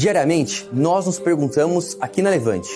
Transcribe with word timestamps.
Diariamente, 0.00 0.66
nós 0.72 1.04
nos 1.04 1.18
perguntamos 1.18 1.94
aqui 2.00 2.22
na 2.22 2.30
Levante 2.30 2.70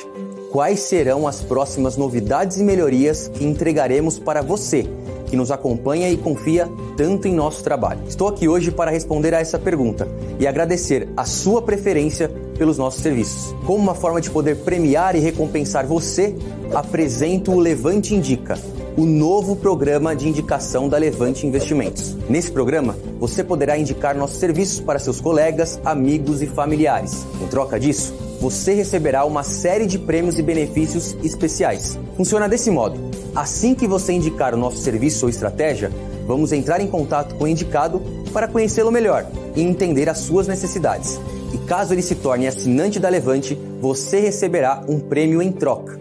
quais 0.52 0.80
serão 0.80 1.26
as 1.26 1.40
próximas 1.40 1.96
novidades 1.96 2.58
e 2.58 2.62
melhorias 2.62 3.28
que 3.28 3.46
entregaremos 3.46 4.18
para 4.18 4.42
você 4.42 4.86
que 5.34 5.36
nos 5.36 5.50
acompanha 5.50 6.08
e 6.08 6.16
confia 6.16 6.70
tanto 6.96 7.26
em 7.26 7.34
nosso 7.34 7.64
trabalho. 7.64 7.98
Estou 8.06 8.28
aqui 8.28 8.48
hoje 8.48 8.70
para 8.70 8.92
responder 8.92 9.34
a 9.34 9.40
essa 9.40 9.58
pergunta 9.58 10.06
e 10.38 10.46
agradecer 10.46 11.08
a 11.16 11.24
sua 11.24 11.60
preferência 11.60 12.30
pelos 12.56 12.78
nossos 12.78 13.02
serviços. 13.02 13.52
Como 13.66 13.82
uma 13.82 13.96
forma 13.96 14.20
de 14.20 14.30
poder 14.30 14.58
premiar 14.58 15.16
e 15.16 15.18
recompensar 15.18 15.88
você, 15.88 16.36
apresento 16.72 17.50
o 17.50 17.58
Levante 17.58 18.14
Indica, 18.14 18.56
o 18.96 19.04
novo 19.04 19.56
programa 19.56 20.14
de 20.14 20.28
indicação 20.28 20.88
da 20.88 20.98
Levante 20.98 21.44
Investimentos. 21.48 22.16
Nesse 22.28 22.52
programa, 22.52 22.96
você 23.18 23.42
poderá 23.42 23.76
indicar 23.76 24.16
nossos 24.16 24.38
serviços 24.38 24.78
para 24.78 25.00
seus 25.00 25.20
colegas, 25.20 25.80
amigos 25.84 26.42
e 26.42 26.46
familiares. 26.46 27.26
Em 27.42 27.48
troca 27.48 27.80
disso, 27.80 28.14
você 28.40 28.72
receberá 28.72 29.24
uma 29.24 29.42
série 29.42 29.86
de 29.86 29.98
prêmios 29.98 30.38
e 30.38 30.42
benefícios 30.42 31.16
especiais. 31.24 31.98
Funciona 32.16 32.48
desse 32.48 32.70
modo: 32.70 33.13
assim 33.34 33.74
que 33.74 33.86
você 33.86 34.12
indicar 34.12 34.54
o 34.54 34.58
nosso 34.58 34.78
serviço 34.78 35.26
ou 35.26 35.30
estratégia, 35.30 35.90
vamos 36.26 36.52
entrar 36.52 36.80
em 36.80 36.86
contato 36.86 37.34
com 37.34 37.44
o 37.44 37.48
indicado 37.48 38.00
para 38.32 38.48
conhecê-lo 38.48 38.90
melhor 38.90 39.26
e 39.54 39.62
entender 39.62 40.08
as 40.08 40.18
suas 40.18 40.48
necessidades. 40.48 41.20
E 41.52 41.58
caso 41.58 41.94
ele 41.94 42.02
se 42.02 42.16
torne 42.16 42.46
assinante 42.46 42.98
da 42.98 43.08
Levante, 43.08 43.58
você 43.80 44.20
receberá 44.20 44.82
um 44.88 44.98
prêmio 44.98 45.40
em 45.40 45.52
troca. 45.52 45.98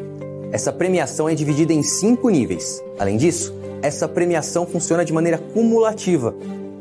Essa 0.52 0.72
premiação 0.72 1.28
é 1.28 1.36
dividida 1.36 1.74
em 1.74 1.84
cinco 1.84 2.30
níveis. 2.30 2.84
Além 3.00 3.18
disso, 3.18 3.54
essa 3.82 4.08
premiação 4.08 4.66
funciona 4.66 5.04
de 5.04 5.12
maneira 5.12 5.38
cumulativa, 5.38 6.34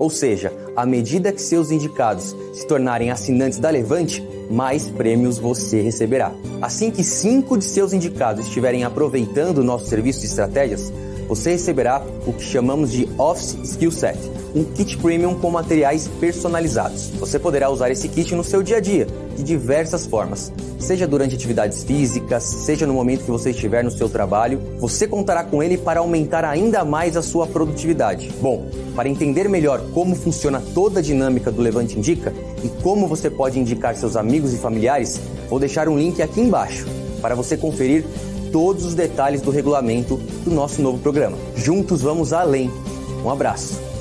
ou 0.02 0.10
seja, 0.10 0.52
à 0.74 0.84
medida 0.84 1.30
que 1.30 1.40
seus 1.40 1.70
indicados 1.70 2.34
se 2.52 2.66
tornarem 2.66 3.12
assinantes 3.12 3.60
da 3.60 3.70
Levante, 3.70 4.20
mais 4.50 4.88
prêmios 4.88 5.38
você 5.38 5.80
receberá. 5.80 6.32
Assim 6.60 6.90
que 6.90 7.04
cinco 7.04 7.56
de 7.56 7.62
seus 7.62 7.92
indicados 7.92 8.46
estiverem 8.46 8.82
aproveitando 8.82 9.58
o 9.58 9.64
nosso 9.64 9.86
serviço 9.86 10.18
de 10.18 10.26
estratégias, 10.26 10.92
você 11.34 11.52
receberá 11.52 12.04
o 12.26 12.32
que 12.34 12.44
chamamos 12.44 12.92
de 12.92 13.08
Office 13.16 13.56
Skill 13.64 13.90
Set, 13.90 14.18
um 14.54 14.64
kit 14.64 14.98
premium 14.98 15.34
com 15.34 15.50
materiais 15.50 16.06
personalizados. 16.20 17.08
Você 17.18 17.38
poderá 17.38 17.70
usar 17.70 17.90
esse 17.90 18.06
kit 18.06 18.34
no 18.34 18.44
seu 18.44 18.62
dia 18.62 18.76
a 18.76 18.80
dia, 18.80 19.06
de 19.34 19.42
diversas 19.42 20.04
formas, 20.06 20.52
seja 20.78 21.06
durante 21.06 21.34
atividades 21.34 21.84
físicas, 21.84 22.42
seja 22.42 22.86
no 22.86 22.92
momento 22.92 23.24
que 23.24 23.30
você 23.30 23.48
estiver 23.48 23.82
no 23.82 23.90
seu 23.90 24.10
trabalho. 24.10 24.60
Você 24.78 25.08
contará 25.08 25.42
com 25.42 25.62
ele 25.62 25.78
para 25.78 26.00
aumentar 26.00 26.44
ainda 26.44 26.84
mais 26.84 27.16
a 27.16 27.22
sua 27.22 27.46
produtividade. 27.46 28.30
Bom, 28.42 28.66
para 28.94 29.08
entender 29.08 29.48
melhor 29.48 29.80
como 29.94 30.14
funciona 30.14 30.62
toda 30.74 31.00
a 31.00 31.02
dinâmica 31.02 31.50
do 31.50 31.62
Levante 31.62 31.98
Indica 31.98 32.30
e 32.62 32.68
como 32.82 33.08
você 33.08 33.30
pode 33.30 33.58
indicar 33.58 33.96
seus 33.96 34.16
amigos 34.16 34.52
e 34.52 34.58
familiares, 34.58 35.18
vou 35.48 35.58
deixar 35.58 35.88
um 35.88 35.96
link 35.96 36.20
aqui 36.20 36.42
embaixo 36.42 36.86
para 37.22 37.34
você 37.34 37.56
conferir 37.56 38.04
todos 38.52 38.84
os 38.84 38.94
detalhes 38.94 39.40
do 39.40 39.50
regulamento 39.50 40.16
do 40.44 40.50
nosso 40.50 40.80
novo 40.80 40.98
programa. 40.98 41.36
Juntos 41.56 42.02
vamos 42.02 42.32
além. 42.32 42.70
Um 43.24 43.30
abraço. 43.30 43.91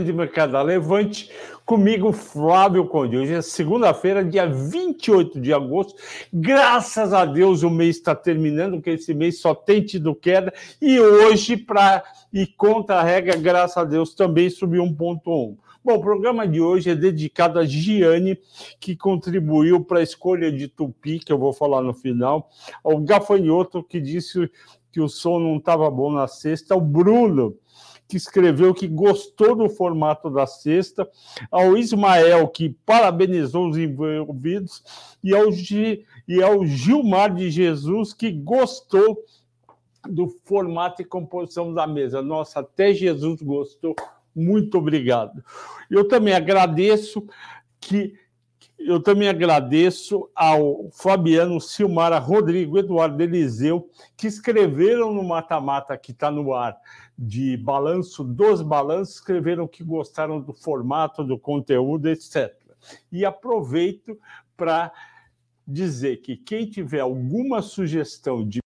De 0.00 0.12
mercado 0.12 0.60
Levante, 0.62 1.30
comigo 1.66 2.12
Flávio 2.12 2.86
Conde. 2.86 3.18
Hoje 3.18 3.34
é 3.34 3.42
segunda-feira, 3.42 4.24
dia 4.24 4.46
28 4.46 5.38
de 5.38 5.52
agosto. 5.52 5.94
Graças 6.32 7.12
a 7.12 7.26
Deus 7.26 7.62
o 7.62 7.68
mês 7.68 7.96
está 7.96 8.14
terminando, 8.14 8.76
porque 8.76 8.90
esse 8.90 9.12
mês 9.12 9.40
só 9.40 9.54
tem 9.54 9.82
tido 9.82 10.14
queda. 10.14 10.52
E 10.80 10.98
hoje, 10.98 11.58
para 11.58 12.02
e 12.32 12.46
contra 12.46 13.00
a 13.00 13.02
regra, 13.02 13.36
graças 13.36 13.76
a 13.76 13.84
Deus, 13.84 14.14
também 14.14 14.48
subiu 14.48 14.82
1,1. 14.82 15.56
Bom, 15.84 15.94
o 15.94 16.00
programa 16.00 16.48
de 16.48 16.60
hoje 16.60 16.88
é 16.88 16.94
dedicado 16.94 17.58
a 17.58 17.66
Giane, 17.66 18.38
que 18.80 18.96
contribuiu 18.96 19.84
para 19.84 19.98
a 19.98 20.02
escolha 20.02 20.50
de 20.50 20.68
Tupi, 20.68 21.18
que 21.18 21.30
eu 21.32 21.38
vou 21.38 21.52
falar 21.52 21.82
no 21.82 21.92
final, 21.92 22.48
ao 22.82 22.98
Gafanhoto, 22.98 23.82
que 23.82 24.00
disse 24.00 24.50
que 24.90 25.00
o 25.00 25.08
som 25.08 25.38
não 25.38 25.56
estava 25.56 25.90
bom 25.90 26.12
na 26.12 26.28
sexta, 26.28 26.74
ao 26.74 26.80
Bruno, 26.80 27.56
que 28.12 28.18
escreveu 28.18 28.74
que 28.74 28.86
gostou 28.86 29.56
do 29.56 29.70
formato 29.70 30.28
da 30.28 30.46
sexta, 30.46 31.08
ao 31.50 31.78
Ismael, 31.78 32.46
que 32.46 32.76
parabenizou 32.84 33.70
os 33.70 33.78
envolvidos, 33.78 34.84
e 35.24 35.34
ao, 35.34 35.50
G, 35.50 36.04
e 36.28 36.42
ao 36.42 36.62
Gilmar 36.66 37.34
de 37.34 37.50
Jesus, 37.50 38.12
que 38.12 38.30
gostou 38.30 39.24
do 40.06 40.28
formato 40.44 41.00
e 41.00 41.06
composição 41.06 41.72
da 41.72 41.86
mesa. 41.86 42.20
Nossa, 42.20 42.60
até 42.60 42.92
Jesus 42.92 43.40
gostou. 43.40 43.96
Muito 44.36 44.76
obrigado. 44.76 45.42
Eu 45.90 46.06
também 46.06 46.34
agradeço 46.34 47.26
que 47.80 48.12
eu 48.86 49.02
também 49.02 49.28
agradeço 49.28 50.30
ao 50.34 50.90
Fabiano 50.92 51.60
Silmara 51.60 52.18
Rodrigo 52.18 52.78
Eduardo 52.78 53.22
Eliseu, 53.22 53.88
que 54.16 54.26
escreveram 54.26 55.12
no 55.12 55.22
mata-mata 55.22 55.96
que 55.96 56.12
está 56.12 56.30
no 56.30 56.52
ar 56.54 56.76
de 57.18 57.56
balanço 57.56 58.24
dos 58.24 58.62
balanços, 58.62 59.16
escreveram 59.16 59.68
que 59.68 59.84
gostaram 59.84 60.40
do 60.40 60.52
formato, 60.52 61.22
do 61.22 61.38
conteúdo, 61.38 62.08
etc. 62.08 62.54
E 63.10 63.24
aproveito 63.24 64.18
para 64.56 64.92
dizer 65.66 66.18
que 66.18 66.36
quem 66.36 66.66
tiver 66.66 67.00
alguma 67.00 67.62
sugestão 67.62 68.46
de 68.46 68.61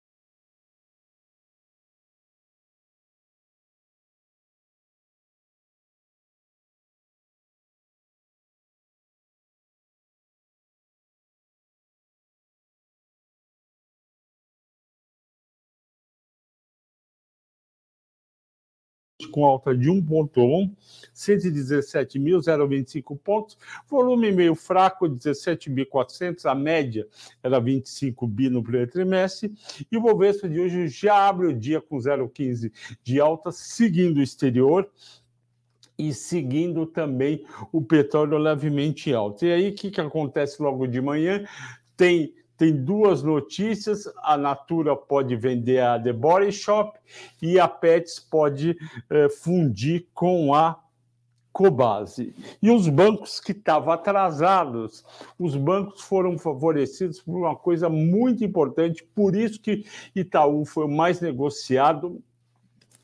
com 19.36 19.44
alta 19.44 19.76
de 19.76 19.90
1,1, 19.90 20.72
117.025 21.14 23.18
pontos, 23.22 23.58
volume 23.86 24.32
meio 24.32 24.54
fraco, 24.54 25.06
17.400, 25.06 26.46
a 26.46 26.54
média 26.54 27.06
era 27.42 27.60
25 27.60 28.26
bi 28.26 28.48
no 28.48 28.62
primeiro 28.62 28.90
trimestre, 28.90 29.52
e 29.92 29.96
o 29.98 30.00
Bovespa 30.00 30.48
de 30.48 30.58
hoje 30.58 30.88
já 30.88 31.28
abre 31.28 31.48
o 31.48 31.52
dia 31.52 31.82
com 31.82 31.98
0,15 31.98 32.72
de 33.04 33.20
alta, 33.20 33.52
seguindo 33.52 34.16
o 34.16 34.22
exterior, 34.22 34.90
e 35.98 36.14
seguindo 36.14 36.86
também 36.86 37.44
o 37.70 37.82
petróleo 37.82 38.38
levemente 38.38 39.12
alto. 39.12 39.44
E 39.44 39.52
aí, 39.52 39.68
o 39.68 39.74
que, 39.74 39.90
que 39.90 40.00
acontece 40.00 40.62
logo 40.62 40.86
de 40.86 41.02
manhã? 41.02 41.44
Tem 41.94 42.34
tem 42.56 42.74
duas 42.74 43.22
notícias: 43.22 44.10
a 44.22 44.36
Natura 44.36 44.96
pode 44.96 45.36
vender 45.36 45.80
a 45.80 45.98
The 46.00 46.12
Body 46.12 46.52
Shop 46.52 46.98
e 47.40 47.58
a 47.58 47.68
Pets 47.68 48.18
pode 48.18 48.76
eh, 49.10 49.28
fundir 49.28 50.06
com 50.14 50.54
a 50.54 50.80
Cobase. 51.52 52.34
E 52.62 52.70
os 52.70 52.86
bancos 52.86 53.40
que 53.40 53.52
estavam 53.52 53.90
atrasados, 53.90 55.02
os 55.38 55.56
bancos 55.56 56.02
foram 56.02 56.36
favorecidos 56.36 57.20
por 57.20 57.38
uma 57.38 57.56
coisa 57.56 57.88
muito 57.88 58.44
importante, 58.44 59.02
por 59.14 59.34
isso 59.34 59.58
que 59.60 59.86
Itaú 60.14 60.66
foi 60.66 60.84
o 60.84 60.90
mais 60.90 61.20
negociado. 61.20 62.22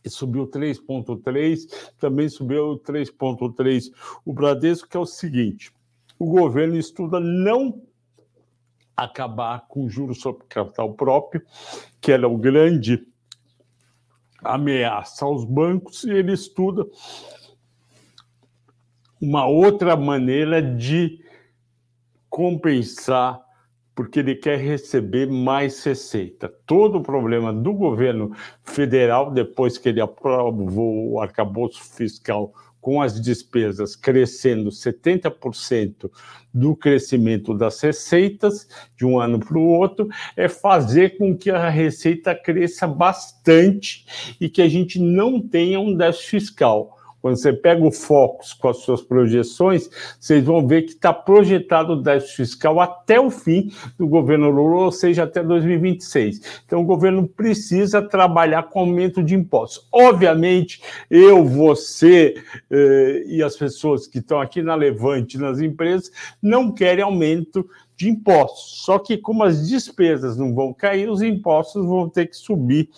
Subiu 0.07 0.49
3,3, 0.49 1.93
também 1.99 2.29
subiu 2.29 2.79
3,3 2.85 3.91
o 4.25 4.33
Bradesco, 4.33 4.89
que 4.89 4.97
é 4.97 5.01
o 5.01 5.07
seguinte: 5.07 5.73
o 6.19 6.27
governo 6.27 6.77
estuda 6.77 7.19
não 7.21 7.81
acabar 8.97 9.67
com 9.69 9.85
o 9.85 9.91
juros 9.91 10.21
sobre 10.21 10.45
capital 10.49 10.93
próprio, 10.95 11.43
que 12.01 12.13
era 12.13 12.29
o 12.29 12.37
grande 12.37 13.07
ameaça 14.43 15.25
aos 15.25 15.45
bancos, 15.45 16.05
e 16.05 16.11
ele 16.11 16.33
estuda 16.33 16.87
uma 19.21 19.47
outra 19.47 19.97
maneira 19.97 20.61
de 20.61 21.25
compensar, 22.29 23.41
porque 23.95 24.19
ele 24.19 24.35
quer 24.35 24.59
receber 24.59 25.31
mais 25.31 25.85
receita. 25.85 26.53
Todo 26.67 26.99
o 26.99 27.03
problema 27.03 27.53
do 27.53 27.73
governo 27.73 28.35
federal, 28.65 29.31
depois 29.31 29.79
que 29.79 29.91
ele 29.91 30.01
aprovou 30.01 31.13
o 31.13 31.21
arcabouço 31.21 31.83
fiscal 31.95 32.53
com 32.83 33.01
as 33.01 33.19
despesas 33.19 33.95
crescendo 33.95 34.69
70% 34.69 36.11
do 36.53 36.75
crescimento 36.75 37.55
das 37.55 37.81
receitas 37.81 38.67
de 38.97 39.07
um 39.07 39.21
ano 39.21 39.39
para 39.39 39.57
o 39.57 39.69
outro, 39.69 40.09
é 40.37 40.49
fazer 40.49 41.17
com 41.17 41.35
que 41.35 41.49
a 41.49 41.71
receita 41.71 42.35
cresça 42.35 42.87
bastante 42.87 44.05
e 44.41 44.51
que 44.51 44.61
a 44.61 44.69
gente 44.69 44.99
não 44.99 45.41
tenha 45.41 45.79
um 45.79 45.97
déficit 45.97 46.29
fiscal. 46.29 46.99
Quando 47.23 47.37
você 47.37 47.53
pega 47.53 47.87
o 47.87 47.93
Focus 47.93 48.53
com 48.53 48.69
as 48.69 48.79
suas 48.79 49.01
projeções, 49.01 49.89
vocês 50.19 50.45
vão 50.45 50.67
ver 50.67 50.83
que 50.83 50.91
está 50.91 51.13
projetado 51.13 51.93
o 51.93 52.03
déficit 52.03 52.37
fiscal 52.37 52.81
até 52.81 53.21
o 53.21 53.31
fim 53.31 53.71
do 53.97 54.09
governo 54.09 54.51
Lula, 54.51 54.87
ou 54.87 54.93
seja, 54.93 55.23
até 55.23 55.41
2026. 55.41 56.63
Então, 56.67 56.81
o 56.81 56.85
governo 56.85 57.29
precisa 57.29 58.03
trabalhar 58.03 58.65
com 58.65 58.81
aumento 58.81 59.23
de 59.23 59.37
impostos. 59.37 59.87
Obviamente, 59.93 60.83
eu, 61.09 61.45
você 61.45 62.35
eh, 62.69 63.23
e 63.29 63.41
as 63.41 63.57
pessoas 63.57 64.09
que 64.09 64.19
estão 64.19 64.41
aqui 64.41 64.61
na 64.61 64.75
Levante, 64.75 65.39
nas 65.39 65.61
empresas, 65.61 66.11
não 66.43 66.73
querem 66.73 67.05
aumento 67.05 67.65
de 67.97 68.09
impostos. 68.09 68.85
Só 68.85 68.99
que, 68.99 69.17
como 69.17 69.45
as 69.45 69.69
despesas 69.69 70.37
não 70.37 70.53
vão 70.53 70.75
cair, 70.75 71.09
os 71.09 71.23
impostos 71.23 71.87
vão 71.87 72.09
ter 72.09 72.27
que 72.27 72.37
subir, 72.37 72.89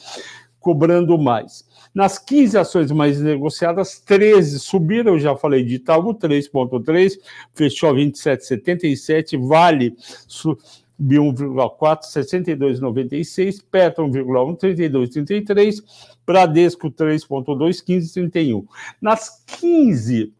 cobrando 0.58 1.18
mais. 1.18 1.66
Nas 1.94 2.18
15 2.18 2.58
ações 2.58 2.90
mais 2.90 3.20
negociadas, 3.20 4.00
13 4.00 4.58
subiram, 4.58 5.16
já 5.16 5.36
falei 5.36 5.64
de 5.64 5.76
Itaú, 5.76 6.12
3,3, 6.12 7.20
fechou 7.54 7.90
a 7.90 7.94
27,77, 7.94 9.38
Vale 9.46 9.94
subiu 10.26 11.22
1,4, 11.32 12.00
62,96, 12.02 13.62
Petro 13.70 14.08
1,1, 14.08 14.58
32,33, 14.58 15.84
Bradesco 16.26 16.90
3,2, 16.90 17.84
15,31. 17.84 18.64
Nas 19.00 19.44
15 19.60 20.32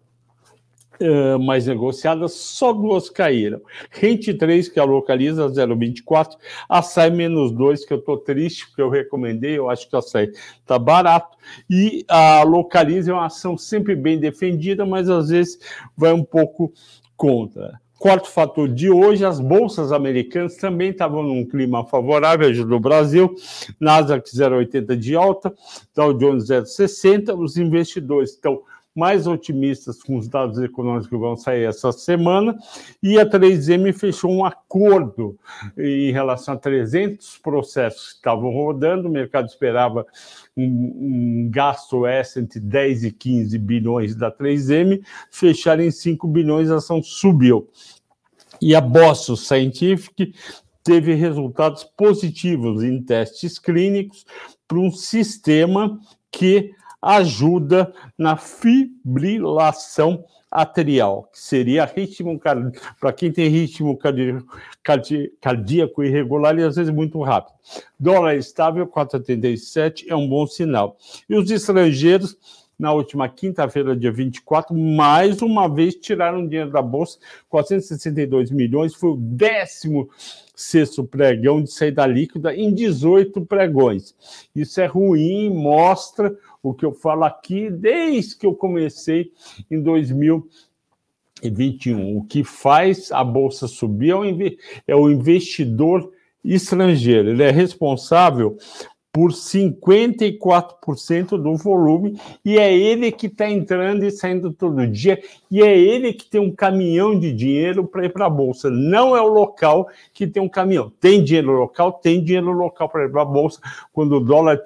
Uh, 1.00 1.38
mais 1.41 1.67
negociadas, 1.67 2.35
só 2.35 2.73
duas 2.73 3.11
caíram. 3.11 3.61
Rente 3.91 4.32
3, 4.32 4.69
que 4.69 4.79
a 4.79 4.85
localiza 4.85 5.49
0,24, 5.49 6.37
açaí 6.69 7.11
menos 7.11 7.50
2, 7.50 7.85
que 7.85 7.93
eu 7.93 7.99
estou 7.99 8.17
triste, 8.17 8.69
porque 8.69 8.81
eu 8.81 8.88
recomendei, 8.88 9.58
eu 9.58 9.69
acho 9.69 9.88
que 9.88 9.96
o 9.96 9.99
açaí 9.99 10.31
está 10.61 10.79
barato, 10.79 11.37
e 11.69 12.05
a 12.06 12.44
localiza 12.44 13.11
é 13.11 13.14
uma 13.14 13.26
ação 13.26 13.58
sempre 13.58 13.96
bem 13.96 14.20
defendida, 14.20 14.87
mas 14.87 15.11
às 15.11 15.31
vezes 15.31 15.58
vai 15.96 16.12
um 16.12 16.23
pouco 16.23 16.73
contra. 17.17 17.81
Quarto 17.99 18.29
fator 18.29 18.69
de 18.69 18.91
hoje, 18.91 19.25
as 19.25 19.41
bolsas 19.41 19.91
americanas 19.91 20.56
também 20.56 20.91
estavam 20.91 21.23
num 21.23 21.43
clima 21.43 21.87
favorável, 21.87 22.49
ajudou 22.49 22.76
o 22.76 22.81
Brasil, 22.81 23.35
Nasdaq 23.81 24.29
0,80 24.29 24.94
de 24.94 25.17
alta, 25.17 25.55
Dow 25.94 26.12
Jones 26.12 26.44
0,60, 26.44 27.35
os 27.38 27.56
investidores 27.56 28.32
estão 28.32 28.61
mais 28.94 29.26
otimistas 29.26 30.02
com 30.02 30.17
os 30.17 30.29
dados 30.29 30.58
econômicos 30.58 31.08
que 31.08 31.17
vão 31.17 31.37
sair 31.37 31.64
essa 31.64 31.91
semana, 31.91 32.56
e 33.02 33.19
a 33.19 33.29
3M 33.29 33.93
fechou 33.93 34.31
um 34.31 34.44
acordo 34.44 35.37
em 35.76 36.12
relação 36.12 36.55
a 36.55 36.58
300 36.58 37.38
processos 37.38 38.12
que 38.12 38.17
estavam 38.19 38.50
rodando, 38.50 39.08
o 39.08 39.12
mercado 39.12 39.49
esperava 39.49 40.06
um, 40.56 40.64
um 40.64 41.50
gasto 41.50 42.06
essa 42.06 42.38
entre 42.38 42.61
10 42.61 43.05
e 43.05 43.12
15 43.12 43.58
bilhões 43.58 44.14
da 44.14 44.31
3M, 44.31 45.02
fecharam 45.31 45.82
em 45.82 45.91
5 45.91 46.29
bilhões, 46.29 46.70
a 46.70 46.76
ação 46.76 47.02
subiu. 47.02 47.69
E 48.61 48.75
a 48.75 48.81
Boston 48.81 49.35
Scientific 49.35 50.32
teve 50.85 51.14
resultados 51.14 51.82
positivos 51.82 52.85
em 52.85 53.02
testes 53.02 53.58
clínicos 53.58 54.25
para 54.69 54.79
um 54.79 54.91
sistema 54.91 55.99
que 56.31 56.73
ajuda 57.04 57.92
na 58.16 58.36
fibrilação 58.36 60.24
arterial, 60.50 61.28
que 61.32 61.40
seria 61.40 61.84
ritmo 61.84 62.40
para 63.00 63.12
quem 63.12 63.32
tem 63.32 63.48
ritmo 63.48 63.98
cardíaco 65.40 66.04
irregular 66.04 66.56
e 66.56 66.62
às 66.62 66.76
vezes 66.76 66.94
muito 66.94 67.20
rápido. 67.20 67.54
Dólar 67.98 68.36
estável, 68.36 68.86
4,87 68.86 70.04
é 70.08 70.14
um 70.14 70.28
bom 70.28 70.46
sinal. 70.46 70.96
E 71.28 71.36
os 71.36 71.50
estrangeiros, 71.50 72.36
na 72.78 72.92
última 72.92 73.28
quinta-feira, 73.28 73.96
dia 73.96 74.12
24, 74.12 74.74
mais 74.74 75.42
uma 75.42 75.68
vez 75.68 75.94
tiraram 75.94 76.46
dinheiro 76.46 76.70
da 76.70 76.82
bolsa, 76.82 77.18
462 77.48 78.50
milhões, 78.50 78.94
foi 78.94 79.10
o 79.10 79.16
décimo 79.16 80.08
sexto 80.54 81.04
pregão 81.04 81.62
de 81.62 81.70
saída 81.70 82.06
líquida 82.06 82.54
em 82.54 82.72
18 82.72 83.44
pregões. 83.46 84.14
Isso 84.54 84.80
é 84.80 84.86
ruim, 84.86 85.50
mostra 85.50 86.32
o 86.62 86.72
que 86.72 86.84
eu 86.84 86.92
falo 86.92 87.24
aqui 87.24 87.68
desde 87.70 88.36
que 88.36 88.46
eu 88.46 88.54
comecei 88.54 89.32
em 89.70 89.80
2021. 89.80 92.16
O 92.16 92.24
que 92.24 92.44
faz 92.44 93.12
a 93.12 93.24
bolsa 93.24 93.68
subir 93.68 94.14
é 94.86 94.94
o 94.94 95.08
é 95.08 95.12
investidor 95.12 96.12
estrangeiro. 96.44 97.30
Ele 97.30 97.42
é 97.42 97.50
responsável 97.50 98.56
por 99.14 99.31
54% 99.31 101.40
do 101.40 101.56
volume, 101.56 102.20
e 102.44 102.58
é 102.58 102.76
ele 102.76 103.12
que 103.12 103.28
está 103.28 103.49
entrando 103.49 104.05
e 104.05 104.11
saindo 104.11 104.52
todo 104.52 104.84
dia, 104.88 105.22
e 105.49 105.62
é 105.62 105.78
ele 105.78 106.12
que 106.12 106.28
tem 106.28 106.40
um 106.40 106.52
caminhão 106.52 107.16
de 107.16 107.32
dinheiro 107.32 107.87
para 107.87 108.05
ir 108.05 108.12
para 108.12 108.26
a 108.26 108.31
Bolsa. 108.31 108.69
Não 108.69 109.16
é 109.16 109.20
o 109.20 109.28
local 109.28 109.87
que 110.12 110.26
tem 110.26 110.43
um 110.43 110.49
caminhão. 110.49 110.93
Tem 110.99 111.22
dinheiro 111.22 111.52
local, 111.52 111.93
tem 111.93 112.25
dinheiro 112.25 112.50
local 112.50 112.88
para 112.88 113.05
ir 113.05 113.12
para 113.12 113.22
a 113.22 113.25
Bolsa. 113.25 113.61
Quando 113.93 114.16
o 114.16 114.20
dólar, 114.20 114.61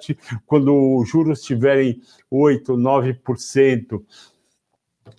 quando 0.47 0.97
os 0.97 1.07
juros 1.07 1.41
estiverem 1.41 2.01
8%, 2.33 2.75
9%, 2.75 4.01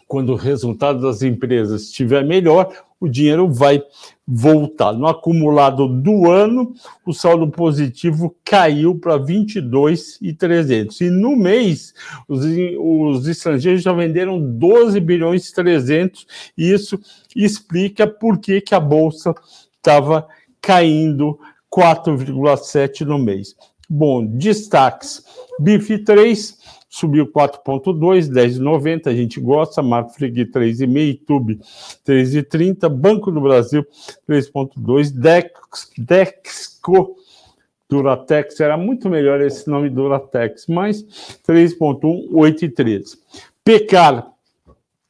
quando 0.09 0.33
o 0.33 0.37
resultado 0.37 1.01
das 1.01 1.23
empresas 1.23 1.83
estiver 1.83 2.25
melhor, 2.25 2.75
o 3.01 3.09
dinheiro 3.09 3.51
vai 3.51 3.83
voltar. 4.27 4.93
No 4.93 5.07
acumulado 5.07 5.89
do 5.89 6.31
ano, 6.31 6.75
o 7.05 7.15
saldo 7.15 7.51
positivo 7.51 8.37
caiu 8.45 8.95
para 8.95 9.17
22,300. 9.17 11.01
E 11.01 11.11
no 11.11 11.35
mês, 11.35 11.95
os, 12.29 12.45
os 12.79 13.27
estrangeiros 13.27 13.83
já 13.83 13.93
venderam 13.93 14.39
12 14.41 15.01
bilhões 15.01 15.49
e 15.49 15.55
300. 15.55 16.27
E 16.57 16.71
isso 16.71 17.01
explica 17.35 18.07
por 18.07 18.39
que, 18.39 18.61
que 18.61 18.75
a 18.75 18.81
bolsa 18.81 19.35
estava 19.77 20.29
caindo 20.61 21.39
4,7 21.75 23.01
no 23.01 23.19
mês. 23.19 23.57
Bom, 23.89 24.25
destaques. 24.25 25.25
BIF 25.59 25.99
3 26.05 26.59
subiu 26.91 27.27
4,2, 27.29 28.29
10,90, 28.29 29.07
a 29.07 29.15
gente 29.15 29.41
gosta, 29.41 29.81
Marfrig 29.81 30.45
3,5, 30.47 31.21
Tube 31.25 31.61
3,30, 32.05 32.89
Banco 32.89 33.31
do 33.31 33.41
Brasil 33.41 33.87
3,2, 34.29 35.13
Dex, 35.13 35.91
Dexco 35.97 37.17
Duratex, 37.89 38.61
era 38.61 38.77
muito 38.77 39.09
melhor 39.09 39.41
esse 39.41 39.69
nome 39.69 39.89
Duratex, 39.89 40.67
mas 40.67 41.03
3,1, 41.47 42.29
8,13. 42.31 43.19
Pecar 43.65 44.33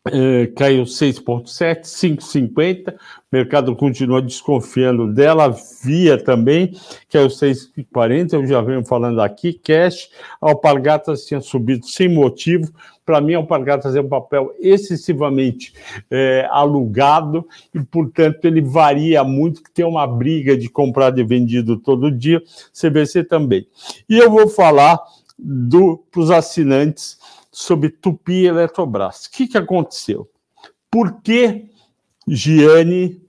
eh, 0.08 0.50
caiu 0.56 0.84
6,7, 0.84 1.82
5,50. 1.82 2.94
O 2.94 2.96
mercado 3.30 3.76
continua 3.76 4.22
desconfiando 4.22 5.12
dela. 5.12 5.54
Via 5.84 6.16
também 6.16 6.72
caiu 7.10 7.28
6,40. 7.28 8.32
Eu 8.32 8.46
já 8.46 8.62
venho 8.62 8.84
falando 8.84 9.20
aqui. 9.20 9.52
Cash, 9.52 10.08
Alpargatas 10.40 11.26
tinha 11.26 11.40
subido 11.42 11.86
sem 11.86 12.08
motivo. 12.08 12.72
Para 13.04 13.20
mim, 13.20 13.34
Alpargatas 13.34 13.94
é 13.94 14.00
um 14.00 14.08
papel 14.08 14.54
excessivamente 14.58 15.74
eh, 16.10 16.48
alugado 16.50 17.46
e, 17.74 17.80
portanto, 17.80 18.44
ele 18.44 18.62
varia 18.62 19.22
muito, 19.22 19.62
que 19.62 19.70
tem 19.70 19.84
uma 19.84 20.06
briga 20.06 20.56
de 20.56 20.68
comprar 20.68 21.16
e 21.18 21.24
vendido 21.24 21.76
todo 21.76 22.10
dia. 22.10 22.42
CBC 22.72 23.24
também. 23.24 23.66
E 24.08 24.16
eu 24.16 24.30
vou 24.30 24.48
falar 24.48 24.98
para 26.10 26.20
os 26.20 26.30
assinantes 26.30 27.18
sobre 27.60 27.90
Tupi 27.90 28.32
e 28.32 28.46
Eletrobras. 28.46 29.26
O 29.26 29.30
que, 29.32 29.46
que 29.46 29.58
aconteceu? 29.58 30.28
Por 30.90 31.20
que 31.20 31.70
Gianni, 32.26 33.22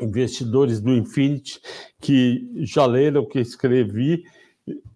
investidores 0.00 0.80
do 0.80 0.92
Infinity, 0.92 1.60
que 2.00 2.50
já 2.56 2.84
leram 2.84 3.22
o 3.22 3.26
que 3.26 3.40
escrevi, 3.40 4.24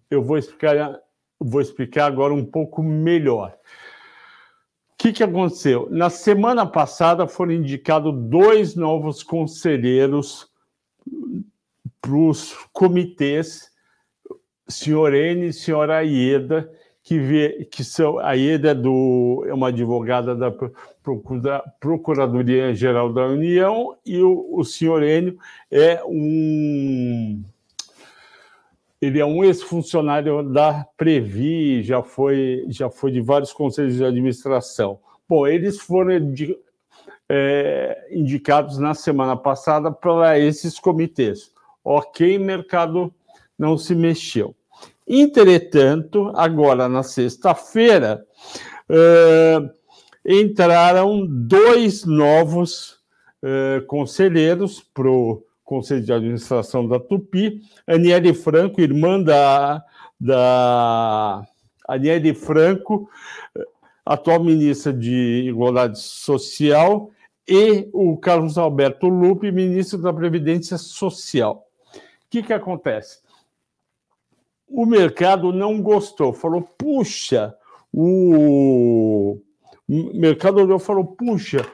eu 0.09 0.23
vou 0.23 0.37
explicar, 0.37 0.99
vou 1.39 1.61
explicar 1.61 2.05
agora 2.05 2.33
um 2.33 2.45
pouco 2.45 2.83
melhor. 2.83 3.55
O 4.93 4.97
que, 4.97 5.13
que 5.13 5.23
aconteceu? 5.23 5.87
Na 5.89 6.09
semana 6.09 6.65
passada 6.65 7.27
foram 7.27 7.53
indicados 7.53 8.13
dois 8.29 8.75
novos 8.75 9.23
conselheiros 9.23 10.47
para 12.01 12.15
os 12.15 12.53
comitês, 12.71 13.71
senhor 14.67 15.13
N 15.13 15.47
e 15.47 15.53
senhora 15.53 16.03
Ieda, 16.03 16.69
que 17.09 17.17
vê 17.17 17.67
que 17.71 17.83
são 17.83 18.19
a 18.19 18.33
Ieda 18.33 18.69
é 18.69 18.73
do 18.75 19.43
é 19.47 19.51
uma 19.51 19.69
advogada 19.69 20.35
da 20.35 20.53
Procuradoria 21.79 22.71
Geral 22.75 23.11
da 23.11 23.25
União 23.25 23.97
e 24.05 24.21
o, 24.21 24.47
o 24.51 24.63
senhor 24.63 25.01
Enio 25.01 25.35
é 25.71 26.03
um 26.05 27.43
ele 29.01 29.19
é 29.19 29.25
um 29.25 29.43
ex-funcionário 29.43 30.43
da 30.43 30.85
Previ, 30.95 31.81
já 31.81 32.03
foi 32.03 32.63
já 32.69 32.91
foi 32.91 33.11
de 33.11 33.21
vários 33.21 33.51
conselhos 33.51 33.95
de 33.95 34.05
administração. 34.05 34.99
Bom, 35.27 35.47
eles 35.47 35.79
foram 35.79 36.11
é, 37.27 38.07
indicados 38.11 38.77
na 38.77 38.93
semana 38.93 39.35
passada 39.35 39.91
para 39.91 40.37
esses 40.37 40.77
comitês. 40.77 41.51
Ok, 41.83 42.37
mercado 42.37 43.11
não 43.57 43.79
se 43.79 43.95
mexeu. 43.95 44.55
Entretanto, 45.11 46.31
agora 46.35 46.87
na 46.87 47.01
sexta-feira, 47.01 48.23
uh, 48.87 49.69
entraram 50.23 51.25
dois 51.27 52.05
novos 52.05 52.99
uh, 53.41 53.83
conselheiros 53.87 54.79
para 54.93 55.09
o 55.09 55.43
Conselho 55.63 56.03
de 56.03 56.13
Administração 56.13 56.87
da 56.87 56.99
Tupi, 56.99 57.59
Aniele 57.87 58.35
Franco, 58.35 58.81
irmã 58.81 59.19
da, 59.19 59.83
da 60.19 61.43
Aniele 61.87 62.35
Franco, 62.35 63.09
atual 64.05 64.43
ministra 64.43 64.93
de 64.93 65.45
Igualdade 65.47 65.99
Social, 65.99 67.09
e 67.47 67.89
o 67.93 68.15
Carlos 68.15 68.59
Alberto 68.59 69.07
Lupe, 69.07 69.51
ministro 69.51 69.97
da 69.99 70.13
Previdência 70.13 70.77
Social. 70.77 71.65
O 71.95 71.99
que, 72.29 72.43
que 72.43 72.53
acontece? 72.53 73.27
O 74.69 74.85
mercado 74.85 75.51
não 75.51 75.81
gostou, 75.81 76.31
falou: 76.31 76.61
puxa, 76.61 77.55
o 77.91 79.39
mercado 79.87 80.61
olhou 80.61 80.77
e 80.77 80.81
falou: 80.81 81.05
puxa, 81.05 81.65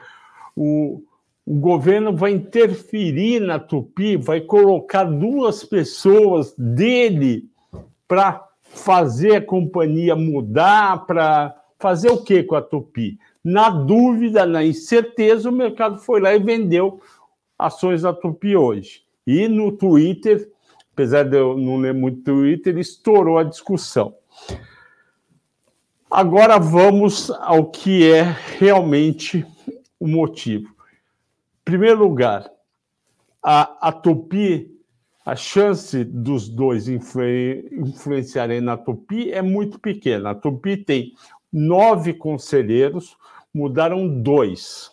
o, 0.56 1.02
o 1.44 1.54
governo 1.54 2.16
vai 2.16 2.32
interferir 2.32 3.40
na 3.40 3.58
Tupi, 3.58 4.16
vai 4.16 4.40
colocar 4.40 5.04
duas 5.04 5.62
pessoas 5.62 6.54
dele 6.56 7.48
para 8.08 8.44
fazer 8.62 9.36
a 9.36 9.44
companhia 9.44 10.16
mudar, 10.16 11.06
para 11.06 11.54
fazer 11.78 12.10
o 12.10 12.22
que 12.22 12.42
com 12.42 12.56
a 12.56 12.62
Tupi? 12.62 13.18
Na 13.44 13.70
dúvida, 13.70 14.44
na 14.44 14.64
incerteza, 14.64 15.48
o 15.48 15.52
mercado 15.52 15.98
foi 15.98 16.20
lá 16.20 16.34
e 16.34 16.38
vendeu 16.38 17.00
ações 17.58 18.02
da 18.02 18.12
Tupi 18.12 18.56
hoje. 18.56 19.02
E 19.26 19.46
no 19.46 19.72
Twitter, 19.72 20.50
apesar 20.96 21.24
de 21.24 21.36
eu 21.36 21.58
não 21.58 21.76
ler 21.76 21.92
muito 21.92 22.22
Twitter, 22.22 22.78
estourou 22.78 23.36
a 23.36 23.44
discussão. 23.44 24.14
Agora 26.10 26.58
vamos 26.58 27.30
ao 27.30 27.70
que 27.70 28.10
é 28.10 28.22
realmente 28.58 29.44
o 30.00 30.08
motivo. 30.08 30.68
Em 30.68 31.64
primeiro 31.66 31.98
lugar, 31.98 32.50
a, 33.42 33.92
Tupi, 33.92 34.74
a 35.22 35.36
chance 35.36 36.02
dos 36.02 36.48
dois 36.48 36.88
influ, 36.88 37.22
influenciarem 37.72 38.62
na 38.62 38.78
Tupi 38.78 39.30
é 39.30 39.42
muito 39.42 39.78
pequena. 39.78 40.30
A 40.30 40.34
Tupi 40.34 40.78
tem 40.78 41.12
nove 41.52 42.14
conselheiros, 42.14 43.18
mudaram 43.52 44.08
dois. 44.08 44.90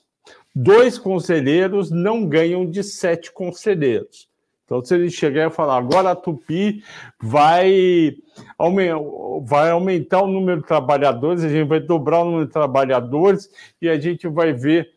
Dois 0.54 0.98
conselheiros 0.98 1.90
não 1.90 2.28
ganham 2.28 2.70
de 2.70 2.84
sete 2.84 3.32
conselheiros. 3.32 4.33
Então, 4.66 4.84
se 4.84 4.96
ele 4.96 5.10
chegar 5.10 5.50
e 5.50 5.54
falar, 5.54 5.78
agora 5.78 6.12
a 6.12 6.16
Tupi 6.16 6.84
vai, 7.22 8.16
vai 9.44 9.72
aumentar 9.72 10.22
o 10.22 10.28
número 10.28 10.62
de 10.62 10.68
trabalhadores, 10.68 11.44
a 11.44 11.50
gente 11.50 11.68
vai 11.68 11.80
dobrar 11.80 12.22
o 12.22 12.26
número 12.26 12.46
de 12.46 12.54
trabalhadores 12.54 13.50
e 13.82 13.90
a 13.90 14.00
gente 14.00 14.28
vai 14.28 14.54
ver, 14.54 14.90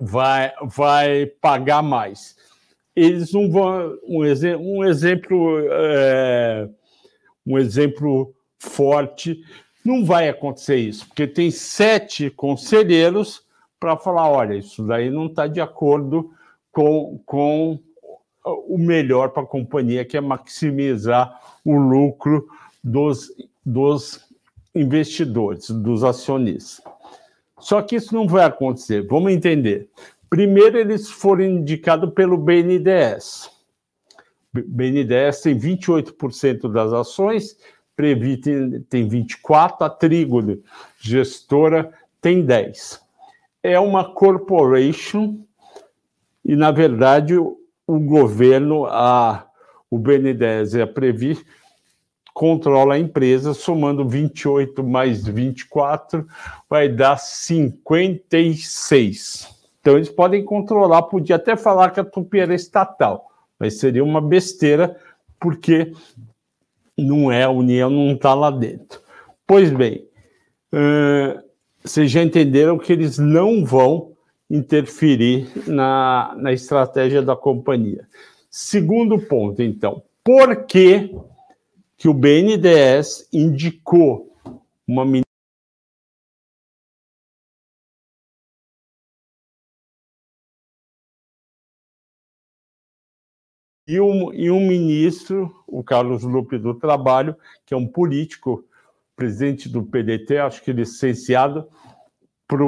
vai, 0.00 0.52
vai 0.62 1.26
pagar 1.26 1.82
mais. 1.82 2.36
Eles 2.94 3.32
não 3.32 3.50
vão. 3.50 3.98
Um, 4.04 4.22
um 4.58 4.84
exemplo, 4.84 5.60
é, 5.70 6.68
um 7.46 7.58
exemplo 7.58 8.34
forte 8.58 9.40
não 9.84 10.04
vai 10.04 10.28
acontecer 10.28 10.76
isso, 10.76 11.06
porque 11.06 11.26
tem 11.26 11.50
sete 11.50 12.28
conselheiros 12.30 13.42
para 13.78 13.96
falar: 13.96 14.28
olha, 14.30 14.54
isso 14.54 14.82
daí 14.84 15.10
não 15.10 15.26
está 15.26 15.46
de 15.46 15.60
acordo 15.60 16.30
com, 16.70 17.20
com 17.24 17.78
o 18.44 18.78
melhor 18.78 19.30
para 19.30 19.42
a 19.42 19.46
companhia, 19.46 20.04
que 20.04 20.16
é 20.16 20.20
maximizar 20.20 21.40
o 21.64 21.76
lucro 21.76 22.48
dos, 22.82 23.32
dos 23.64 24.24
investidores, 24.74 25.70
dos 25.70 26.04
acionistas. 26.04 26.80
Só 27.58 27.82
que 27.82 27.96
isso 27.96 28.14
não 28.14 28.26
vai 28.26 28.44
acontecer. 28.44 29.06
Vamos 29.06 29.32
entender. 29.32 29.88
Primeiro, 30.30 30.78
eles 30.78 31.10
foram 31.10 31.44
indicados 31.44 32.12
pelo 32.14 32.36
BNDES. 32.36 33.50
BNDES 34.52 35.40
tem 35.42 35.58
28% 35.58 36.72
das 36.72 36.92
ações 36.92 37.56
Previ 37.98 38.36
tem 38.36 39.08
24, 39.08 39.84
a 39.84 39.90
Trígono, 39.90 40.62
gestora, 41.00 41.92
tem 42.20 42.44
10. 42.44 43.02
É 43.60 43.80
uma 43.80 44.14
corporation 44.14 45.40
e, 46.44 46.54
na 46.54 46.70
verdade, 46.70 47.34
o, 47.88 47.98
governo, 47.98 48.84
a, 48.84 49.44
o 49.90 49.98
BNDES 49.98 50.74
e 50.74 50.82
a 50.82 50.86
Previ 50.86 51.42
controla 52.34 52.92
a 52.94 52.98
empresa, 52.98 53.54
somando 53.54 54.06
28 54.06 54.84
mais 54.84 55.26
24, 55.26 56.28
vai 56.68 56.86
dar 56.88 57.18
56. 57.18 59.48
Então, 59.80 59.96
eles 59.96 60.10
podem 60.10 60.44
controlar, 60.44 61.04
podia 61.04 61.36
até 61.36 61.56
falar 61.56 61.90
que 61.90 61.98
a 61.98 62.04
Tupi 62.04 62.38
era 62.38 62.54
estatal, 62.54 63.26
mas 63.58 63.78
seria 63.78 64.04
uma 64.04 64.20
besteira, 64.20 64.94
porque 65.40 65.94
não 66.96 67.32
é, 67.32 67.42
a 67.44 67.50
União 67.50 67.90
não 67.90 68.12
está 68.12 68.34
lá 68.34 68.50
dentro. 68.50 69.00
Pois 69.46 69.70
bem, 69.72 70.06
uh, 70.74 71.40
vocês 71.82 72.10
já 72.10 72.22
entenderam 72.22 72.76
que 72.78 72.92
eles 72.92 73.16
não 73.18 73.64
vão 73.64 74.12
interferir 74.50 75.50
na, 75.66 76.34
na 76.36 76.52
estratégia 76.52 77.22
da 77.22 77.36
companhia. 77.36 78.08
Segundo 78.50 79.18
ponto, 79.18 79.62
então, 79.62 80.02
por 80.24 80.64
que, 80.64 81.14
que 81.96 82.08
o 82.08 82.14
BNDES 82.14 83.28
indicou 83.32 84.32
uma 84.86 85.04
e 93.88 93.98
um, 93.98 94.32
e 94.34 94.50
um 94.50 94.60
ministro, 94.60 95.64
o 95.66 95.82
Carlos 95.82 96.22
Lupe 96.22 96.58
do 96.58 96.74
Trabalho, 96.74 97.34
que 97.64 97.72
é 97.72 97.76
um 97.76 97.86
político, 97.86 98.64
presidente 99.16 99.68
do 99.68 99.82
PDT, 99.82 100.38
acho 100.38 100.62
que 100.62 100.72
licenciado, 100.72 101.66
para 102.46 102.62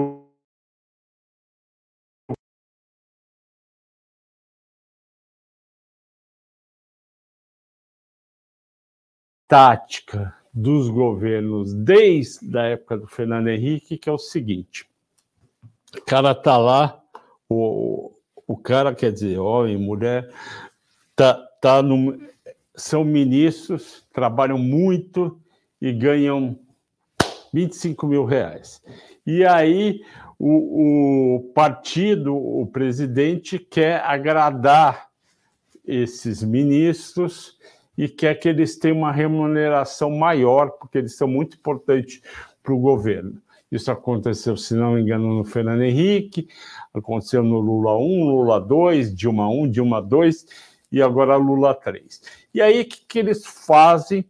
tática 9.50 10.32
dos 10.54 10.88
governos 10.88 11.74
desde 11.74 12.56
a 12.56 12.62
época 12.66 12.96
do 12.98 13.08
Fernando 13.08 13.48
Henrique, 13.48 13.98
que 13.98 14.08
é 14.08 14.12
o 14.12 14.18
seguinte: 14.18 14.88
o 15.98 16.04
cara 16.04 16.30
está 16.30 16.56
lá, 16.56 17.02
o, 17.48 18.12
o 18.46 18.56
cara, 18.56 18.94
quer 18.94 19.12
dizer, 19.12 19.38
homem, 19.38 19.76
mulher, 19.76 20.32
tá, 21.16 21.34
tá 21.60 21.82
no, 21.82 22.16
são 22.76 23.04
ministros, 23.04 24.06
trabalham 24.12 24.56
muito 24.56 25.36
e 25.82 25.92
ganham 25.92 26.56
25 27.52 28.06
mil 28.06 28.24
reais. 28.24 28.80
E 29.26 29.44
aí 29.44 30.00
o, 30.38 31.38
o 31.38 31.52
partido, 31.52 32.36
o 32.36 32.64
presidente, 32.68 33.58
quer 33.58 34.00
agradar 34.02 35.08
esses 35.84 36.40
ministros 36.40 37.58
e 38.00 38.08
quer 38.08 38.34
que 38.36 38.48
eles 38.48 38.78
tenham 38.78 38.96
uma 38.96 39.12
remuneração 39.12 40.10
maior, 40.10 40.70
porque 40.70 40.96
eles 40.96 41.18
são 41.18 41.28
muito 41.28 41.58
importantes 41.58 42.22
para 42.62 42.72
o 42.72 42.78
governo. 42.78 43.42
Isso 43.70 43.92
aconteceu, 43.92 44.56
se 44.56 44.74
não 44.74 44.94
me 44.94 45.02
engano, 45.02 45.34
no 45.34 45.44
Fernando 45.44 45.82
Henrique, 45.82 46.48
aconteceu 46.94 47.42
no 47.42 47.60
Lula 47.60 47.98
1, 47.98 48.24
Lula 48.24 48.58
2, 48.58 49.14
Dilma 49.14 49.50
1, 49.50 49.68
Dilma 49.68 50.00
2, 50.00 50.46
e 50.90 51.02
agora 51.02 51.36
Lula 51.36 51.74
3. 51.74 52.22
E 52.54 52.62
aí, 52.62 52.80
o 52.80 52.84
que, 52.86 53.04
que 53.06 53.18
eles 53.18 53.44
fazem 53.44 54.24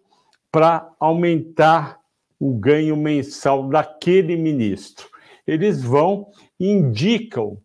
para 0.51 0.91
aumentar 0.99 2.01
o 2.41 2.53
ganho 2.53 2.97
mensal 2.97 3.69
daquele 3.69 4.35
ministro? 4.35 5.09
Eles 5.47 5.81
vão 5.81 6.27
indicam 6.59 7.57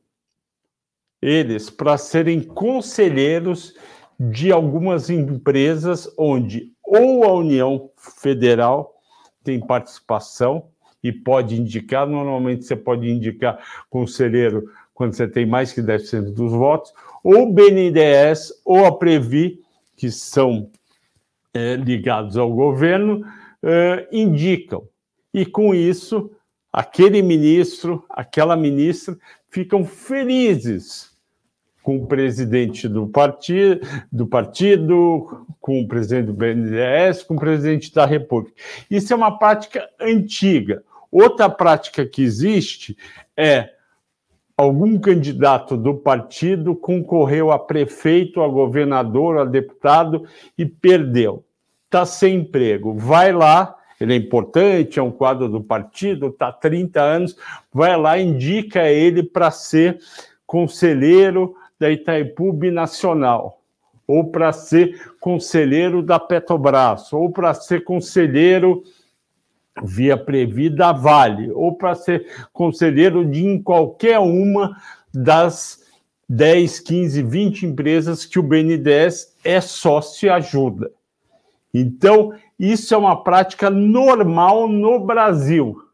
eles 1.19 1.71
para 1.71 1.97
serem 1.97 2.41
conselheiros 2.41 3.73
de 4.19 4.51
algumas 4.51 5.09
empresas 5.09 6.11
onde 6.17 6.71
ou 6.83 7.23
a 7.23 7.33
União 7.33 7.89
Federal 7.97 8.93
tem 9.43 9.59
participação 9.59 10.67
e 11.03 11.11
pode 11.11 11.59
indicar, 11.59 12.07
normalmente 12.07 12.65
você 12.65 12.75
pode 12.75 13.09
indicar 13.09 13.59
conselheiro 13.89 14.69
quando 14.93 15.13
você 15.13 15.27
tem 15.27 15.45
mais 15.45 15.73
que 15.73 15.81
10% 15.81 16.33
dos 16.33 16.51
votos, 16.51 16.93
ou 17.23 17.43
o 17.43 17.53
BNDES 17.53 18.53
ou 18.63 18.85
a 18.85 18.97
Previ, 18.97 19.61
que 19.95 20.09
são 20.09 20.69
é, 21.53 21.75
ligados 21.75 22.37
ao 22.37 22.51
governo, 22.51 23.25
é, 23.61 24.07
indicam. 24.11 24.87
E 25.33 25.45
com 25.45 25.75
isso, 25.75 26.31
aquele 26.71 27.21
ministro, 27.21 28.05
aquela 28.09 28.55
ministra 28.55 29.17
ficam 29.49 29.83
felizes 29.85 31.14
com 31.85 31.97
o 31.97 32.07
presidente 32.07 32.89
do 32.89 33.05
partido, 33.05 33.87
do 34.11 34.25
partido, 34.25 35.45
com 35.61 35.81
o 35.81 35.87
presidente 35.87 36.25
do 36.25 36.33
BNDES, 36.33 37.21
com 37.21 37.35
o 37.35 37.39
presidente 37.39 37.93
da 37.93 38.07
República. 38.07 38.59
Isso 38.89 39.13
é 39.13 39.15
uma 39.15 39.37
prática 39.37 39.87
antiga. 40.01 40.81
Outra 41.11 41.47
prática 41.47 42.03
que 42.03 42.23
existe 42.23 42.97
é 43.37 43.69
algum 44.57 44.97
candidato 44.97 45.77
do 45.77 45.93
partido 45.93 46.75
concorreu 46.75 47.51
a 47.51 47.59
prefeito, 47.59 48.41
a 48.41 48.47
governador, 48.47 49.37
a 49.37 49.45
deputado 49.45 50.25
e 50.57 50.65
perdeu. 50.65 51.45
Está 51.85 52.03
sem 52.03 52.37
emprego. 52.37 52.95
Vai 52.95 53.31
lá, 53.31 53.75
ele 54.01 54.13
é 54.13 54.17
importante, 54.17 54.97
é 54.97 55.03
um 55.03 55.11
quadro 55.11 55.47
do 55.47 55.61
partido, 55.61 56.29
está 56.29 56.47
há 56.47 56.51
30 56.51 56.99
anos, 56.99 57.37
vai 57.71 57.95
lá, 57.95 58.17
indica 58.17 58.89
ele 58.89 59.21
para 59.21 59.51
ser 59.51 59.99
conselheiro 60.47 61.55
da 61.79 61.89
Itaipu 61.89 62.53
Binacional, 62.53 63.61
ou 64.07 64.25
para 64.25 64.51
ser 64.53 65.13
conselheiro 65.19 66.01
da 66.01 66.19
Petrobras, 66.19 67.11
ou 67.11 67.31
para 67.31 67.53
ser 67.53 67.83
conselheiro 67.83 68.83
via 69.83 70.15
Previ 70.15 70.69
da 70.69 70.91
Vale, 70.91 71.51
ou 71.51 71.75
para 71.75 71.95
ser 71.95 72.27
conselheiro 72.53 73.25
de 73.25 73.45
em 73.45 73.61
qualquer 73.61 74.19
uma 74.19 74.77
das 75.13 75.83
10, 76.29 76.79
15, 76.79 77.23
20 77.23 77.65
empresas 77.67 78.25
que 78.25 78.39
o 78.39 78.43
BNDES 78.43 79.35
é 79.43 79.61
sócio 79.61 80.27
e 80.27 80.29
ajuda. 80.29 80.91
Então, 81.73 82.33
isso 82.57 82.93
é 82.93 82.97
uma 82.97 83.21
prática 83.21 83.69
normal 83.69 84.67
no 84.67 84.99
Brasil. 84.99 85.84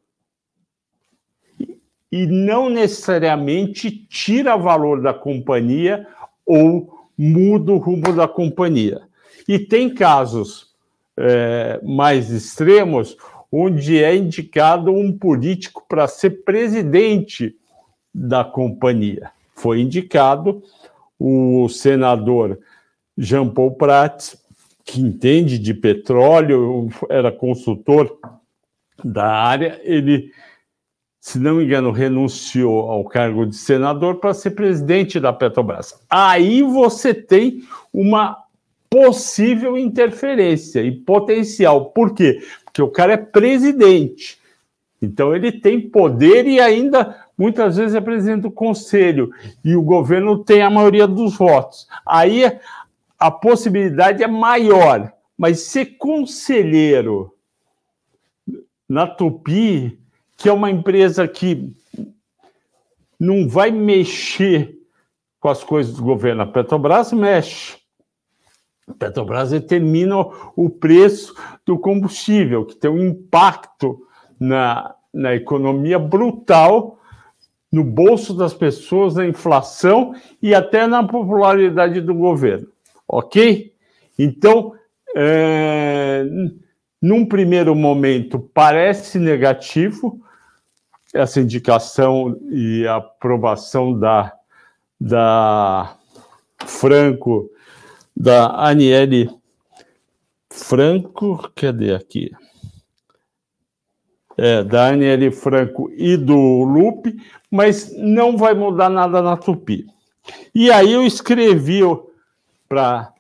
E 2.12 2.26
não 2.26 2.70
necessariamente 2.70 3.90
tira 4.10 4.58
valor 4.58 5.02
da 5.02 5.14
companhia 5.14 6.06
ou 6.46 7.08
muda 7.18 7.72
o 7.72 7.78
rumo 7.78 8.14
da 8.14 8.28
companhia. 8.28 9.02
E 9.48 9.58
tem 9.58 9.94
casos 9.94 10.72
é, 11.18 11.80
mais 11.84 12.30
extremos 12.30 13.16
onde 13.52 14.02
é 14.02 14.16
indicado 14.16 14.92
um 14.92 15.18
político 15.18 15.84
para 15.88 16.08
ser 16.08 16.44
presidente 16.44 17.56
da 18.14 18.44
companhia. 18.44 19.32
Foi 19.56 19.82
indicado 19.82 20.64
o 21.20 21.68
senador 21.70 22.60
Jean 23.18 23.48
Paul 23.48 23.72
Prats, 23.72 24.38
que 24.84 25.00
entende 25.00 25.60
de 25.60 25.74
petróleo, 25.74 26.90
era 27.10 27.32
consultor 27.32 28.18
da 29.04 29.28
área, 29.28 29.80
ele, 29.84 30.32
se 31.22 31.38
não 31.38 31.58
me 31.58 31.66
engano, 31.66 31.92
renunciou 31.92 32.90
ao 32.90 33.06
cargo 33.06 33.46
de 33.46 33.56
senador 33.56 34.16
para 34.16 34.34
ser 34.34 34.52
presidente 34.52 35.20
da 35.20 35.32
Petrobras. 35.32 36.04
Aí 36.10 36.64
você 36.64 37.14
tem 37.14 37.62
uma 37.94 38.44
possível 38.90 39.78
interferência 39.78 40.82
e 40.82 40.92
potencial. 40.92 41.92
Por 41.92 42.16
quê? 42.16 42.42
Porque 42.66 42.82
o 42.82 42.90
cara 42.90 43.14
é 43.14 43.18
presidente. 43.18 44.40
Então 45.00 45.36
ele 45.36 45.52
tem 45.52 45.80
poder 45.80 46.48
e 46.48 46.60
ainda 46.60 47.16
muitas 47.38 47.78
vezes 47.78 47.94
é 47.94 48.02
presidente 48.02 48.42
do 48.42 48.52
conselho 48.52 49.32
e 49.64 49.76
o 49.76 49.84
governo 49.84 50.44
tem 50.44 50.64
a 50.64 50.72
maioria 50.72 51.06
dos 51.08 51.38
votos. 51.38 51.88
Aí 52.04 52.52
a 53.20 53.30
possibilidade 53.30 54.24
é 54.24 54.28
maior, 54.28 55.14
mas 55.38 55.60
ser 55.62 55.98
conselheiro 55.98 57.32
na 58.90 59.06
Tupi, 59.06 60.01
que 60.42 60.50
é 60.50 60.54
uma 60.54 60.72
empresa 60.72 61.28
que 61.28 61.72
não 63.20 63.48
vai 63.48 63.70
mexer 63.70 64.76
com 65.40 65.50
as 65.50 65.64
coisas 65.64 65.94
do 65.94 66.04
governo, 66.04 66.42
a 66.42 66.48
Petrobras 66.48 67.14
mexe. 67.14 67.78
Petrobras 68.98 69.52
determina 69.52 70.18
o 70.56 70.70
preço 70.70 71.34
do 71.66 71.78
combustível, 71.78 72.66
que 72.66 72.76
tem 72.76 72.90
um 72.90 73.08
impacto 73.08 74.06
na, 74.40 74.96
na 75.14 75.36
economia 75.36 75.98
brutal, 75.98 77.00
no 77.72 77.84
bolso 77.84 78.34
das 78.34 78.54
pessoas, 78.54 79.16
na 79.16 79.26
inflação 79.26 80.14
e 80.42 80.54
até 80.54 80.86
na 80.88 81.04
popularidade 81.04 82.02
do 82.02 82.14
governo. 82.14 82.68
Ok? 83.08 83.74
Então, 84.20 84.74
é, 85.16 86.26
num 87.02 87.26
primeiro 87.26 87.74
momento, 87.74 88.40
parece 88.40 89.18
negativo 89.18 90.22
essa 91.14 91.40
indicação 91.40 92.40
e 92.50 92.88
aprovação 92.88 93.98
da, 93.98 94.34
da 95.00 95.96
Franco 96.66 97.50
da 98.16 98.68
Aniele 98.68 99.30
Franco, 100.52 101.52
cadê 101.56 101.96
aqui? 101.96 102.32
É, 104.38 104.64
da 104.64 104.90
Aniele 104.90 105.32
Franco 105.32 105.92
e 105.96 106.16
do 106.18 106.36
Lupe, 106.64 107.16
mas 107.50 107.92
não 107.98 108.38
vai 108.38 108.54
mudar 108.54 108.90
nada 108.90 109.22
na 109.22 109.38
Tupi. 109.38 109.86
E 110.54 110.72
aí 110.72 110.94
eu 110.94 111.06
escrevi 111.06 111.82
para 112.70 113.14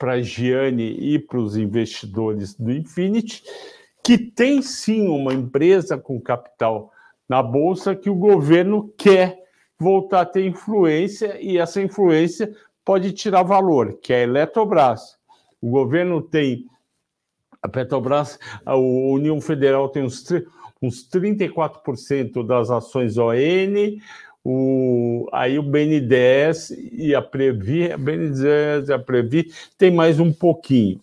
a 0.00 0.20
Giane 0.20 0.96
e 0.98 1.18
para 1.18 1.38
os 1.38 1.56
investidores 1.56 2.54
do 2.54 2.72
Infinity 2.72 3.42
que 4.02 4.16
tem 4.16 4.62
sim 4.62 5.08
uma 5.08 5.34
empresa 5.34 5.98
com 5.98 6.20
capital 6.20 6.90
na 7.28 7.42
Bolsa 7.42 7.94
que 7.94 8.08
o 8.08 8.14
governo 8.14 8.92
quer 8.96 9.38
voltar 9.78 10.22
a 10.22 10.26
ter 10.26 10.46
influência 10.46 11.40
e 11.40 11.58
essa 11.58 11.80
influência 11.80 12.52
pode 12.84 13.12
tirar 13.12 13.42
valor, 13.42 13.98
que 14.02 14.12
é 14.12 14.16
a 14.16 14.22
Eletrobras. 14.22 15.16
O 15.60 15.70
governo 15.70 16.22
tem, 16.22 16.64
a 17.62 17.68
Petrobras, 17.68 18.38
a 18.64 18.76
União 18.76 19.40
Federal 19.40 19.88
tem 19.88 20.02
uns, 20.02 20.24
uns 20.80 21.08
34% 21.08 22.46
das 22.46 22.70
ações 22.70 23.18
ON, 23.18 23.98
o, 24.44 25.28
aí 25.32 25.58
o 25.58 25.62
BNDES 25.62 26.70
e 26.92 27.14
a 27.14 27.20
Previ, 27.20 27.92
a 27.92 27.98
BNDES 27.98 28.88
e 28.88 28.92
a 28.92 28.98
Previ 28.98 29.52
tem 29.76 29.90
mais 29.90 30.18
um 30.18 30.32
pouquinho. 30.32 31.00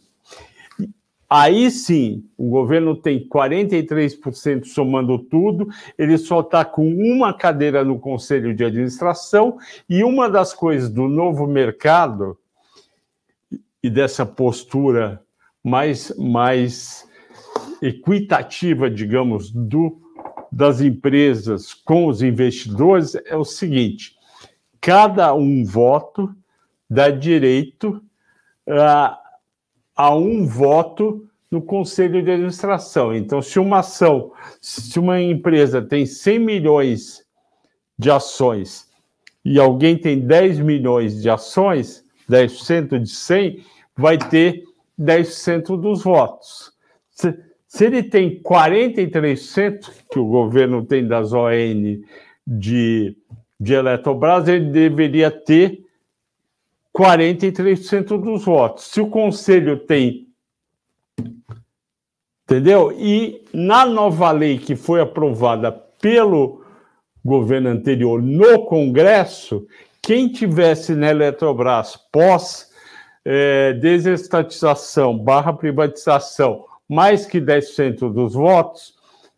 Aí 1.37 1.69
sim, 1.69 2.23
o 2.37 2.49
governo 2.49 2.95
tem 2.95 3.27
43% 3.27 4.63
somando 4.67 5.19
tudo, 5.19 5.67
ele 5.97 6.17
só 6.17 6.39
está 6.39 6.63
com 6.63 6.87
uma 6.87 7.33
cadeira 7.33 7.83
no 7.83 7.99
conselho 7.99 8.55
de 8.55 8.63
administração, 8.63 9.57
e 9.89 10.01
uma 10.01 10.29
das 10.29 10.53
coisas 10.53 10.89
do 10.89 11.09
novo 11.09 11.45
mercado 11.45 12.37
e 13.83 13.89
dessa 13.89 14.25
postura 14.25 15.21
mais, 15.61 16.15
mais 16.17 17.05
equitativa, 17.81 18.89
digamos, 18.89 19.51
do, 19.51 19.99
das 20.49 20.79
empresas 20.79 21.73
com 21.73 22.07
os 22.07 22.21
investidores 22.21 23.13
é 23.25 23.35
o 23.35 23.43
seguinte: 23.43 24.15
cada 24.79 25.33
um 25.33 25.65
voto 25.65 26.33
dá 26.89 27.09
direito 27.09 28.01
a 28.65 29.19
a 29.95 30.15
um 30.15 30.45
voto 30.45 31.27
no 31.49 31.61
conselho 31.61 32.21
de 32.21 32.31
administração. 32.31 33.15
Então, 33.15 33.41
se 33.41 33.59
uma 33.59 33.79
ação, 33.79 34.31
se 34.59 34.99
uma 34.99 35.21
empresa 35.21 35.81
tem 35.81 36.05
100 36.05 36.39
milhões 36.39 37.25
de 37.97 38.11
ações 38.11 38.89
e 39.43 39.59
alguém 39.59 39.97
tem 39.97 40.19
10 40.19 40.59
milhões 40.59 41.21
de 41.21 41.29
ações, 41.29 42.03
10% 42.29 42.99
de 42.99 43.09
100, 43.09 43.63
vai 43.95 44.17
ter 44.17 44.63
10% 44.99 45.79
dos 45.79 46.03
votos. 46.03 46.73
Se, 47.11 47.37
se 47.67 47.85
ele 47.85 48.03
tem 48.03 48.41
43%, 48.41 49.89
que 50.11 50.19
o 50.19 50.25
governo 50.25 50.83
tem 50.85 51.07
das 51.07 51.31
ON 51.31 52.01
de, 52.45 53.15
de 53.59 53.73
Eletrobras, 53.73 54.47
ele 54.47 54.71
deveria 54.71 55.31
ter 55.31 55.84
43% 56.95 58.17
dos 58.21 58.45
votos. 58.45 58.85
Se 58.85 59.01
o 59.01 59.09
conselho 59.09 59.77
tem. 59.77 60.27
Entendeu? 62.43 62.91
E 62.97 63.43
na 63.53 63.85
nova 63.85 64.31
lei 64.31 64.57
que 64.57 64.75
foi 64.75 65.01
aprovada 65.01 65.71
pelo 65.71 66.63
governo 67.23 67.69
anterior 67.69 68.21
no 68.21 68.65
Congresso, 68.65 69.65
quem 70.01 70.29
tivesse 70.29 70.93
na 70.93 71.09
Eletrobras 71.09 71.97
pós 72.11 72.71
é, 73.25 73.73
desestatização 73.73 75.17
barra 75.17 75.51
privatização 75.51 76.65
mais 76.87 77.25
que 77.25 77.41
10% 77.41 78.13
dos 78.13 78.35
votos, 78.35 78.93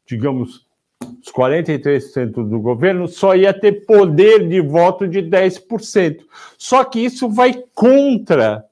digamos, 0.05 0.66
os 1.27 1.31
43% 1.31 2.47
do 2.47 2.59
governo, 2.59 3.07
só 3.07 3.35
ia 3.35 3.53
ter 3.53 3.85
poder 3.85 4.47
de 4.47 4.61
voto 4.61 5.07
de 5.07 5.21
10%. 5.21 6.19
Só 6.57 6.83
que 6.83 6.99
isso 6.99 7.29
vai 7.29 7.63
contra 7.73 8.63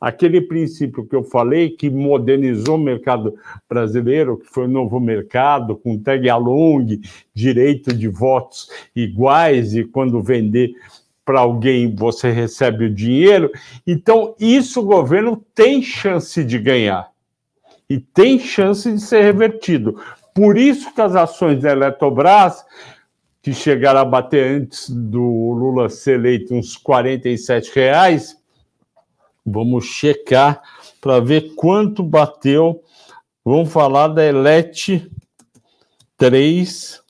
aquele 0.00 0.40
princípio 0.40 1.06
que 1.06 1.16
eu 1.16 1.24
falei, 1.24 1.70
que 1.70 1.90
modernizou 1.90 2.76
o 2.76 2.78
mercado 2.78 3.34
brasileiro, 3.68 4.38
que 4.38 4.46
foi 4.46 4.64
o 4.64 4.70
novo 4.70 5.00
mercado, 5.00 5.76
com 5.76 5.98
tag 5.98 6.28
along, 6.28 7.00
direito 7.34 7.94
de 7.94 8.06
votos 8.06 8.68
iguais, 8.94 9.74
e 9.74 9.84
quando 9.84 10.22
vender 10.22 10.72
para 11.24 11.40
alguém 11.40 11.92
você 11.92 12.30
recebe 12.30 12.84
o 12.84 12.94
dinheiro. 12.94 13.50
Então, 13.86 14.34
isso 14.38 14.80
o 14.80 14.84
governo 14.84 15.42
tem 15.54 15.82
chance 15.82 16.44
de 16.44 16.58
ganhar. 16.58 17.10
E 17.88 17.98
tem 17.98 18.38
chance 18.38 18.90
de 18.90 19.00
ser 19.00 19.22
revertido 19.22 19.98
Por 20.36 20.58
isso 20.58 20.92
que 20.92 21.00
as 21.00 21.16
ações 21.16 21.62
da 21.62 21.72
Eletrobras, 21.72 22.62
que 23.40 23.54
chegaram 23.54 24.00
a 24.00 24.04
bater 24.04 24.60
antes 24.60 24.90
do 24.90 25.22
Lula 25.22 25.88
ser 25.88 26.16
eleito 26.16 26.54
uns 26.54 26.76
47 26.76 27.74
reais, 27.74 28.36
vamos 29.46 29.86
checar 29.86 30.60
para 31.00 31.20
ver 31.20 31.54
quanto 31.54 32.02
bateu. 32.02 32.82
Vamos 33.42 33.72
falar 33.72 34.08
da 34.08 34.22
Elet 34.22 35.10
3. 36.18 37.02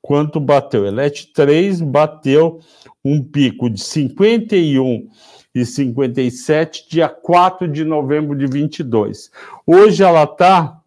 Quanto 0.00 0.38
bateu? 0.38 0.86
Elet 0.86 1.32
3 1.32 1.80
bateu 1.80 2.60
um 3.04 3.20
pico 3.20 3.68
de 3.68 3.82
51 3.82 5.08
e 5.52 5.66
57, 5.66 6.86
dia 6.88 7.08
4 7.08 7.66
de 7.66 7.84
novembro 7.84 8.38
de 8.38 8.46
22. 8.46 9.32
Hoje 9.66 10.04
ela 10.04 10.22
está 10.22 10.81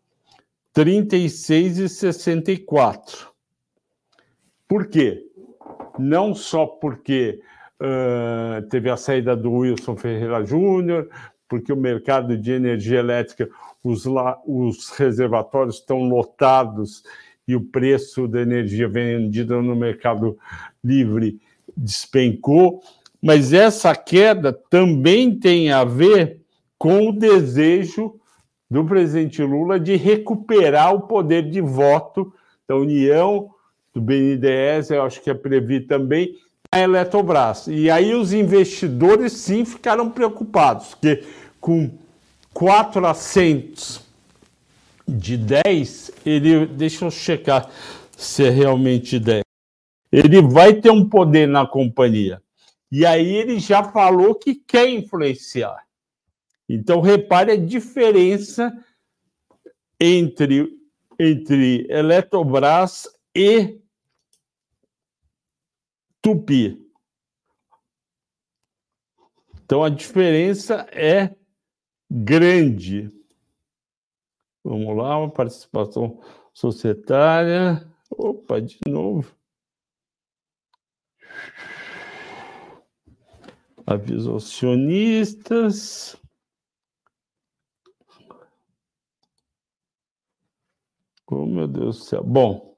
36 0.76 1.78
e 1.80 1.88
64. 1.88 3.30
Por 4.68 4.88
quê? 4.88 5.24
Não 5.98 6.36
só 6.36 6.66
porque 6.66 7.40
uh, 7.80 8.62
teve 8.68 8.90
a 8.90 8.98
saída 8.98 9.38
do 9.38 9.54
Wilson 9.54 9.96
Ferreira 9.96 10.44
Júnior, 10.44 11.10
porque 11.48 11.72
o 11.72 11.78
mercado 11.78 12.38
de 12.38 12.52
energia 12.52 13.00
elétrica, 13.00 13.50
os, 13.82 14.04
os 14.46 14.90
reservatórios 14.90 15.78
estão 15.78 16.10
lotados 16.10 17.04
e 17.48 17.56
o 17.56 17.62
preço 17.62 18.28
da 18.28 18.42
energia 18.42 18.90
vendida 18.90 19.62
no 19.62 19.78
mercado 19.78 20.38
livre 20.84 21.40
despencou, 21.78 22.82
mas 23.22 23.54
essa 23.54 23.96
queda 23.96 24.52
também 24.52 25.40
tem 25.40 25.72
a 25.72 25.86
ver 25.86 26.42
com 26.78 27.08
o 27.08 27.14
desejo 27.14 28.20
do 28.69 28.84
presidente 28.86 29.41
Lula 29.41 29.80
de 29.80 29.95
recuperar 29.95 30.93
o 30.93 31.01
poder 31.01 31.49
de 31.49 31.62
voto 31.62 32.34
da 32.67 32.75
União, 32.75 33.49
do 33.93 34.01
BNDES, 34.01 34.91
eu 34.91 35.04
acho 35.04 35.21
que 35.21 35.30
é 35.30 35.34
previsto 35.34 35.88
também, 35.88 36.36
a 36.71 36.80
Eletrobras. 36.80 37.67
E 37.67 37.89
aí 37.89 38.13
os 38.13 38.34
investidores 38.34 39.34
sim 39.34 39.63
ficaram 39.63 40.10
preocupados, 40.10 40.95
porque 40.95 41.23
com 41.62 41.89
quatro 42.54 43.06
assentos 43.06 44.01
de 45.08 45.38
10, 45.38 46.12
ele. 46.25 46.65
Deixa 46.65 47.06
eu 47.06 47.12
checar 47.12 47.69
se 48.17 48.43
é 48.43 48.49
realmente 48.49 49.19
10. 49.19 49.43
Ele 50.12 50.41
vai 50.41 50.73
ter 50.73 50.89
um 50.89 51.08
poder 51.08 51.47
na 51.47 51.65
companhia. 51.65 52.41
E 52.91 53.06
aí 53.06 53.36
ele 53.36 53.60
já 53.60 53.84
falou 53.84 54.36
que 54.36 54.56
quer 54.56 54.89
influenciar. 54.89 55.85
Então, 56.67 56.99
repare 56.99 57.51
a 57.51 57.58
diferença 57.58 58.73
entre, 59.99 60.67
entre 61.19 61.86
Eletrobras 61.89 63.08
e 63.36 63.80
Tupi. 66.21 66.84
Então, 69.63 69.84
a 69.84 69.89
diferença 69.89 70.88
é 70.91 71.36
grande. 72.10 73.10
Vamos 74.63 74.97
lá, 74.97 75.17
uma 75.19 75.30
participação 75.30 76.19
societária. 76.54 77.88
Opa, 78.10 78.60
de 78.60 78.80
novo. 78.88 79.36
Aviso 83.86 84.36
acionistas. 84.36 86.15
Oh, 91.28 91.46
meu 91.46 91.68
Deus 91.68 91.98
do 91.98 92.04
céu. 92.04 92.24
Bom, 92.24 92.76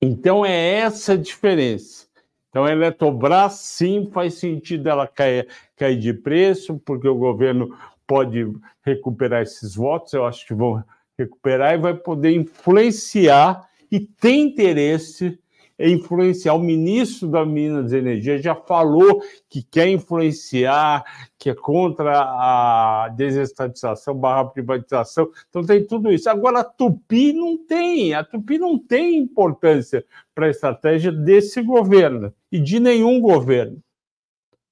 então 0.00 0.44
é 0.44 0.74
essa 0.74 1.14
a 1.14 1.16
diferença. 1.16 2.06
Então, 2.48 2.64
a 2.64 2.72
Eletrobras, 2.72 3.54
sim, 3.54 4.08
faz 4.12 4.34
sentido 4.34 4.88
ela 4.88 5.06
cair, 5.06 5.46
cair 5.76 5.98
de 5.98 6.14
preço, 6.14 6.78
porque 6.84 7.06
o 7.06 7.14
governo 7.14 7.76
pode 8.06 8.50
recuperar 8.82 9.42
esses 9.42 9.74
votos, 9.74 10.12
eu 10.12 10.24
acho 10.24 10.46
que 10.46 10.54
vão 10.54 10.82
recuperar 11.18 11.74
e 11.74 11.78
vai 11.78 11.94
poder 11.94 12.34
influenciar 12.34 13.68
e 13.90 14.00
tem 14.00 14.44
interesse 14.44 15.38
influenciar. 15.78 16.54
O 16.54 16.58
ministro 16.58 17.28
da 17.28 17.44
Minas 17.44 17.92
e 17.92 17.98
Energia 17.98 18.38
já 18.38 18.54
falou 18.54 19.22
que 19.48 19.62
quer 19.62 19.88
influenciar, 19.88 21.04
que 21.38 21.50
é 21.50 21.54
contra 21.54 22.20
a 22.20 23.08
desestatização 23.16 24.14
barra 24.14 24.46
privatização. 24.46 25.28
Então 25.48 25.64
tem 25.64 25.86
tudo 25.86 26.10
isso. 26.10 26.28
Agora, 26.30 26.60
a 26.60 26.64
Tupi 26.64 27.32
não 27.32 27.56
tem, 27.58 28.14
a 28.14 28.24
Tupi 28.24 28.58
não 28.58 28.78
tem 28.78 29.16
importância 29.16 30.04
para 30.34 30.46
a 30.46 30.50
estratégia 30.50 31.12
desse 31.12 31.62
governo 31.62 32.32
e 32.50 32.58
de 32.58 32.80
nenhum 32.80 33.20
governo. 33.20 33.82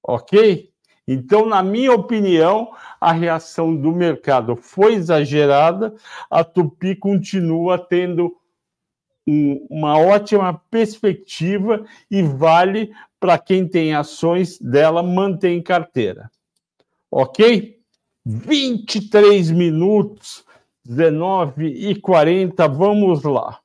Ok? 0.03 0.71
Então, 1.07 1.45
na 1.45 1.63
minha 1.63 1.93
opinião, 1.93 2.73
a 2.99 3.13
reação 3.13 3.77
do 3.77 3.93
mercado 3.93 4.57
foi 4.57 4.95
exagerada, 4.95 5.95
a 6.31 6.43
Tupi 6.43 6.97
continua 6.97 7.79
tendo 7.79 8.35
uma 9.27 9.99
ótima 9.99 10.53
perspectiva 10.71 11.85
e 12.11 12.23
vale 12.23 12.93
para 13.19 13.39
quem 13.39 13.67
tem 13.67 13.95
ações 13.95 14.59
dela 14.59 15.03
manter 15.03 15.51
em 15.51 15.63
carteira. 15.63 16.31
Ok? 17.11 17.81
23 18.25 19.51
minutos, 19.51 20.45
19 20.85 21.67
e 21.67 21.95
40, 21.95 22.69
vamos 22.69 23.23
lá. 23.23 23.61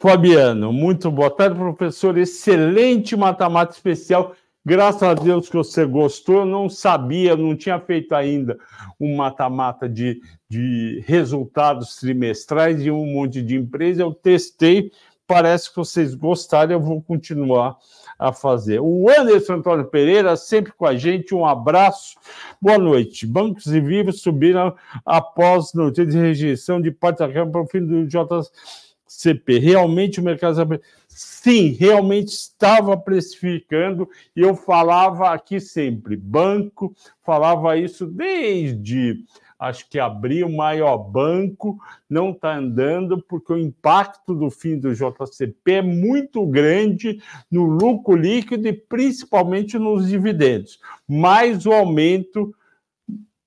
Fabiano, 0.00 0.72
muito 0.72 1.10
boa 1.10 1.30
tarde, 1.30 1.58
professor. 1.58 2.16
Excelente 2.16 3.16
matemática 3.16 3.76
especial 3.76 4.34
Graças 4.68 5.02
a 5.02 5.14
Deus 5.14 5.48
que 5.48 5.56
você 5.56 5.86
gostou, 5.86 6.40
eu 6.40 6.44
não 6.44 6.68
sabia, 6.68 7.34
não 7.34 7.56
tinha 7.56 7.80
feito 7.80 8.14
ainda 8.14 8.58
um 9.00 9.16
mata-mata 9.16 9.88
de, 9.88 10.20
de 10.46 11.02
resultados 11.06 11.96
trimestrais 11.96 12.82
de 12.82 12.90
um 12.90 13.06
monte 13.06 13.40
de 13.40 13.56
empresa. 13.56 14.02
Eu 14.02 14.12
testei, 14.12 14.92
parece 15.26 15.70
que 15.70 15.76
vocês 15.76 16.14
gostaram, 16.14 16.72
eu 16.72 16.80
vou 16.82 17.00
continuar 17.00 17.78
a 18.18 18.30
fazer. 18.30 18.78
O 18.78 19.08
Anderson 19.08 19.54
Antônio 19.54 19.86
Pereira, 19.86 20.36
sempre 20.36 20.70
com 20.72 20.84
a 20.84 20.94
gente, 20.94 21.34
um 21.34 21.46
abraço. 21.46 22.18
Boa 22.60 22.76
noite. 22.76 23.26
Bancos 23.26 23.68
e 23.68 23.80
Vivos 23.80 24.20
subiram 24.20 24.76
após 25.02 25.72
notícia 25.72 26.04
de 26.04 26.18
rejeição 26.18 26.78
de 26.78 26.90
parte 26.90 27.20
da 27.20 27.28
Câmara 27.28 27.52
para 27.52 27.62
o 27.62 27.66
fim 27.66 27.86
do 27.86 28.06
JCP. 28.06 29.60
Realmente 29.60 30.20
o 30.20 30.22
mercado 30.22 30.78
sim, 31.18 31.70
realmente 31.72 32.28
estava 32.28 32.96
precificando, 32.96 34.08
e 34.36 34.40
eu 34.40 34.54
falava 34.54 35.30
aqui 35.30 35.58
sempre, 35.58 36.16
banco, 36.16 36.94
falava 37.24 37.76
isso 37.76 38.06
desde 38.06 39.24
acho 39.58 39.90
que 39.90 39.98
abril, 39.98 40.46
o 40.46 40.56
maior 40.56 40.96
banco, 40.98 41.76
não 42.08 42.30
está 42.30 42.56
andando, 42.56 43.20
porque 43.20 43.52
o 43.52 43.58
impacto 43.58 44.32
do 44.32 44.48
fim 44.48 44.78
do 44.78 44.94
JCP 44.94 45.72
é 45.72 45.82
muito 45.82 46.46
grande 46.46 47.20
no 47.50 47.64
lucro 47.64 48.14
líquido 48.14 48.68
e 48.68 48.72
principalmente 48.72 49.76
nos 49.76 50.08
dividendos. 50.08 50.78
Mais 51.08 51.66
o 51.66 51.72
aumento, 51.72 52.54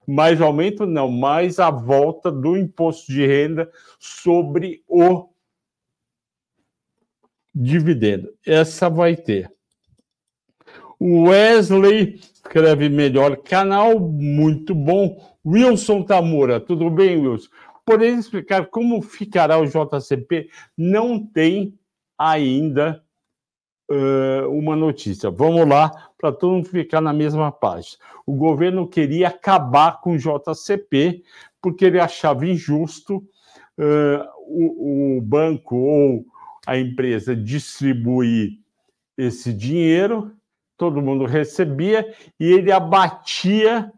mais 0.06 0.42
aumento 0.42 0.86
não, 0.86 1.10
mais 1.10 1.58
a 1.60 1.72
volta 1.72 2.30
do 2.30 2.58
imposto 2.58 3.10
de 3.10 3.26
renda 3.26 3.72
sobre 3.98 4.84
o 4.90 5.31
dividendo. 7.54 8.30
Essa 8.46 8.90
vai 8.90 9.16
ter. 9.16 9.52
O 11.00 11.30
Wesley 11.30 12.20
escreve 12.22 12.90
melhor 12.90 13.38
canal, 13.38 14.00
muito 14.00 14.76
bom. 14.76 15.18
Wilson 15.46 16.04
Tamura, 16.04 16.60
tudo 16.60 16.90
bem, 16.90 17.18
Wilson? 17.18 17.50
Poderia 17.84 18.20
explicar 18.20 18.68
como 18.68 19.02
ficará 19.02 19.58
o 19.58 19.66
JCP? 19.66 20.50
Não 20.78 21.26
tem 21.26 21.78
ainda 22.18 23.04
uh, 23.90 24.48
uma 24.50 24.76
notícia. 24.76 25.32
Vamos 25.32 25.68
lá, 25.68 25.90
para 26.18 26.32
todo 26.32 26.54
mundo 26.54 26.70
ficar 26.70 27.02
na 27.02 27.12
mesma 27.12 27.52
página. 27.52 27.98
O 28.26 28.36
governo 28.36 28.88
queria 28.88 29.30
acabar 29.30 30.00
com 30.02 30.14
o 30.14 30.18
JCP, 30.18 31.24
porque 31.62 31.86
ele 31.86 32.00
achava 32.00 32.46
injusto 32.46 33.18
uh, 33.18 34.24
o, 34.48 35.18
o 35.18 35.22
banco 35.22 35.76
ou 35.76 36.26
a 36.66 36.78
empresa 36.78 37.36
distribuir 37.36 38.60
esse 39.18 39.54
dinheiro, 39.54 40.32
todo 40.78 41.02
mundo 41.02 41.26
recebia 41.26 42.14
e 42.40 42.52
ele 42.52 42.72
abatia 42.72 43.92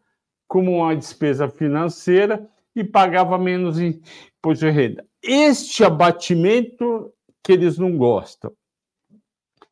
como 0.47 0.79
uma 0.79 0.95
despesa 0.95 1.47
financeira 1.47 2.47
e 2.75 2.83
pagava 2.83 3.37
menos 3.37 3.79
imposto 3.79 4.65
de 4.65 4.71
renda. 4.71 5.05
Este 5.21 5.83
abatimento 5.83 7.11
que 7.43 7.51
eles 7.53 7.77
não 7.77 7.97
gostam. 7.97 8.51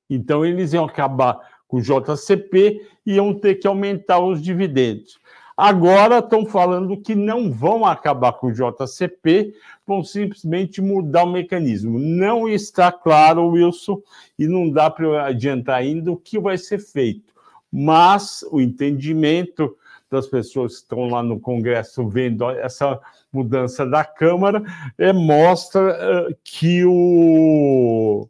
Então, 0.09 0.45
eles 0.45 0.73
iam 0.73 0.85
acabar 0.85 1.39
com 1.67 1.77
o 1.77 1.81
JCP 1.81 2.85
e 3.05 3.13
iam 3.13 3.33
ter 3.33 3.55
que 3.55 3.67
aumentar 3.67 4.19
os 4.19 4.41
dividendos. 4.41 5.17
Agora 5.61 6.17
estão 6.17 6.43
falando 6.43 6.99
que 6.99 7.13
não 7.13 7.51
vão 7.51 7.85
acabar 7.85 8.33
com 8.33 8.47
o 8.47 8.51
JCP, 8.51 9.53
vão 9.85 10.03
simplesmente 10.03 10.81
mudar 10.81 11.23
o 11.23 11.31
mecanismo. 11.31 11.99
Não 11.99 12.49
está 12.49 12.91
claro, 12.91 13.47
Wilson, 13.49 14.01
e 14.39 14.47
não 14.47 14.71
dá 14.71 14.89
para 14.89 15.27
adiantar 15.27 15.75
ainda 15.75 16.11
o 16.11 16.17
que 16.17 16.39
vai 16.39 16.57
ser 16.57 16.79
feito. 16.79 17.31
Mas 17.71 18.43
o 18.49 18.59
entendimento 18.59 19.77
das 20.09 20.25
pessoas 20.25 20.77
que 20.77 20.81
estão 20.81 21.07
lá 21.07 21.21
no 21.21 21.39
Congresso 21.39 22.07
vendo 22.07 22.49
essa 22.49 22.99
mudança 23.31 23.85
da 23.85 24.03
Câmara 24.03 24.63
é, 24.97 25.13
mostra 25.13 26.27
uh, 26.27 26.35
que 26.43 26.83
o 26.83 28.27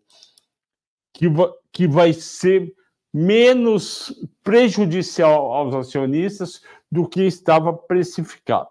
que, 1.13 1.27
que 1.71 1.87
vai 1.87 2.11
ser 2.11 2.73
menos 3.13 4.13
prejudicial 4.43 5.53
aos 5.53 5.73
acionistas 5.73 6.61
do 6.91 7.07
que 7.07 7.21
estava 7.21 7.71
precificado, 7.73 8.67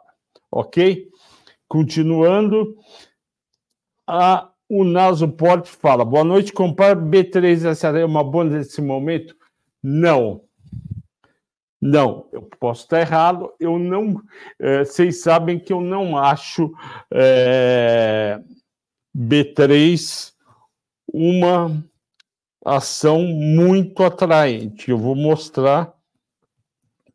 ok? 0.51 1.09
Continuando, 1.67 2.77
a, 4.07 4.51
o 4.69 4.85
Nasoport 4.85 5.67
fala, 5.67 6.05
boa 6.05 6.25
noite, 6.25 6.53
comprar 6.53 6.95
B3 6.97 7.99
é 7.99 8.05
uma 8.05 8.23
boa 8.23 8.45
nesse 8.45 8.83
momento? 8.83 9.35
Não. 9.83 10.43
Não, 11.81 12.29
eu 12.31 12.43
posso 12.43 12.83
estar 12.83 13.01
errado, 13.01 13.55
eu 13.59 13.79
não. 13.79 14.21
É, 14.59 14.85
vocês 14.85 15.23
sabem 15.23 15.59
que 15.59 15.73
eu 15.73 15.81
não 15.81 16.19
acho 16.19 16.71
é, 17.11 18.39
B3 19.17 20.35
uma 21.13 21.83
ação 22.65 23.23
muito 23.23 24.03
atraente. 24.03 24.91
Eu 24.91 24.99
vou 24.99 25.17
mostrar 25.17 25.95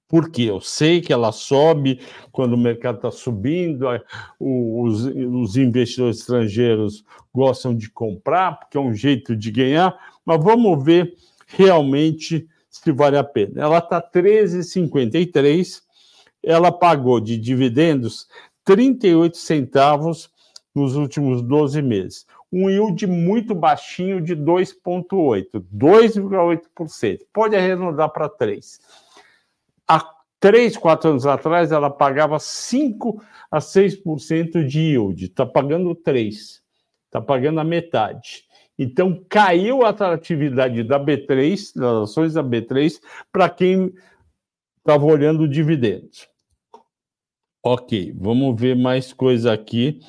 porque 0.07 0.43
eu 0.43 0.61
sei 0.61 1.01
que 1.01 1.11
ela 1.11 1.31
sobe 1.31 1.99
quando 2.31 2.53
o 2.53 2.57
mercado 2.57 2.97
está 2.97 3.11
subindo, 3.11 3.87
os, 4.39 5.05
os, 5.05 5.57
investidores 5.57 6.19
estrangeiros 6.19 7.03
gostam 7.33 7.75
de 7.75 7.89
comprar, 7.89 8.59
porque 8.59 8.77
é 8.77 8.81
um 8.81 8.93
jeito 8.93 9.35
de 9.35 9.51
ganhar, 9.51 9.97
mas 10.25 10.43
vamos 10.43 10.83
ver 10.83 11.13
realmente 11.47 12.47
se 12.69 12.91
vale 12.91 13.17
a 13.17 13.23
pena. 13.23 13.61
Ela 13.61 13.79
está 13.79 14.01
13,53, 14.01 15.81
ela 16.43 16.71
pagou 16.71 17.19
de 17.19 17.37
dividendos 17.37 18.27
38 18.63 19.37
centavos 19.37 20.29
nos 20.73 20.95
últimos 20.95 21.41
12 21.41 21.81
meses 21.81 22.25
um 22.55 22.69
yield 22.69 23.05
muito 23.05 23.53
baixinho 23.53 24.21
de 24.21 24.33
2,8%, 24.33 25.61
2,8%. 25.75 27.19
Pode 27.33 27.55
arredondar 27.55 28.09
para 28.09 28.29
3%. 28.29 28.79
3, 30.39 30.77
4 30.77 31.09
anos 31.11 31.25
atrás, 31.25 31.71
ela 31.71 31.89
pagava 31.89 32.39
5 32.39 33.23
a 33.49 33.59
6% 33.59 34.65
de 34.65 34.79
yield, 34.79 35.25
está 35.25 35.45
pagando 35.45 35.95
3%, 35.95 36.61
está 37.05 37.21
pagando 37.21 37.59
a 37.59 37.63
metade. 37.63 38.43
Então, 38.77 39.23
caiu 39.29 39.85
a 39.85 39.89
atratividade 39.89 40.83
da 40.83 40.99
B3, 40.99 41.71
das 41.79 42.09
ações 42.09 42.33
da 42.33 42.43
B3, 42.43 42.99
para 43.31 43.49
quem 43.49 43.93
estava 44.77 45.05
olhando 45.05 45.47
dividendos. 45.47 46.27
Ok, 47.63 48.13
vamos 48.15 48.59
ver 48.59 48.75
mais 48.75 49.13
coisa 49.13 49.53
aqui 49.53 49.99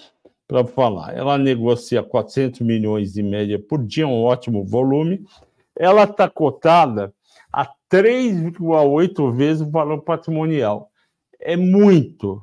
para 0.46 0.64
falar. 0.66 1.16
Ela 1.16 1.38
negocia 1.38 2.02
400 2.02 2.60
milhões 2.60 3.16
em 3.16 3.22
média 3.22 3.58
por 3.58 3.82
dia, 3.82 4.06
um 4.06 4.22
ótimo 4.22 4.64
volume. 4.64 5.24
Ela 5.74 6.04
está 6.04 6.28
cotada 6.28 7.14
3,8 7.90 9.32
vezes 9.34 9.62
o 9.62 9.70
valor 9.70 10.02
patrimonial. 10.02 10.90
É 11.40 11.56
muito. 11.56 12.42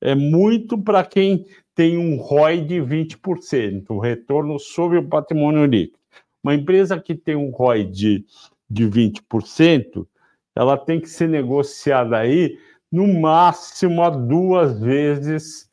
É 0.00 0.14
muito 0.14 0.76
para 0.76 1.04
quem 1.04 1.46
tem 1.74 1.96
um 1.96 2.16
ROI 2.16 2.60
de 2.60 2.76
20%, 2.76 3.86
o 3.90 3.98
retorno 3.98 4.58
sobre 4.58 4.98
o 4.98 5.08
patrimônio 5.08 5.64
líquido. 5.64 5.98
Uma 6.42 6.54
empresa 6.54 7.00
que 7.00 7.14
tem 7.14 7.34
um 7.34 7.50
ROI 7.50 7.84
de, 7.84 8.24
de 8.68 8.86
20%, 8.86 10.06
ela 10.54 10.76
tem 10.76 11.00
que 11.00 11.08
ser 11.08 11.28
negociada 11.28 12.18
aí 12.18 12.58
no 12.92 13.08
máximo 13.08 14.02
a 14.02 14.10
duas 14.10 14.78
vezes 14.78 15.68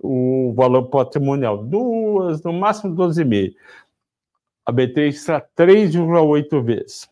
o 0.00 0.54
valor 0.56 0.84
patrimonial. 0.84 1.62
Duas, 1.62 2.42
no 2.42 2.52
máximo 2.52 2.94
12,5. 2.94 3.54
A 4.64 4.72
B3 4.72 5.08
está 5.08 5.40
3,8 5.40 6.64
vezes. 6.64 7.08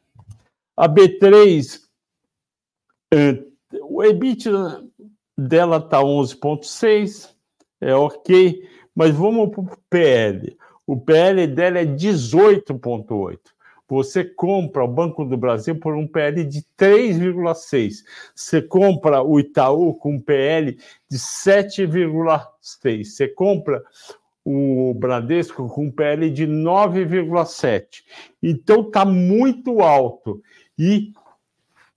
A 0.76 0.88
B3, 0.88 1.80
eh, 3.12 3.42
o 3.82 4.02
EBIT 4.02 4.50
dela 5.36 5.78
está 5.78 6.00
11,6, 6.00 7.34
é 7.80 7.94
ok, 7.94 8.68
mas 8.94 9.14
vamos 9.14 9.50
para 9.50 9.60
o 9.60 9.78
PL. 9.88 10.56
O 10.86 11.00
PL 11.00 11.46
dela 11.46 11.78
é 11.78 11.84
18,8 11.84 13.54
você 13.88 14.24
compra 14.24 14.84
o 14.84 14.88
Banco 14.88 15.24
do 15.24 15.36
Brasil 15.36 15.78
por 15.78 15.94
um 15.94 16.06
PL 16.06 16.44
de 16.44 16.62
3,6. 16.76 18.02
Você 18.34 18.62
compra 18.62 19.22
o 19.22 19.38
Itaú 19.38 19.94
com 19.94 20.14
um 20.14 20.20
PL 20.20 20.78
de 21.08 21.18
7,6. 21.18 23.04
Você 23.04 23.28
compra 23.28 23.82
o 24.44 24.94
Bradesco 24.94 25.68
com 25.68 25.86
um 25.86 25.90
PL 25.90 26.30
de 26.30 26.46
9,7. 26.46 28.02
Então 28.42 28.82
está 28.82 29.04
muito 29.04 29.80
alto. 29.80 30.42
E 30.78 31.12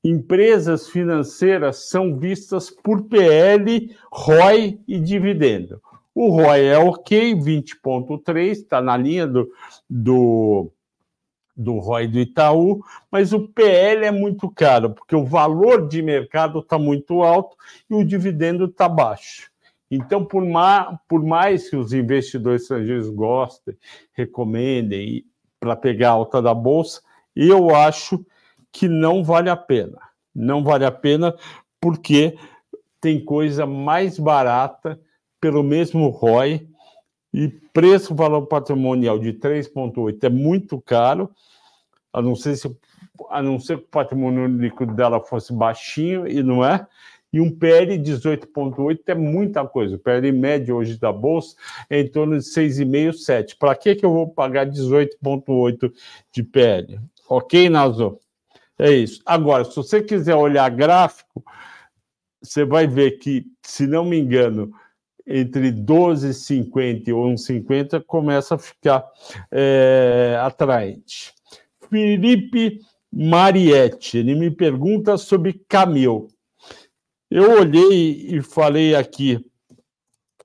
empresas 0.03 0.87
financeiras 0.87 1.89
são 1.89 2.17
vistas 2.17 2.69
por 2.69 3.03
PL, 3.03 3.95
ROI 4.11 4.79
e 4.87 4.99
dividendo. 4.99 5.81
O 6.13 6.29
ROI 6.29 6.65
é 6.65 6.77
ok, 6.77 7.35
20,3, 7.35 8.51
está 8.51 8.81
na 8.81 8.97
linha 8.97 9.27
do, 9.27 9.51
do 9.89 10.71
do 11.57 11.79
ROI 11.79 12.07
do 12.07 12.19
Itaú, 12.19 12.83
mas 13.11 13.33
o 13.33 13.47
PL 13.47 14.05
é 14.05 14.11
muito 14.11 14.47
caro, 14.47 14.91
porque 14.91 15.15
o 15.15 15.25
valor 15.25 15.87
de 15.87 16.03
mercado 16.03 16.59
está 16.59 16.77
muito 16.77 17.23
alto 17.23 17.57
e 17.89 17.95
o 17.95 18.05
dividendo 18.05 18.65
está 18.65 18.87
baixo. 18.87 19.49
Então, 19.89 20.23
por, 20.23 20.45
ma 20.45 20.99
por 21.07 21.23
mais 21.23 21.69
que 21.69 21.75
os 21.75 21.93
investidores 21.93 22.61
estrangeiros 22.61 23.09
gostem, 23.09 23.75
recomendem 24.13 25.25
para 25.59 25.75
pegar 25.75 26.11
alta 26.11 26.41
da 26.41 26.53
bolsa, 26.53 27.01
eu 27.35 27.73
acho 27.73 28.23
que 28.71 28.87
não 28.87 29.23
vale 29.23 29.49
a 29.49 29.55
pena. 29.55 29.97
Não 30.33 30.63
vale 30.63 30.85
a 30.85 30.91
pena 30.91 31.35
porque 31.79 32.37
tem 32.99 33.23
coisa 33.23 33.65
mais 33.65 34.19
barata 34.19 34.99
pelo 35.39 35.63
mesmo 35.63 36.09
ROI 36.09 36.67
e 37.33 37.47
preço 37.47 38.15
valor 38.15 38.47
patrimonial 38.47 39.19
de 39.19 39.33
3,8 39.33 40.23
é 40.23 40.29
muito 40.29 40.81
caro, 40.81 41.29
a 42.11 42.21
não 42.21 42.35
ser 42.35 42.55
se 42.55 42.75
a 43.29 43.41
não 43.41 43.59
ser 43.59 43.77
que 43.77 43.85
o 43.85 43.87
patrimônio 43.87 44.45
líquido 44.47 44.93
dela 44.93 45.19
fosse 45.19 45.51
baixinho 45.51 46.27
e 46.27 46.43
não 46.43 46.63
é. 46.63 46.85
E 47.33 47.41
um 47.41 47.51
PL 47.51 47.97
18,8 47.97 48.99
é 49.07 49.15
muita 49.15 49.65
coisa. 49.67 49.95
O 49.95 49.99
PL 49.99 50.31
médio 50.31 50.75
hoje 50.75 50.97
da 50.97 51.11
Bolsa 51.11 51.55
é 51.89 51.99
em 51.99 52.07
torno 52.07 52.37
de 52.37 52.45
6,5, 52.45 53.13
7. 53.13 53.55
Para 53.57 53.75
que, 53.75 53.95
que 53.95 54.05
eu 54.05 54.13
vou 54.13 54.29
pagar 54.29 54.65
18,8 54.65 55.91
de 56.31 56.43
PL? 56.43 56.99
Ok, 57.27 57.69
Nazo? 57.69 58.19
É 58.79 58.91
isso. 58.91 59.21
Agora, 59.25 59.65
se 59.65 59.75
você 59.75 60.01
quiser 60.01 60.35
olhar 60.35 60.69
gráfico, 60.69 61.43
você 62.41 62.63
vai 62.63 62.87
ver 62.87 63.17
que, 63.17 63.45
se 63.61 63.87
não 63.87 64.05
me 64.05 64.19
engano, 64.19 64.71
entre 65.25 65.71
12,50 65.71 67.07
e 67.07 67.11
11,50 67.11 68.03
começa 68.05 68.55
a 68.55 68.57
ficar 68.57 69.05
é, 69.51 70.37
atraente. 70.41 71.33
Felipe 71.89 72.79
Marietti, 73.11 74.19
ele 74.19 74.35
me 74.35 74.51
pergunta 74.51 75.17
sobre 75.17 75.53
Camil. 75.67 76.27
Eu 77.29 77.59
olhei 77.59 78.35
e 78.35 78.41
falei 78.41 78.95
aqui 78.95 79.43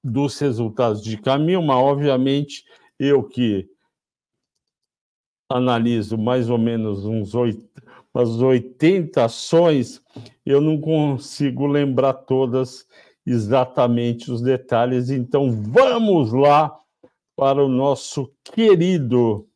dos 0.03 0.39
resultados 0.39 1.03
de 1.03 1.17
Camil, 1.17 1.63
mas 1.63 1.77
obviamente 1.77 2.65
eu 2.99 3.23
que 3.23 3.69
analiso 5.49 6.19
mais 6.19 6.49
ou 6.51 6.59
menos 6.59 7.05
uns 7.05 7.35
oito, 7.35 7.69
umas 8.15 8.41
80 8.41 9.25
ações, 9.25 10.03
eu 10.45 10.61
não 10.61 10.81
consigo 10.81 11.67
lembrar 11.67 12.13
todas 12.13 12.87
exatamente 13.25 14.31
os 14.31 14.43
detalhes. 14.43 15.09
Então, 15.11 15.51
vamos 15.51 16.33
lá 16.33 16.79
para 17.37 17.65
o 17.65 17.69
nosso 17.69 18.33
querido 18.45 19.49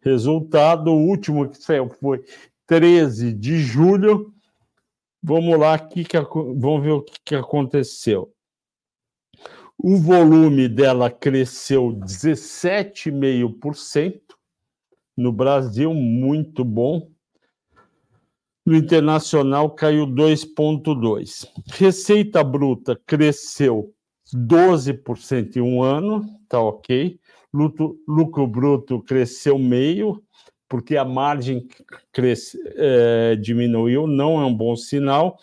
resultado. 0.00 0.90
O 0.90 1.06
último 1.06 1.48
que 1.48 1.58
saiu 1.58 1.88
foi 1.88 2.24
13 2.66 3.32
de 3.32 3.60
julho. 3.60 4.34
Vamos 5.22 5.56
lá, 5.58 5.78
que 5.78 6.04
que, 6.04 6.18
vamos 6.18 6.82
ver 6.82 6.90
o 6.92 7.02
que, 7.02 7.14
que 7.24 7.34
aconteceu. 7.34 8.30
O 9.76 9.96
volume 9.96 10.68
dela 10.68 11.10
cresceu 11.10 11.92
17,5% 11.92 14.20
no 15.16 15.32
Brasil, 15.32 15.92
muito 15.94 16.64
bom. 16.64 17.10
No 18.68 18.76
internacional 18.76 19.70
caiu 19.70 20.06
2,2. 20.06 21.48
Receita 21.68 22.44
bruta 22.44 23.00
cresceu 23.06 23.94
12% 24.30 25.56
em 25.56 25.62
um 25.62 25.82
ano, 25.82 26.22
tá 26.46 26.60
ok. 26.60 27.18
Lucro, 27.50 27.98
lucro 28.06 28.46
bruto 28.46 29.00
cresceu 29.00 29.58
meio, 29.58 30.22
porque 30.68 30.98
a 30.98 31.04
margem 31.06 31.66
cresce, 32.12 32.58
é, 32.76 33.36
diminuiu, 33.36 34.06
não 34.06 34.38
é 34.38 34.44
um 34.44 34.54
bom 34.54 34.76
sinal. 34.76 35.38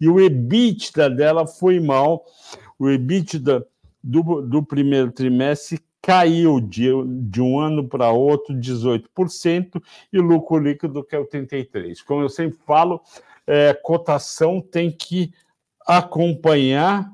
E 0.00 0.08
o 0.08 0.18
EBITDA 0.18 1.10
dela 1.10 1.46
foi 1.46 1.78
mal. 1.80 2.24
O 2.78 2.88
EBITDA 2.88 3.62
do, 4.02 4.40
do 4.40 4.62
primeiro 4.62 5.12
trimestre 5.12 5.78
caiu 6.02 6.60
de, 6.60 6.88
de 7.28 7.42
um 7.42 7.58
ano 7.58 7.88
para 7.88 8.10
outro 8.10 8.54
18% 8.54 9.82
e 10.12 10.18
lucro 10.18 10.58
líquido 10.58 11.04
que 11.04 11.14
é 11.14 11.18
o 11.18 11.26
33%. 11.26 12.04
Como 12.04 12.22
eu 12.22 12.28
sempre 12.28 12.58
falo, 12.66 13.00
é, 13.46 13.74
cotação 13.74 14.60
tem 14.60 14.90
que 14.90 15.32
acompanhar 15.86 17.10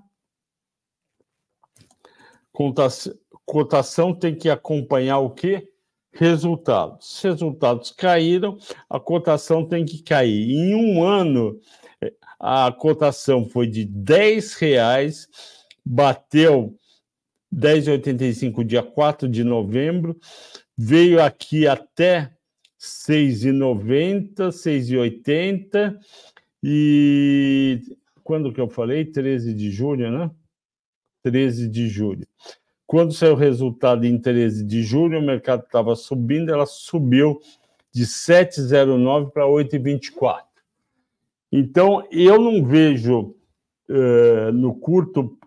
cotação, 3.44 4.14
tem 4.14 4.34
que 4.34 4.48
acompanhar 4.48 5.18
o 5.18 5.30
quê? 5.30 5.68
Resultados. 6.12 7.20
Resultados 7.22 7.90
caíram, 7.90 8.56
a 8.88 8.98
cotação 8.98 9.66
tem 9.66 9.84
que 9.84 10.02
cair. 10.02 10.50
Em 10.50 10.74
um 10.74 11.04
ano, 11.04 11.60
a 12.40 12.72
cotação 12.72 13.46
foi 13.48 13.66
de 13.66 13.84
10 13.84 14.54
reais, 14.54 15.28
bateu 15.84 16.74
10,85 17.56 18.64
dia 18.64 18.82
4 18.82 19.28
de 19.28 19.42
novembro, 19.42 20.18
veio 20.76 21.22
aqui 21.22 21.66
até 21.66 22.30
6,90, 22.78 24.48
6,80 24.48 25.96
e 26.62 27.80
quando 28.22 28.52
que 28.52 28.60
eu 28.60 28.68
falei? 28.68 29.04
13 29.04 29.54
de 29.54 29.70
julho, 29.70 30.10
né? 30.10 30.30
13 31.22 31.68
de 31.68 31.88
julho. 31.88 32.26
Quando 32.86 33.12
saiu 33.12 33.32
o 33.32 33.36
resultado 33.36 34.04
em 34.04 34.18
13 34.18 34.64
de 34.64 34.82
julho, 34.82 35.18
o 35.18 35.22
mercado 35.22 35.64
estava 35.64 35.94
subindo, 35.96 36.52
ela 36.52 36.66
subiu 36.66 37.40
de 37.92 38.04
7,09 38.04 39.30
para 39.30 39.44
8,24. 39.44 40.42
Então, 41.50 42.06
eu 42.10 42.40
não 42.40 42.64
vejo 42.64 43.34
uh, 43.88 44.52
no 44.52 44.74
curto 44.74 45.38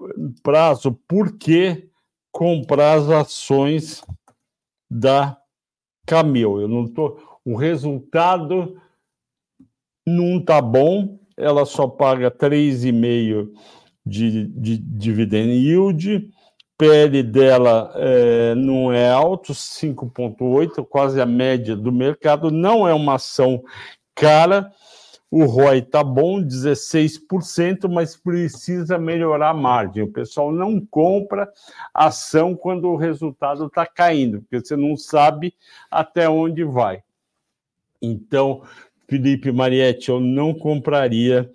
prazo 0.41 0.97
por 1.07 1.37
que 1.37 1.88
comprar 2.31 2.97
as 2.97 3.09
ações 3.09 4.03
da 4.89 5.37
Camil. 6.05 6.61
Eu 6.61 6.67
não 6.67 6.87
tô, 6.87 7.17
o 7.45 7.55
resultado 7.55 8.79
não 10.05 10.37
está 10.37 10.61
bom, 10.61 11.19
ela 11.37 11.65
só 11.65 11.87
paga 11.87 12.31
3,5 12.31 13.51
de, 14.05 14.47
de 14.47 14.77
dividend 14.77 15.51
yield 15.51 16.31
PL 16.79 17.21
dela 17.23 17.91
é, 17.95 18.55
não 18.55 18.91
é 18.93 19.11
alto, 19.11 19.51
5,8, 19.51 20.85
quase 20.85 21.19
a 21.19 21.25
média 21.25 21.75
do 21.75 21.91
mercado. 21.91 22.49
Não 22.49 22.87
é 22.87 22.93
uma 22.93 23.15
ação 23.15 23.61
cara. 24.15 24.71
O 25.31 25.45
ROI 25.45 25.79
está 25.79 26.03
bom, 26.03 26.41
16%, 26.41 27.87
mas 27.87 28.15
precisa 28.15 28.97
melhorar 28.97 29.49
a 29.49 29.53
margem. 29.53 30.03
O 30.03 30.11
pessoal 30.11 30.51
não 30.51 30.79
compra 30.79 31.51
ação 31.93 32.55
quando 32.55 32.87
o 32.89 32.95
resultado 32.95 33.67
está 33.67 33.85
caindo, 33.85 34.41
porque 34.41 34.59
você 34.59 34.75
não 34.75 34.97
sabe 34.97 35.53
até 35.91 36.27
onde 36.27 36.63
vai. 36.63 37.03
Então, 38.01 38.63
Felipe 39.07 39.51
Marietti, 39.51 40.09
eu 40.09 40.19
não 40.19 40.53
compraria. 40.53 41.51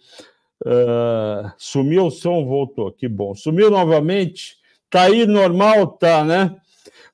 Uh, 0.64 1.50
sumiu 1.58 2.06
o 2.06 2.10
som, 2.10 2.46
voltou, 2.46 2.92
que 2.92 3.08
bom. 3.08 3.34
Sumiu 3.34 3.70
novamente 3.70 4.62
Tá 4.94 5.02
aí 5.02 5.26
normal? 5.26 5.88
Tá, 5.88 6.22
né? 6.22 6.54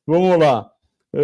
Vamos 0.07 0.38
lá. 0.38 0.70
Uh, 1.14 1.18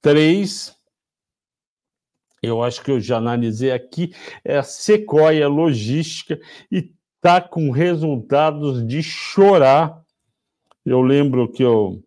3, 0.00 0.74
eu 2.42 2.62
acho 2.62 2.82
que 2.82 2.90
eu 2.90 3.00
já 3.00 3.18
analisei 3.18 3.70
aqui, 3.70 4.12
é 4.44 4.58
a 4.58 4.62
Sequoia 4.62 5.48
Logística 5.48 6.40
e 6.70 6.92
está 7.16 7.40
com 7.40 7.70
resultados 7.70 8.84
de 8.84 9.00
chorar. 9.02 10.02
Eu 10.84 11.00
lembro 11.00 11.50
que 11.50 11.62
eu 11.62 12.02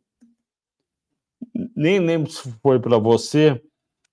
nem 1.73 1.99
lembro 1.99 2.29
se 2.29 2.51
foi 2.61 2.79
para 2.79 2.97
você. 2.97 3.61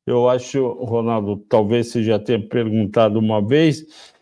Eu 0.07 0.29
acho, 0.29 0.67
Ronaldo, 0.85 1.37
talvez 1.49 1.89
você 1.89 2.05
já 2.05 2.19
tenha 2.19 2.41
perguntado 2.41 3.19
uma 3.19 3.45
vez, 3.45 4.13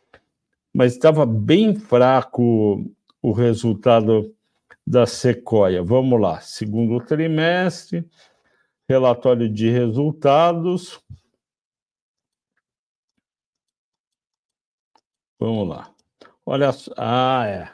mas 0.72 0.94
estava 0.94 1.26
bem 1.26 1.74
fraco 1.74 2.90
o 3.22 3.32
resultado 3.32 4.34
da 4.86 5.06
Sequoia. 5.06 5.82
Vamos 5.82 6.20
lá, 6.20 6.40
segundo 6.40 6.98
trimestre, 7.04 8.04
relatório 8.88 9.48
de 9.48 9.70
resultados. 9.70 10.98
Vamos 15.40 15.68
lá. 15.68 15.90
Olha, 16.44 16.70
ah, 16.98 17.46
é. 17.46 17.70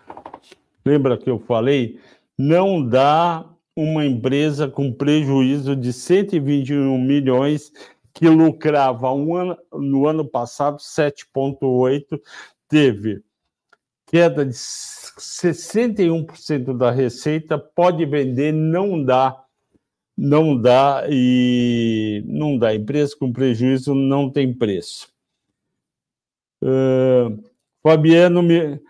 Lembra 0.85 1.19
que 1.19 1.29
eu 1.29 1.41
falei? 1.41 1.99
Não 2.39 2.87
dá 2.87 3.45
uma 3.75 4.07
empresa 4.07 4.69
com 4.69 4.93
prejuízo 4.93 5.75
de 5.75 5.93
121 5.93 6.97
milhões 6.97 7.73
que 8.15 8.29
lucrava 8.29 9.13
um 9.13 9.35
ano, 9.35 9.59
no 9.73 10.07
ano 10.07 10.25
passado 10.25 10.79
7,8, 10.79 12.21
teve 12.69 13.21
queda 14.07 14.47
de 14.47 14.53
61% 14.53 16.77
da 16.77 16.93
receita, 16.93 17.59
pode 17.59 18.07
vender, 18.07 18.53
não 18.53 19.05
dá, 19.05 19.45
não 20.17 20.57
dá 20.57 21.05
e 21.11 22.23
não 22.27 22.57
dá. 22.57 22.73
Empresa 22.75 23.17
com 23.19 23.33
prejuízo 23.33 23.95
não 23.95 24.31
tem 24.31 24.55
preço. 24.55 25.09
Uh, 26.63 27.56
Fabiano 27.87 28.43
me, 28.43 28.83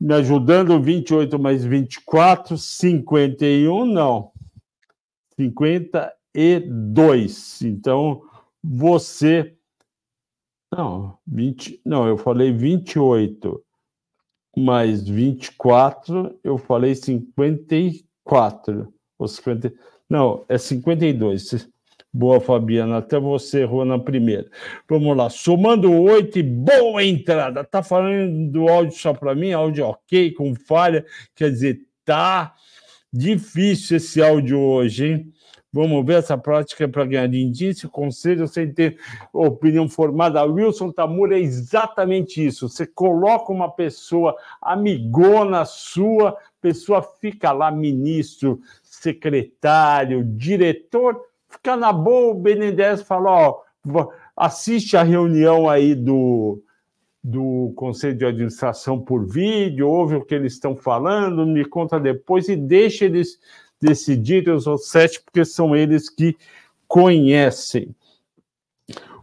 me 0.00 0.14
ajudando, 0.14 0.80
28 0.80 1.36
mais 1.36 1.64
24, 1.64 2.56
51, 2.56 3.84
não. 3.84 4.30
52. 5.36 7.62
Então, 7.62 8.22
você. 8.62 9.56
Não, 10.72 11.18
20, 11.26 11.80
não, 11.84 12.06
eu 12.06 12.16
falei 12.16 12.52
28 12.52 13.60
mais 14.56 15.08
24, 15.08 16.38
eu 16.44 16.56
falei 16.56 16.94
54. 16.94 18.94
Ou 19.18 19.26
50, 19.26 19.74
não, 20.08 20.44
é 20.48 20.56
52. 20.56 21.68
Boa, 22.16 22.40
Fabiana. 22.40 22.98
Até 22.98 23.18
você 23.18 23.62
errou 23.62 23.84
na 23.84 23.98
primeira. 23.98 24.48
Vamos 24.88 25.16
lá. 25.16 25.28
Somando 25.28 25.92
oito 25.92 26.38
e 26.38 26.44
boa 26.44 27.02
entrada. 27.02 27.64
Tá 27.64 27.82
falando 27.82 28.52
do 28.52 28.68
áudio 28.68 28.96
só 28.96 29.12
para 29.12 29.34
mim? 29.34 29.52
Áudio 29.52 29.86
ok, 29.86 30.30
com 30.30 30.54
falha. 30.54 31.04
Quer 31.34 31.50
dizer, 31.50 31.80
tá 32.04 32.54
difícil 33.12 33.96
esse 33.96 34.22
áudio 34.22 34.60
hoje, 34.60 35.06
hein? 35.06 35.32
Vamos 35.72 36.06
ver 36.06 36.18
essa 36.18 36.38
prática 36.38 36.86
para 36.86 37.04
ganhar 37.04 37.28
esse 37.34 37.88
conselho 37.88 38.46
sem 38.46 38.72
ter 38.72 38.96
opinião 39.32 39.88
formada. 39.88 40.44
Wilson 40.44 40.92
Tamura 40.92 41.36
é 41.36 41.42
exatamente 41.42 42.46
isso. 42.46 42.68
Você 42.68 42.86
coloca 42.86 43.52
uma 43.52 43.68
pessoa 43.68 44.36
amigona 44.62 45.64
sua, 45.64 46.36
pessoa 46.60 47.02
fica 47.02 47.50
lá, 47.50 47.72
ministro, 47.72 48.60
secretário, 48.84 50.22
diretor, 50.24 51.20
fica 51.54 51.76
na 51.76 51.92
boa, 51.92 52.32
o 52.32 52.38
Benedetti 52.38 53.04
fala, 53.04 53.30
ó, 53.30 54.08
assiste 54.36 54.96
a 54.96 55.02
reunião 55.02 55.68
aí 55.68 55.94
do, 55.94 56.62
do 57.22 57.72
Conselho 57.76 58.16
de 58.16 58.26
Administração 58.26 59.00
por 59.00 59.26
vídeo, 59.26 59.88
ouve 59.88 60.16
o 60.16 60.24
que 60.24 60.34
eles 60.34 60.54
estão 60.54 60.76
falando, 60.76 61.46
me 61.46 61.64
conta 61.64 61.98
depois 62.00 62.48
e 62.48 62.56
deixa 62.56 63.04
eles 63.04 63.38
decidirem 63.80 64.54
os 64.54 64.66
sete, 64.88 65.22
porque 65.22 65.44
são 65.44 65.76
eles 65.76 66.08
que 66.08 66.36
conhecem. 66.88 67.94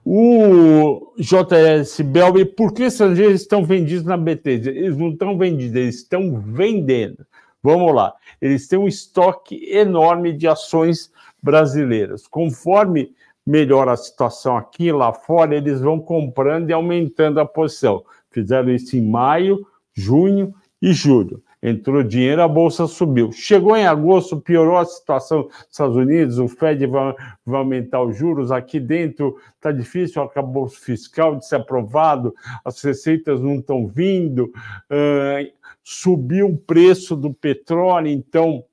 O 0.03 1.13
JS 1.17 2.01
Belbi, 2.01 2.43
por 2.43 2.73
que 2.73 2.83
estrangeiros 2.83 3.41
estão 3.41 3.63
vendidos 3.63 4.03
na 4.03 4.17
BT? 4.17 4.49
Eles 4.49 4.97
não 4.97 5.11
estão 5.11 5.37
vendidos, 5.37 5.75
eles 5.75 5.95
estão 5.97 6.41
vendendo. 6.41 7.23
Vamos 7.61 7.93
lá. 7.93 8.11
Eles 8.41 8.67
têm 8.67 8.79
um 8.79 8.87
estoque 8.87 9.63
enorme 9.69 10.33
de 10.33 10.47
ações 10.47 11.11
brasileiras. 11.41 12.27
Conforme 12.27 13.13
melhora 13.45 13.93
a 13.93 13.97
situação 13.97 14.55
aqui 14.55 14.85
e 14.85 14.91
lá 14.91 15.11
fora, 15.13 15.55
eles 15.55 15.81
vão 15.81 15.99
comprando 15.99 16.69
e 16.69 16.73
aumentando 16.73 17.39
a 17.39 17.45
posição. 17.45 18.03
Fizeram 18.29 18.69
isso 18.69 18.95
em 18.95 19.01
maio, 19.01 19.65
junho 19.93 20.53
e 20.81 20.93
julho. 20.93 21.43
Entrou 21.63 22.01
dinheiro, 22.01 22.41
a 22.41 22.47
bolsa 22.47 22.87
subiu. 22.87 23.31
Chegou 23.31 23.77
em 23.77 23.85
agosto, 23.85 24.41
piorou 24.41 24.77
a 24.77 24.85
situação 24.85 25.43
dos 25.43 25.67
Estados 25.69 25.95
Unidos, 25.95 26.39
o 26.39 26.47
Fed 26.47 26.87
vai, 26.87 27.13
vai 27.45 27.59
aumentar 27.59 28.01
os 28.01 28.17
juros. 28.17 28.51
Aqui 28.51 28.79
dentro 28.79 29.37
está 29.55 29.71
difícil 29.71 30.21
o 30.21 30.25
arcabouço 30.25 30.79
fiscal 30.81 31.35
de 31.35 31.47
ser 31.47 31.57
aprovado, 31.57 32.33
as 32.65 32.81
receitas 32.81 33.39
não 33.39 33.55
estão 33.55 33.85
vindo, 33.85 34.45
uh, 34.45 35.51
subiu 35.83 36.47
o 36.47 36.57
preço 36.57 37.15
do 37.15 37.31
petróleo, 37.31 38.07
então 38.07 38.63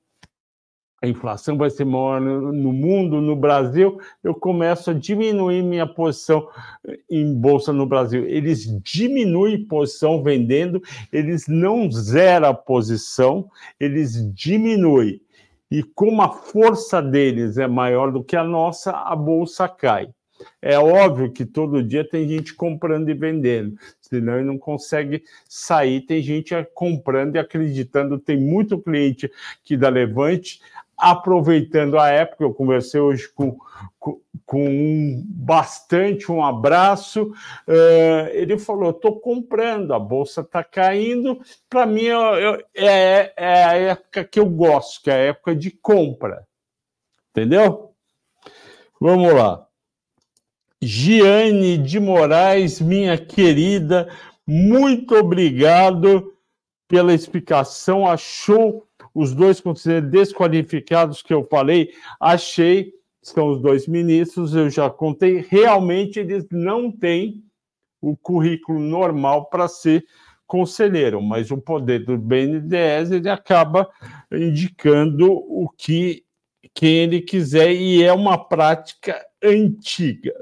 a 1.01 1.07
inflação 1.07 1.57
vai 1.57 1.69
ser 1.69 1.85
maior 1.85 2.19
no 2.19 2.73
mundo, 2.73 3.21
no 3.21 3.35
Brasil, 3.35 3.99
eu 4.23 4.35
começo 4.35 4.91
a 4.91 4.93
diminuir 4.93 5.63
minha 5.63 5.87
posição 5.87 6.47
em 7.09 7.33
bolsa 7.33 7.71
no 7.71 7.85
Brasil. 7.85 8.25
Eles 8.27 8.65
diminuem 8.83 9.65
posição 9.65 10.21
vendendo, 10.21 10.81
eles 11.11 11.47
não 11.47 11.89
zeram 11.89 12.49
a 12.49 12.53
posição, 12.53 13.49
eles 13.79 14.29
diminuem. 14.33 15.21
E 15.71 15.83
como 15.83 16.21
a 16.21 16.29
força 16.29 17.01
deles 17.01 17.57
é 17.57 17.67
maior 17.67 18.11
do 18.11 18.23
que 18.23 18.35
a 18.35 18.43
nossa, 18.43 18.91
a 18.91 19.15
bolsa 19.15 19.69
cai. 19.69 20.09
É 20.61 20.77
óbvio 20.79 21.31
que 21.31 21.45
todo 21.45 21.83
dia 21.83 22.07
tem 22.07 22.27
gente 22.27 22.53
comprando 22.53 23.09
e 23.09 23.13
vendendo, 23.13 23.75
senão 23.99 24.35
ele 24.35 24.45
não 24.45 24.57
consegue 24.57 25.23
sair. 25.47 26.01
Tem 26.01 26.21
gente 26.21 26.53
comprando 26.73 27.35
e 27.35 27.39
acreditando. 27.39 28.17
Tem 28.17 28.39
muito 28.39 28.79
cliente 28.79 29.29
que 29.63 29.75
da 29.75 29.89
Levante 29.89 30.59
aproveitando 30.99 31.97
a 31.97 32.09
época, 32.09 32.43
eu 32.43 32.53
conversei 32.53 32.99
hoje 32.99 33.29
com, 33.29 33.57
com, 33.97 34.19
com 34.45 34.65
um 34.67 35.23
bastante, 35.25 36.31
um 36.31 36.43
abraço. 36.43 37.31
Uh, 37.67 38.27
ele 38.33 38.57
falou: 38.59 38.91
estou 38.91 39.19
comprando, 39.19 39.93
a 39.93 39.99
bolsa 39.99 40.41
está 40.41 40.63
caindo. 40.63 41.39
Para 41.69 41.85
mim, 41.85 42.03
eu, 42.03 42.19
eu, 42.19 42.63
é, 42.75 43.33
é 43.37 43.63
a 43.63 43.73
época 43.75 44.25
que 44.25 44.39
eu 44.39 44.45
gosto, 44.45 45.01
que 45.01 45.09
é 45.09 45.13
a 45.13 45.17
época 45.17 45.55
de 45.55 45.71
compra. 45.71 46.45
Entendeu? 47.31 47.93
Vamos 48.99 49.33
lá. 49.33 49.65
Giane 50.81 51.77
de 51.77 51.99
Moraes, 51.99 52.79
minha 52.79 53.17
querida, 53.17 54.09
muito 54.47 55.15
obrigado 55.15 56.33
pela 56.87 57.13
explicação. 57.13 58.07
Achou 58.07 58.88
os 59.13 59.33
dois 59.33 59.59
considerados 59.59 60.11
desqualificados 60.11 61.21
que 61.21 61.33
eu 61.33 61.47
falei, 61.49 61.89
achei, 62.19 62.93
são 63.21 63.49
os 63.49 63.61
dois 63.61 63.87
ministros, 63.87 64.55
eu 64.55 64.69
já 64.69 64.89
contei, 64.89 65.45
realmente 65.49 66.19
eles 66.19 66.45
não 66.51 66.91
têm 66.91 67.43
o 68.01 68.15
currículo 68.15 68.79
normal 68.79 69.49
para 69.49 69.67
ser 69.67 70.05
conselheiro, 70.47 71.21
mas 71.21 71.51
o 71.51 71.57
poder 71.57 72.05
do 72.05 72.17
BNDES 72.17 73.11
ele 73.11 73.29
acaba 73.29 73.87
indicando 74.31 75.31
o 75.31 75.69
que 75.77 76.23
quem 76.73 77.03
ele 77.03 77.21
quiser 77.21 77.71
e 77.73 78.03
é 78.03 78.11
uma 78.13 78.37
prática 78.37 79.23
antiga. 79.43 80.33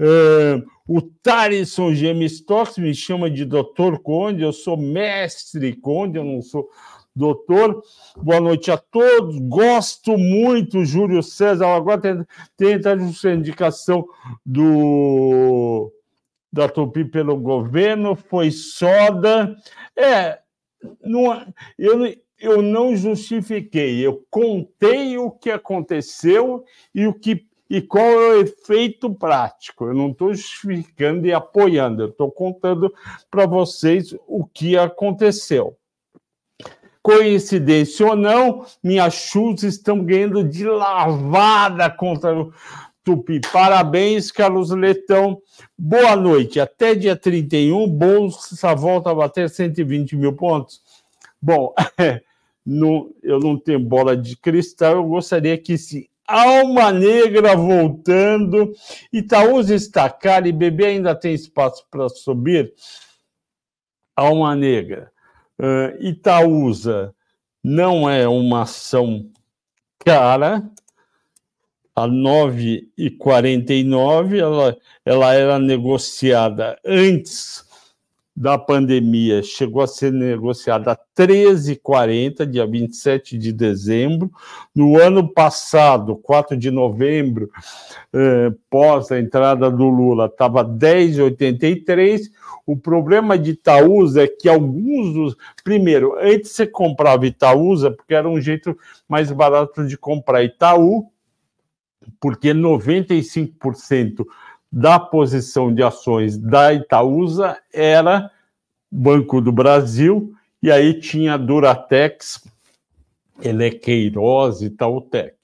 Uh, 0.00 0.66
o 0.88 1.02
Tarisson 1.02 1.94
Gemistocks 1.94 2.78
me 2.78 2.94
chama 2.94 3.30
de 3.30 3.44
doutor 3.44 4.00
Conde, 4.00 4.42
eu 4.42 4.52
sou 4.52 4.76
mestre 4.76 5.76
Conde, 5.76 6.18
eu 6.18 6.24
não 6.24 6.42
sou 6.42 6.68
doutor. 7.20 7.82
Boa 8.16 8.40
noite 8.40 8.70
a 8.70 8.78
todos. 8.78 9.38
Gosto 9.40 10.16
muito, 10.16 10.84
Júlio 10.84 11.22
César. 11.22 11.66
Agora 11.66 12.00
tem, 12.00 12.26
tem 12.56 12.80
a 13.30 13.34
indicação 13.34 14.08
do 14.44 15.92
da 16.52 16.68
Tupi 16.68 17.04
pelo 17.04 17.36
governo, 17.36 18.16
foi 18.16 18.50
soda. 18.50 19.54
É, 19.96 20.40
não, 21.00 21.46
eu, 21.78 22.12
eu 22.40 22.60
não 22.60 22.96
justifiquei, 22.96 24.04
eu 24.04 24.26
contei 24.28 25.16
o 25.16 25.30
que 25.30 25.48
aconteceu 25.48 26.64
e 26.92 27.06
o 27.06 27.14
que 27.14 27.46
e 27.70 27.80
qual 27.80 28.04
é 28.04 28.30
o 28.30 28.40
efeito 28.40 29.14
prático. 29.14 29.84
Eu 29.84 29.94
não 29.94 30.10
estou 30.10 30.34
justificando 30.34 31.24
e 31.24 31.32
apoiando, 31.32 32.02
eu 32.02 32.08
estou 32.08 32.28
contando 32.28 32.92
para 33.30 33.46
vocês 33.46 34.12
o 34.26 34.44
que 34.44 34.76
aconteceu. 34.76 35.76
Coincidência 37.02 38.06
ou 38.06 38.14
não, 38.14 38.66
minhas 38.82 39.14
chutes 39.14 39.64
estão 39.64 40.04
ganhando 40.04 40.44
de 40.44 40.64
lavada 40.64 41.88
contra 41.88 42.38
o 42.38 42.52
Tupi. 43.02 43.40
Parabéns, 43.52 44.30
Carlos 44.30 44.70
Letão. 44.70 45.40
Boa 45.76 46.14
noite. 46.14 46.60
Até 46.60 46.94
dia 46.94 47.16
31, 47.16 47.88
Bolsa 47.88 48.74
volta 48.74 49.10
a 49.10 49.14
bater 49.14 49.48
120 49.48 50.14
mil 50.16 50.34
pontos. 50.34 50.82
Bom, 51.40 51.74
eu 53.22 53.40
não 53.40 53.58
tenho 53.58 53.80
bola 53.80 54.14
de 54.14 54.36
cristal, 54.36 54.96
eu 54.96 55.04
gostaria 55.04 55.56
que 55.56 55.78
se 55.78 56.10
Alma 56.26 56.92
Negra 56.92 57.56
voltando, 57.56 58.72
Itaúsa 59.12 59.74
está 59.74 60.08
cara 60.08 60.46
e 60.46 60.52
bebê 60.52 60.86
ainda 60.86 61.14
tem 61.14 61.34
espaço 61.34 61.84
para 61.90 62.08
subir. 62.08 62.72
Alma 64.14 64.54
Negra. 64.54 65.10
Uh, 65.60 65.92
Itaúsa 66.00 67.14
não 67.62 68.08
é 68.08 68.26
uma 68.26 68.62
ação 68.62 69.30
cara, 69.98 70.66
a 71.94 72.08
9,49, 72.08 74.38
ela, 74.38 74.74
ela 75.04 75.34
era 75.34 75.58
negociada 75.58 76.80
antes 76.82 77.68
da 78.40 78.56
pandemia, 78.56 79.42
chegou 79.42 79.82
a 79.82 79.86
ser 79.86 80.10
negociada 80.10 80.92
a 80.92 80.98
13,40, 81.14 82.46
dia 82.46 82.66
27 82.66 83.36
de 83.36 83.52
dezembro. 83.52 84.32
No 84.74 84.98
ano 84.98 85.28
passado, 85.28 86.16
4 86.16 86.56
de 86.56 86.70
novembro, 86.70 87.50
eh, 88.14 88.50
pós 88.70 89.12
a 89.12 89.20
entrada 89.20 89.70
do 89.70 89.90
Lula, 89.90 90.24
estava 90.24 90.64
10,83. 90.64 92.30
O 92.64 92.78
problema 92.78 93.36
de 93.36 93.50
Itaúsa 93.50 94.22
é 94.22 94.26
que 94.26 94.48
alguns 94.48 95.12
dos. 95.12 95.36
Primeiro, 95.62 96.16
antes 96.18 96.52
você 96.52 96.66
comprava 96.66 97.26
Itaúsa, 97.26 97.90
porque 97.90 98.14
era 98.14 98.26
um 98.26 98.40
jeito 98.40 98.74
mais 99.06 99.30
barato 99.30 99.86
de 99.86 99.98
comprar 99.98 100.42
Itaú, 100.42 101.10
porque 102.18 102.54
95% 102.54 104.24
da 104.70 105.00
posição 105.00 105.74
de 105.74 105.82
ações 105.82 106.38
da 106.38 106.72
Itaúsa 106.72 107.58
era 107.72 108.30
Banco 108.90 109.40
do 109.40 109.52
Brasil, 109.52 110.34
e 110.62 110.70
aí 110.70 111.00
tinha 111.00 111.36
Duratex, 111.36 112.46
Elequeiroz 113.42 114.62
e 114.62 114.70
Tautec. 114.70 115.34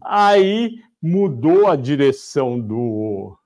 Aí 0.00 0.80
mudou 1.00 1.68
a 1.68 1.76
direção 1.76 2.58
do, 2.58 3.36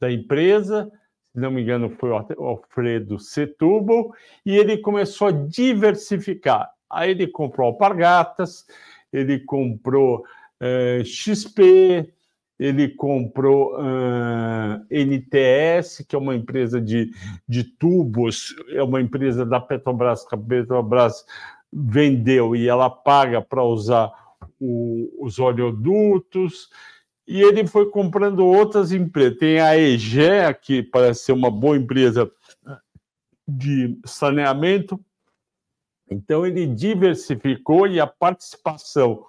da 0.00 0.10
empresa, 0.10 0.90
se 1.32 1.40
não 1.40 1.50
me 1.50 1.62
engano 1.62 1.90
foi 1.90 2.10
o 2.10 2.44
Alfredo 2.44 3.18
Setúbal, 3.18 4.12
e 4.44 4.56
ele 4.56 4.78
começou 4.78 5.28
a 5.28 5.32
diversificar. 5.32 6.70
Aí 6.90 7.10
ele 7.10 7.26
comprou 7.26 7.66
Alpargatas, 7.66 8.66
ele 9.12 9.38
comprou 9.40 10.24
eh, 10.60 11.02
XP, 11.04 12.12
ele 12.58 12.88
comprou 12.88 13.76
uh, 13.76 14.84
NTS, 14.90 16.04
que 16.06 16.16
é 16.16 16.18
uma 16.18 16.34
empresa 16.34 16.80
de, 16.80 17.12
de 17.46 17.62
tubos, 17.62 18.54
é 18.70 18.82
uma 18.82 19.00
empresa 19.00 19.46
da 19.46 19.60
Petrobras, 19.60 20.26
que 20.26 20.34
a 20.34 20.38
Petrobras 20.38 21.24
vendeu 21.72 22.56
e 22.56 22.66
ela 22.66 22.90
paga 22.90 23.40
para 23.40 23.62
usar 23.62 24.12
o, 24.60 25.24
os 25.24 25.38
oleodutos. 25.38 26.68
E 27.26 27.42
ele 27.42 27.66
foi 27.66 27.90
comprando 27.90 28.44
outras 28.44 28.90
empresas. 28.90 29.38
Tem 29.38 29.60
a 29.60 29.76
EGEA, 29.76 30.52
que 30.52 30.82
parece 30.82 31.24
ser 31.24 31.32
uma 31.32 31.50
boa 31.50 31.76
empresa 31.76 32.28
de 33.46 33.98
saneamento. 34.04 34.98
Então, 36.10 36.46
ele 36.46 36.66
diversificou 36.66 37.86
e 37.86 38.00
a 38.00 38.06
participação 38.06 39.24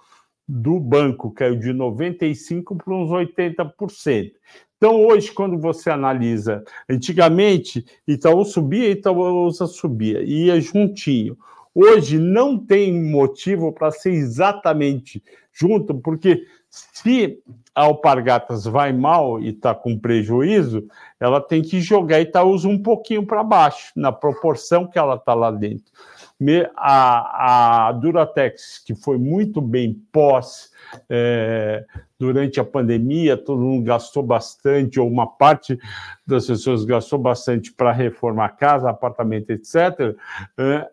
do 0.52 0.80
banco 0.80 1.30
caiu 1.30 1.56
de 1.56 1.72
95% 1.72 2.76
para 2.76 2.92
uns 2.92 3.08
80%. 3.08 4.32
Então, 4.76 5.06
hoje, 5.06 5.30
quando 5.30 5.56
você 5.58 5.90
analisa, 5.90 6.64
antigamente 6.88 7.84
Itaú 8.08 8.44
subia, 8.44 8.90
Itaúsa 8.90 9.66
subia, 9.66 10.22
ia 10.22 10.60
juntinho. 10.60 11.38
Hoje 11.72 12.18
não 12.18 12.58
tem 12.58 12.92
motivo 12.92 13.72
para 13.72 13.92
ser 13.92 14.10
exatamente 14.10 15.22
junto, 15.52 15.94
porque 15.94 16.44
Se 16.70 17.42
a 17.74 17.82
Alpargatas 17.82 18.64
vai 18.64 18.92
mal 18.92 19.40
e 19.40 19.48
está 19.48 19.74
com 19.74 19.98
prejuízo, 19.98 20.86
ela 21.18 21.40
tem 21.40 21.62
que 21.62 21.80
jogar 21.80 22.20
Itaúsa 22.20 22.68
um 22.68 22.80
pouquinho 22.80 23.26
para 23.26 23.42
baixo, 23.42 23.92
na 23.96 24.12
proporção 24.12 24.86
que 24.86 24.98
ela 24.98 25.16
está 25.16 25.34
lá 25.34 25.50
dentro. 25.50 25.92
A, 26.74 27.88
a 27.88 27.92
Duratex, 27.92 28.82
que 28.84 28.94
foi 28.94 29.18
muito 29.18 29.60
bem 29.60 29.94
pós 30.10 30.70
é, 31.08 31.84
durante 32.18 32.58
a 32.58 32.64
pandemia, 32.64 33.36
todo 33.36 33.60
mundo 33.60 33.84
gastou 33.84 34.22
bastante, 34.22 34.98
ou 34.98 35.06
uma 35.06 35.26
parte 35.26 35.78
das 36.26 36.46
pessoas 36.46 36.84
gastou 36.84 37.18
bastante 37.18 37.72
para 37.72 37.92
reformar 37.92 38.50
casa, 38.50 38.88
apartamento, 38.88 39.50
etc., 39.50 40.16
é, 40.58 40.88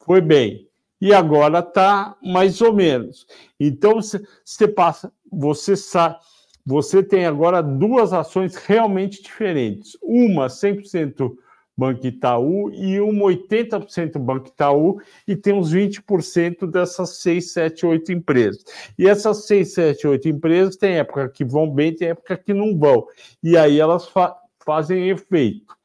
foi 0.00 0.20
bem. 0.20 0.66
E 1.00 1.12
agora 1.12 1.58
está 1.58 2.16
mais 2.22 2.62
ou 2.62 2.72
menos. 2.72 3.26
Então, 3.60 4.00
você 4.00 4.66
passa, 4.66 5.12
você 5.30 5.76
sabe, 5.76 6.16
você 6.64 7.02
tem 7.02 7.26
agora 7.26 7.62
duas 7.62 8.12
ações 8.12 8.56
realmente 8.56 9.22
diferentes. 9.22 9.96
Uma 10.02 10.46
100% 10.46 11.36
Banco 11.76 12.06
Itaú 12.06 12.70
e 12.72 12.98
uma 13.00 13.26
80% 13.26 14.18
Banco 14.18 14.48
Itaú 14.48 14.98
e 15.28 15.36
tem 15.36 15.52
uns 15.52 15.72
20% 15.72 16.66
dessas 16.70 17.18
6, 17.20 17.52
7, 17.52 17.86
8 17.86 18.12
empresas. 18.12 18.64
E 18.98 19.06
essas 19.06 19.46
6, 19.46 19.74
7, 19.74 20.06
8 20.06 20.28
empresas 20.28 20.76
tem 20.76 20.96
época 20.96 21.28
que 21.28 21.44
vão 21.44 21.68
bem, 21.68 21.94
tem 21.94 22.08
época 22.08 22.36
que 22.36 22.54
não 22.54 22.78
vão. 22.78 23.06
E 23.42 23.56
aí 23.56 23.78
elas 23.78 24.08
fa 24.08 24.34
fazem 24.64 25.10
efeito. 25.10 25.76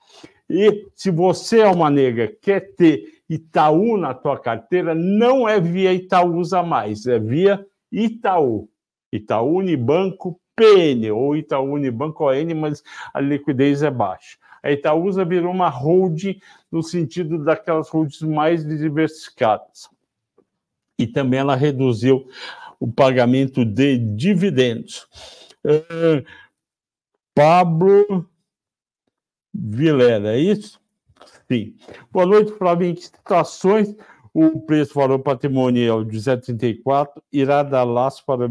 E 0.49 0.87
se 0.95 1.11
você 1.11 1.59
é 1.59 1.67
uma 1.67 1.89
nega 1.89 2.27
quer 2.41 2.73
ter 2.75 3.21
Itaú 3.29 3.95
na 3.95 4.13
tua 4.13 4.37
carteira, 4.39 4.95
não 4.95 5.47
é 5.47 5.59
via 5.59 5.93
Itaúsa 5.93 6.63
mais, 6.63 7.05
é 7.05 7.19
via 7.19 7.65
Itaú. 7.91 8.67
Itaú 9.11 9.57
Unibanco 9.57 10.39
PN 10.55 11.11
ou 11.11 11.35
Itaú 11.35 11.73
Unibanco 11.73 12.29
ON, 12.29 12.55
mas 12.55 12.83
a 13.13 13.21
liquidez 13.21 13.83
é 13.83 13.91
baixa. 13.91 14.37
A 14.63 14.71
Itaúsa 14.71 15.25
virou 15.25 15.51
uma 15.51 15.69
holding 15.69 16.39
no 16.71 16.83
sentido 16.83 17.43
daquelas 17.43 17.89
holdings 17.89 18.21
mais 18.21 18.65
diversificadas. 18.65 19.89
E 20.97 21.07
também 21.07 21.39
ela 21.39 21.55
reduziu 21.55 22.27
o 22.79 22.91
pagamento 22.91 23.65
de 23.65 23.97
dividendos. 23.97 25.07
Uh, 25.65 26.25
Pablo 27.33 28.29
Vilera, 29.53 30.35
é 30.35 30.39
isso? 30.39 30.79
Sim. 31.47 31.75
Boa 32.11 32.25
noite, 32.25 32.51
Flávio. 32.53 32.95
Situações 32.97 33.95
o 34.33 34.61
preço 34.61 34.93
valor 34.93 35.19
patrimonial 35.19 36.03
de 36.03 36.17
0,34 36.17 37.21
irá 37.31 37.63
dar 37.63 37.83
laço 37.83 38.25
para 38.25 38.49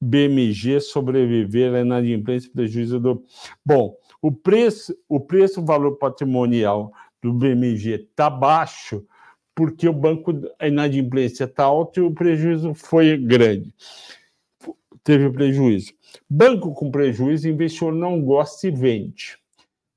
BMG 0.00 0.80
sobreviver 0.80 1.74
à 1.74 1.80
inadimplência 1.80 2.48
e 2.48 2.52
prejuízo 2.52 3.00
do. 3.00 3.24
Bom, 3.64 3.96
o 4.22 4.30
preço, 4.30 4.96
o 5.08 5.18
preço 5.18 5.62
valor 5.64 5.96
patrimonial 5.98 6.92
do 7.20 7.32
BMG 7.32 8.06
está 8.08 8.30
baixo 8.30 9.04
porque 9.54 9.88
o 9.88 9.92
banco, 9.92 10.32
a 10.58 10.68
inadimplência 10.68 11.44
está 11.44 11.64
alta 11.64 12.00
e 12.00 12.02
o 12.02 12.14
prejuízo 12.14 12.72
foi 12.72 13.18
grande. 13.18 13.74
Teve 15.04 15.28
prejuízo. 15.30 15.92
Banco 16.30 16.72
com 16.72 16.90
prejuízo, 16.90 17.48
investidor 17.48 17.92
não 17.92 18.22
gosta 18.22 18.68
e 18.68 18.70
vende. 18.70 19.36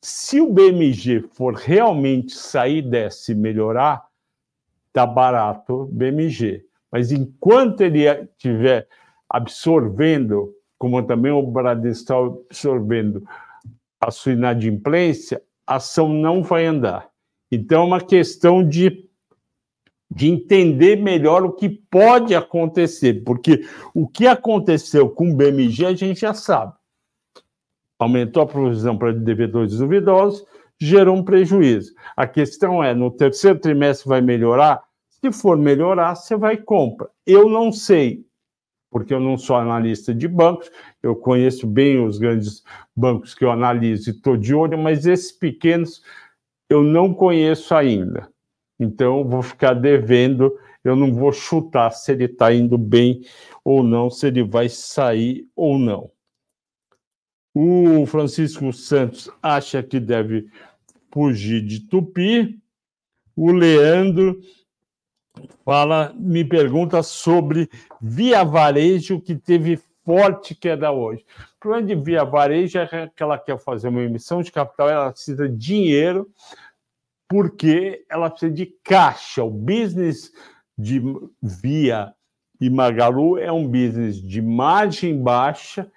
Se 0.02 0.42
o 0.42 0.52
BMG 0.52 1.22
for 1.34 1.54
realmente 1.54 2.34
sair 2.34 2.82
dessa 2.82 3.32
e 3.32 3.36
melhorar, 3.36 4.06
tá 4.92 5.06
barato 5.06 5.88
BMG. 5.92 6.66
Mas 6.92 7.12
enquanto 7.12 7.82
ele 7.82 8.04
estiver 8.08 8.88
absorvendo, 9.30 10.54
como 10.78 11.02
também 11.04 11.32
o 11.32 11.42
Bradesco 11.44 12.02
está 12.02 12.16
absorvendo 12.18 13.26
a 14.00 14.12
sua 14.12 14.34
inadimplência, 14.34 15.42
a 15.66 15.76
ação 15.76 16.10
não 16.10 16.44
vai 16.44 16.66
andar. 16.66 17.10
Então, 17.52 17.84
é 17.84 17.86
uma 17.86 18.02
questão 18.02 18.68
de, 18.68 19.08
de 20.10 20.28
entender 20.28 20.98
melhor 20.98 21.44
o 21.44 21.54
que 21.54 21.70
pode 21.70 22.36
acontecer, 22.36 23.24
porque 23.24 23.66
o 23.94 24.08
que 24.08 24.28
aconteceu 24.28 25.10
com 25.10 25.32
o 25.32 25.36
BMG 25.36 25.86
a 25.86 25.94
gente 25.94 26.22
já 26.22 26.34
sabe. 26.34 26.74
Aumentou 27.98 28.44
a 28.44 28.48
provisão 28.48 28.98
para 28.98 29.14
devedores 29.14 29.78
duvidosos, 29.78 30.46
gerou 30.78 31.16
um 31.16 31.24
prejuízo. 31.24 31.94
A 32.16 32.28
questão 32.28 32.84
é: 32.84 32.94
no 32.94 33.10
terceiro 33.10 33.60
trimestre 33.60 34.10
vai 34.10 34.22
melhorar? 34.22 34.84
Se 35.10 35.32
for 35.32 35.58
melhorar, 35.58 36.16
você 36.16 36.36
vai 36.36 36.58
compra. 36.58 37.10
Eu 37.26 37.50
não 37.50 37.72
sei 37.72 38.26
porque 38.96 39.14
eu 39.14 39.20
não 39.20 39.38
sou 39.38 39.58
analista 39.58 40.16
de 40.16 40.26
bancos, 40.26 40.72
eu 41.04 41.18
conheço 41.18 41.68
bem 41.68 42.02
os 42.02 42.18
grandes 42.18 42.64
bancos 42.96 43.36
que 43.36 43.44
eu 43.44 43.52
analiso 43.52 44.10
e 44.10 44.14
estou 44.14 44.38
de 44.38 44.56
olho, 44.56 44.78
mas 44.78 45.06
esses 45.06 45.34
pequenos 45.34 46.02
eu 46.70 46.82
não 46.82 47.14
conheço 47.14 47.76
ainda. 47.76 48.30
Então, 48.80 49.28
vou 49.28 49.42
ficar 49.42 49.74
devendo, 49.74 50.58
eu 50.82 50.96
não 50.96 51.14
vou 51.14 51.34
chutar 51.34 51.92
se 51.92 52.14
ele 52.14 52.24
está 52.24 52.54
indo 52.54 52.78
bem 52.78 53.22
ou 53.66 53.84
não, 53.84 54.10
se 54.10 54.28
ele 54.28 54.42
vai 54.42 54.70
sair 54.70 55.46
ou 55.54 55.78
não. 55.78 56.10
O 57.54 58.06
Francisco 58.06 58.72
Santos 58.72 59.30
acha 59.44 59.84
que 59.84 60.00
deve 60.00 60.48
fugir 61.12 61.62
de 61.62 61.82
Tupi. 61.82 62.58
O 63.36 63.52
Leandro 63.52 64.40
fala, 65.64 66.14
me 66.18 66.44
pergunta 66.44 67.02
sobre 67.04 67.70
Via 68.02 68.44
Varejo, 68.44 69.22
que 69.22 69.36
teve 69.36 69.80
forte 70.06 70.54
queda 70.54 70.92
hoje. 70.92 71.26
O 71.56 71.60
problema 71.60 71.88
de 71.88 71.96
Via 71.96 72.24
Varejo 72.24 72.78
é 72.78 73.10
que 73.14 73.24
ela 73.24 73.38
quer 73.38 73.58
fazer 73.58 73.88
uma 73.88 74.04
emissão 74.04 74.42
de 74.42 74.52
capital, 74.52 74.90
ela 74.90 75.12
precisa 75.12 75.50
de 75.50 75.58
dinheiro, 75.58 76.30
porque 77.28 78.06
ela 78.10 78.30
precisa 78.30 78.54
de 78.54 78.68
caixa. 78.84 79.44
O 79.44 79.50
business 79.50 80.32
de 80.78 81.02
Via 81.42 82.14
e 82.62 82.70
Magalu 82.70 83.38
é 83.38 83.52
um 83.52 83.68
business 83.68 84.22
de 84.22 84.42
margem 84.42 85.22
baixa, 85.22 85.92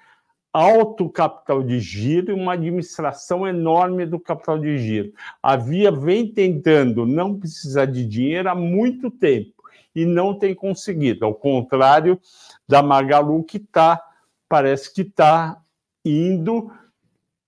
alto 0.59 1.09
capital 1.09 1.63
de 1.63 1.79
giro 1.79 2.33
e 2.33 2.35
uma 2.35 2.55
administração 2.55 3.47
enorme 3.47 4.05
do 4.05 4.19
capital 4.19 4.59
de 4.59 4.77
giro. 4.77 5.13
A 5.41 5.55
Via 5.55 5.93
vem 5.93 6.27
tentando 6.27 7.07
não 7.07 7.39
precisar 7.39 7.85
de 7.87 8.05
dinheiro 8.05 8.49
há 8.49 8.57
muito 8.57 9.09
tempo 9.09 9.53
e 9.95 10.05
não 10.05 10.37
tem 10.37 10.57
conseguido, 10.57 11.25
ao 11.25 11.33
contrário 11.33 12.21
da 12.67 12.83
Magalu, 12.83 13.45
que 13.45 13.59
está, 13.59 14.03
parece 14.49 14.93
que 14.93 15.03
está 15.03 15.61
indo, 16.05 16.73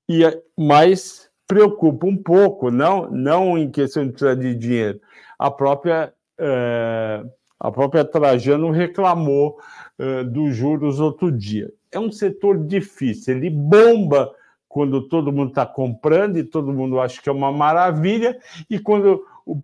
e 0.09 0.23
mais 0.57 1.29
preocupa 1.49 2.07
um 2.07 2.17
pouco, 2.17 2.71
não, 2.71 3.11
não 3.11 3.59
em 3.59 3.69
questão 3.69 4.05
de 4.05 4.13
precisar 4.13 4.35
de 4.37 4.55
dinheiro. 4.55 5.01
A 5.37 5.51
própria, 5.51 6.15
é, 6.39 7.25
a 7.61 7.71
própria 7.71 8.05
Trajano 8.05 8.71
reclamou 8.71 9.59
é, 9.99 10.25
dos 10.25 10.57
juros 10.57 10.99
outro 10.99 11.31
dia 11.31 11.71
é 11.93 11.99
um 11.99 12.11
setor 12.11 12.59
difícil, 12.67 13.37
ele 13.37 13.51
bomba 13.51 14.33
quando 14.69 15.03
todo 15.09 15.33
mundo 15.33 15.49
está 15.49 15.67
comprando 15.67 16.39
e 16.39 16.45
todo 16.45 16.73
mundo 16.73 17.01
acha 17.01 17.21
que 17.21 17.29
é 17.29 17.33
uma 17.33 17.51
maravilha, 17.51 18.39
e 18.69 18.79
quando 18.79 19.25
o 19.45 19.59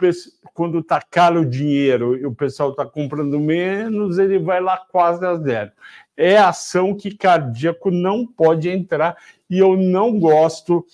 quando 0.52 0.80
está 0.80 1.00
caro 1.00 1.42
o 1.42 1.46
dinheiro 1.46 2.16
e 2.16 2.26
o 2.26 2.34
pessoal 2.34 2.70
está 2.70 2.84
comprando 2.84 3.38
menos, 3.38 4.18
ele 4.18 4.38
vai 4.38 4.60
lá 4.60 4.78
quase 4.78 5.24
a 5.24 5.36
zero. 5.36 5.70
É 6.16 6.38
ação 6.38 6.94
que 6.94 7.14
cardíaco 7.14 7.90
não 7.90 8.26
pode 8.26 8.68
entrar, 8.68 9.16
e 9.48 9.58
eu 9.58 9.76
não 9.76 10.18
gosto 10.18 10.84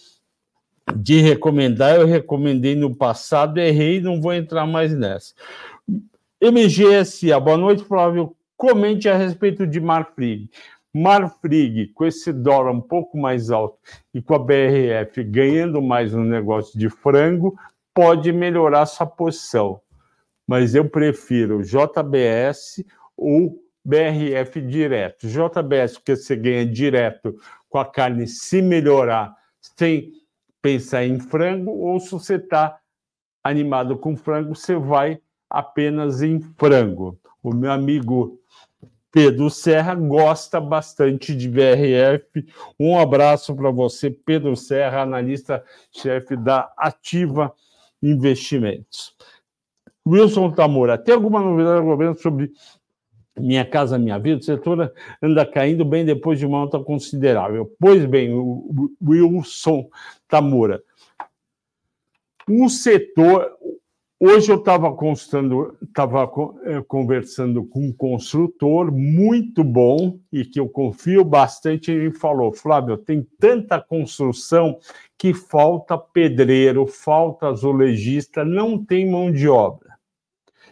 de 0.97 1.21
recomendar, 1.21 1.95
eu 1.97 2.07
recomendei 2.07 2.75
no 2.75 2.95
passado, 2.95 3.59
errei, 3.59 4.01
não 4.01 4.21
vou 4.21 4.35
entrar 4.35 4.67
mais 4.67 4.95
nessa. 4.95 5.33
MGSA, 6.43 7.39
boa 7.39 7.57
noite, 7.57 7.85
Flávio. 7.85 8.35
Comente 8.57 9.09
a 9.09 9.17
respeito 9.17 9.65
de 9.65 9.81
Marfrig. 9.81 10.51
Marfrig, 10.93 11.93
com 11.95 12.05
esse 12.05 12.33
dólar 12.33 12.73
um 12.73 12.81
pouco 12.81 13.17
mais 13.17 13.49
alto 13.49 13.79
e 14.13 14.21
com 14.21 14.35
a 14.35 14.41
BRF 14.41 15.23
ganhando 15.23 15.81
mais 15.81 16.13
no 16.13 16.25
negócio 16.25 16.77
de 16.77 16.91
frango, 16.91 17.57
pode 17.95 18.33
melhorar 18.33 18.87
sua 18.87 19.07
posição. 19.07 19.81
Mas 20.45 20.75
eu 20.75 20.91
prefiro 20.91 21.63
JBS 21.63 22.85
ou 23.17 23.63
BRF 23.85 24.61
direto. 24.63 25.29
JBS, 25.29 25.95
porque 25.95 26.17
você 26.17 26.35
ganha 26.35 26.67
direto 26.67 27.37
com 27.71 27.79
a 27.79 27.85
carne 27.85 28.27
se 28.27 28.61
melhorar 28.61 29.33
sem 29.61 30.11
pensar 30.61 31.05
em 31.05 31.21
frango, 31.21 31.71
ou 31.71 32.01
se 32.01 32.11
você 32.11 32.35
está 32.35 32.81
animado 33.45 33.97
com 33.97 34.17
frango, 34.17 34.57
você 34.57 34.75
vai 34.75 35.21
apenas 35.53 36.23
em 36.23 36.41
frango. 36.41 37.19
O 37.43 37.55
meu 37.55 37.71
amigo 37.71 38.41
Pedro 39.11 39.51
Serra 39.51 39.95
gosta 39.95 40.59
bastante 40.59 41.37
de 41.37 41.47
VRF. 41.47 42.47
Um 42.81 42.99
abraço 42.99 43.55
para 43.55 43.71
você, 43.71 44.11
Pedro 44.11 44.57
Serra, 44.57 45.03
analista-chefe 45.03 46.35
da 46.37 46.73
Ativa 46.79 47.53
Investimentos. 48.03 49.15
Wilson 50.07 50.51
Tamura, 50.51 50.97
tem 50.97 51.15
alguma 51.15 51.41
novidade 51.41 51.85
governo 51.85 52.17
sobre 52.17 52.51
Minha 53.39 53.65
Casa 53.65 53.99
Minha 53.99 54.19
Vida, 54.19 54.41
o 54.41 54.43
setor 54.43 54.93
anda 55.23 55.47
caindo 55.47 55.85
bem 55.85 56.05
depois 56.05 56.39
de 56.39 56.47
uma 56.47 56.59
alta 56.59 56.81
considerável. 56.81 57.71
Pois 57.79 58.05
bem, 58.07 58.31
Wilson 59.01 59.89
Tamura, 60.27 60.83
um 62.49 62.69
setor. 62.69 63.51
Hoje 64.25 64.53
eu 64.53 64.57
estava 64.57 64.87
eh, 66.63 66.83
conversando 66.87 67.65
com 67.65 67.89
um 67.89 67.93
construtor 67.93 68.93
muito 68.93 69.65
bom 69.65 70.21
e 70.33 70.45
que 70.45 70.61
eu 70.61 70.69
confio 70.69 71.25
bastante. 71.25 71.91
Ele 71.91 72.13
falou: 72.13 72.53
Flávio, 72.53 72.97
tem 72.97 73.27
tanta 73.41 73.81
construção 73.81 74.79
que 75.19 75.35
falta 75.35 75.99
pedreiro, 75.99 76.87
falta 76.87 77.49
azulejista, 77.49 78.45
não 78.45 78.79
tem 78.79 79.11
mão 79.11 79.33
de 79.33 79.49
obra. 79.49 79.99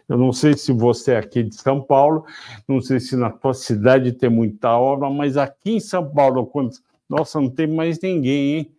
Eu 0.09 0.17
não 0.17 0.33
sei 0.33 0.57
se 0.57 0.73
você 0.73 1.15
é 1.15 1.19
aqui 1.19 1.43
de 1.43 1.57
São 1.57 1.83
Paulo, 1.83 2.25
não 2.69 2.81
sei 2.81 3.01
se 3.01 3.17
na 3.17 3.31
tua 3.31 3.53
cidade 3.53 4.13
tem 4.13 4.31
muita 4.31 4.79
obra, 4.79 5.11
mas 5.11 5.37
aqui 5.37 5.73
em 5.73 5.81
São 5.81 6.09
Paulo, 6.09 6.47
quando... 6.47 6.71
nossa, 7.09 7.41
não 7.41 7.51
tem 7.51 7.67
mais 7.67 8.01
ninguém, 8.01 8.59
hein? 8.59 8.73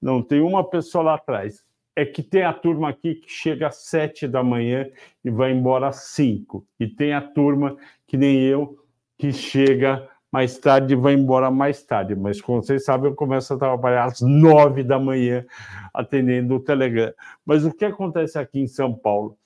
Não 0.00 0.22
tem 0.22 0.40
uma 0.40 0.64
pessoa 0.64 1.04
lá 1.04 1.14
atrás. 1.16 1.62
É 1.96 2.04
que 2.04 2.22
tem 2.22 2.42
a 2.42 2.52
turma 2.52 2.88
aqui 2.88 3.14
que 3.14 3.30
chega 3.30 3.68
às 3.68 3.76
sete 3.76 4.26
da 4.26 4.42
manhã 4.42 4.88
e 5.24 5.30
vai 5.30 5.52
embora 5.52 5.88
às 5.88 6.08
cinco. 6.08 6.66
E 6.78 6.88
tem 6.88 7.12
a 7.12 7.20
turma, 7.20 7.76
que 8.06 8.16
nem 8.16 8.40
eu, 8.40 8.78
que 9.16 9.32
chega 9.32 10.08
mais 10.34 10.58
tarde 10.58 10.94
e 10.94 10.96
vai 10.96 11.14
embora 11.14 11.48
mais 11.48 11.84
tarde. 11.84 12.16
Mas, 12.16 12.40
como 12.40 12.60
vocês 12.60 12.84
sabem, 12.84 13.08
eu 13.08 13.14
começo 13.14 13.54
a 13.54 13.56
trabalhar 13.56 14.06
às 14.06 14.20
nove 14.20 14.82
da 14.82 14.98
manhã 14.98 15.46
atendendo 15.92 16.56
o 16.56 16.60
Telegram. 16.60 17.12
Mas 17.46 17.64
o 17.64 17.72
que 17.72 17.84
acontece 17.84 18.36
aqui 18.36 18.58
em 18.58 18.66
São 18.66 18.92
Paulo? 18.92 19.38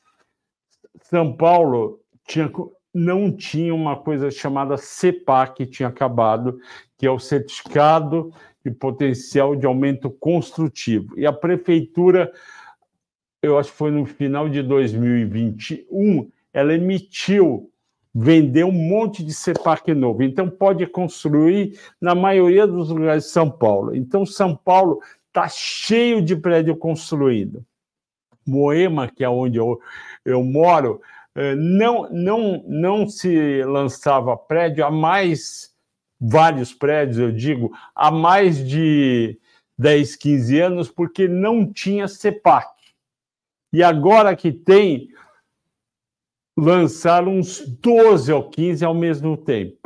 São 1.02 1.36
Paulo 1.36 2.00
tinha, 2.26 2.50
não 2.94 3.30
tinha 3.30 3.74
uma 3.74 3.96
coisa 3.96 4.30
chamada 4.30 4.78
CEPAC, 4.78 5.56
que 5.56 5.66
tinha 5.70 5.90
acabado, 5.90 6.58
que 6.96 7.06
é 7.06 7.10
o 7.10 7.18
Certificado 7.18 8.32
de 8.68 8.76
Potencial 8.76 9.56
de 9.56 9.66
Aumento 9.66 10.10
Construtivo. 10.10 11.18
E 11.18 11.26
a 11.26 11.32
prefeitura, 11.32 12.32
eu 13.42 13.58
acho 13.58 13.70
que 13.70 13.76
foi 13.76 13.90
no 13.90 14.04
final 14.04 14.48
de 14.48 14.62
2021, 14.62 16.30
ela 16.52 16.74
emitiu, 16.74 17.70
vendeu 18.14 18.68
um 18.68 18.72
monte 18.72 19.24
de 19.24 19.32
CEPAC 19.32 19.94
novo. 19.94 20.22
Então, 20.22 20.48
pode 20.48 20.86
construir 20.86 21.78
na 22.00 22.14
maioria 22.14 22.66
dos 22.66 22.90
lugares 22.90 23.24
de 23.24 23.30
São 23.30 23.50
Paulo. 23.50 23.94
Então, 23.94 24.26
São 24.26 24.56
Paulo 24.56 25.00
está 25.26 25.48
cheio 25.48 26.20
de 26.20 26.34
prédio 26.34 26.76
construído. 26.76 27.64
Moema, 28.46 29.08
que 29.08 29.22
é 29.22 29.28
onde 29.28 29.58
eu, 29.58 29.78
eu 30.24 30.42
moro, 30.42 31.00
eh, 31.34 31.54
não, 31.54 32.08
não, 32.10 32.64
não 32.66 33.08
se 33.08 33.62
lançava 33.62 34.36
prédio 34.36 34.84
há 34.84 34.90
mais, 34.90 35.72
vários 36.20 36.74
prédios, 36.74 37.18
eu 37.18 37.32
digo, 37.32 37.72
há 37.94 38.10
mais 38.10 38.66
de 38.66 39.38
10, 39.78 40.16
15 40.16 40.60
anos, 40.60 40.88
porque 40.88 41.28
não 41.28 41.70
tinha 41.72 42.08
CEPAC. 42.08 42.66
E 43.72 43.82
agora 43.82 44.34
que 44.34 44.50
tem, 44.52 45.08
lançaram 46.56 47.38
uns 47.38 47.60
12 47.66 48.32
ou 48.32 48.48
15 48.48 48.84
ao 48.84 48.94
mesmo 48.94 49.36
tempo 49.36 49.78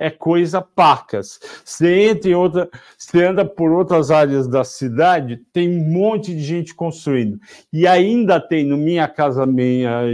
é 0.00 0.08
coisa 0.10 0.62
pacas. 0.62 1.38
Você 1.62 2.08
entra 2.08 2.30
em 2.30 2.34
outra, 2.34 2.70
você 2.96 3.22
anda 3.22 3.44
por 3.44 3.70
outras 3.70 4.10
áreas 4.10 4.48
da 4.48 4.64
cidade, 4.64 5.36
tem 5.52 5.68
um 5.68 5.92
monte 5.92 6.34
de 6.34 6.40
gente 6.40 6.74
construindo. 6.74 7.38
E 7.70 7.86
ainda 7.86 8.40
tem 8.40 8.64
no 8.64 8.78
Minha 8.78 9.06
Casa 9.06 9.44
Minha, 9.44 10.04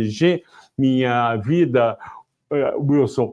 minha 0.77 1.37
Vida, 1.37 1.97
eh, 2.51 2.75
Wilson, 2.77 3.33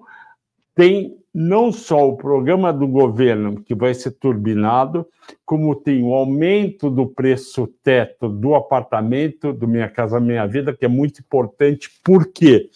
tem 0.76 1.18
não 1.34 1.72
só 1.72 2.08
o 2.08 2.16
programa 2.16 2.72
do 2.72 2.88
governo, 2.88 3.64
que 3.64 3.74
vai 3.74 3.94
ser 3.94 4.12
turbinado, 4.12 5.08
como 5.44 5.76
tem 5.76 6.04
o 6.04 6.14
aumento 6.14 6.92
do 6.92 7.08
preço 7.08 7.66
teto 7.82 8.30
do 8.30 8.54
apartamento, 8.54 9.52
do 9.52 9.68
Minha 9.68 9.90
Casa 9.90 10.20
Minha 10.20 10.46
Vida, 10.46 10.74
que 10.74 10.86
é 10.86 10.88
muito 10.88 11.22
importante. 11.22 11.90
Por 12.04 12.32
quê? 12.32 12.70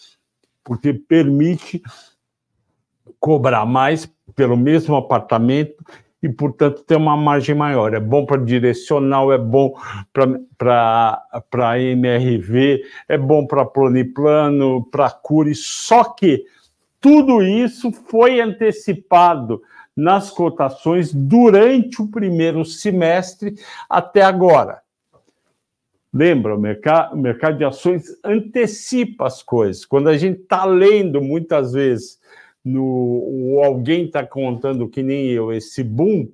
Porque 0.64 0.92
permite 0.92 1.80
cobrar 3.20 3.64
mais 3.64 4.12
pelo 4.34 4.56
mesmo 4.56 4.96
apartamento 4.96 5.84
e, 6.20 6.28
portanto, 6.28 6.82
ter 6.82 6.96
uma 6.96 7.16
margem 7.16 7.54
maior. 7.54 7.94
É 7.94 8.00
bom 8.00 8.26
para 8.26 8.42
direcional, 8.42 9.32
é 9.32 9.38
bom 9.38 9.72
para 10.58 11.80
MRV, 11.80 12.82
é 13.08 13.16
bom 13.16 13.46
para 13.46 13.64
plano 13.64 14.84
para 14.90 15.10
Cure, 15.10 15.54
só 15.54 16.02
que 16.02 16.44
tudo 17.00 17.42
isso 17.42 17.92
foi 17.92 18.40
antecipado 18.40 19.62
nas 19.96 20.30
cotações 20.30 21.12
durante 21.12 22.00
o 22.00 22.08
primeiro 22.08 22.64
semestre 22.64 23.54
até 23.88 24.22
agora. 24.22 24.80
Lembra, 26.12 26.56
o 26.56 26.60
mercado, 26.60 27.14
o 27.14 27.18
mercado 27.18 27.58
de 27.58 27.64
ações 27.64 28.04
antecipa 28.24 29.26
as 29.26 29.42
coisas. 29.42 29.84
Quando 29.84 30.08
a 30.08 30.16
gente 30.16 30.40
está 30.40 30.64
lendo 30.64 31.20
muitas 31.20 31.72
vezes 31.72 32.18
no 32.64 33.60
alguém 33.64 34.06
está 34.06 34.26
contando 34.26 34.88
que 34.88 35.02
nem 35.02 35.26
eu 35.26 35.52
esse 35.52 35.82
boom 35.82 36.28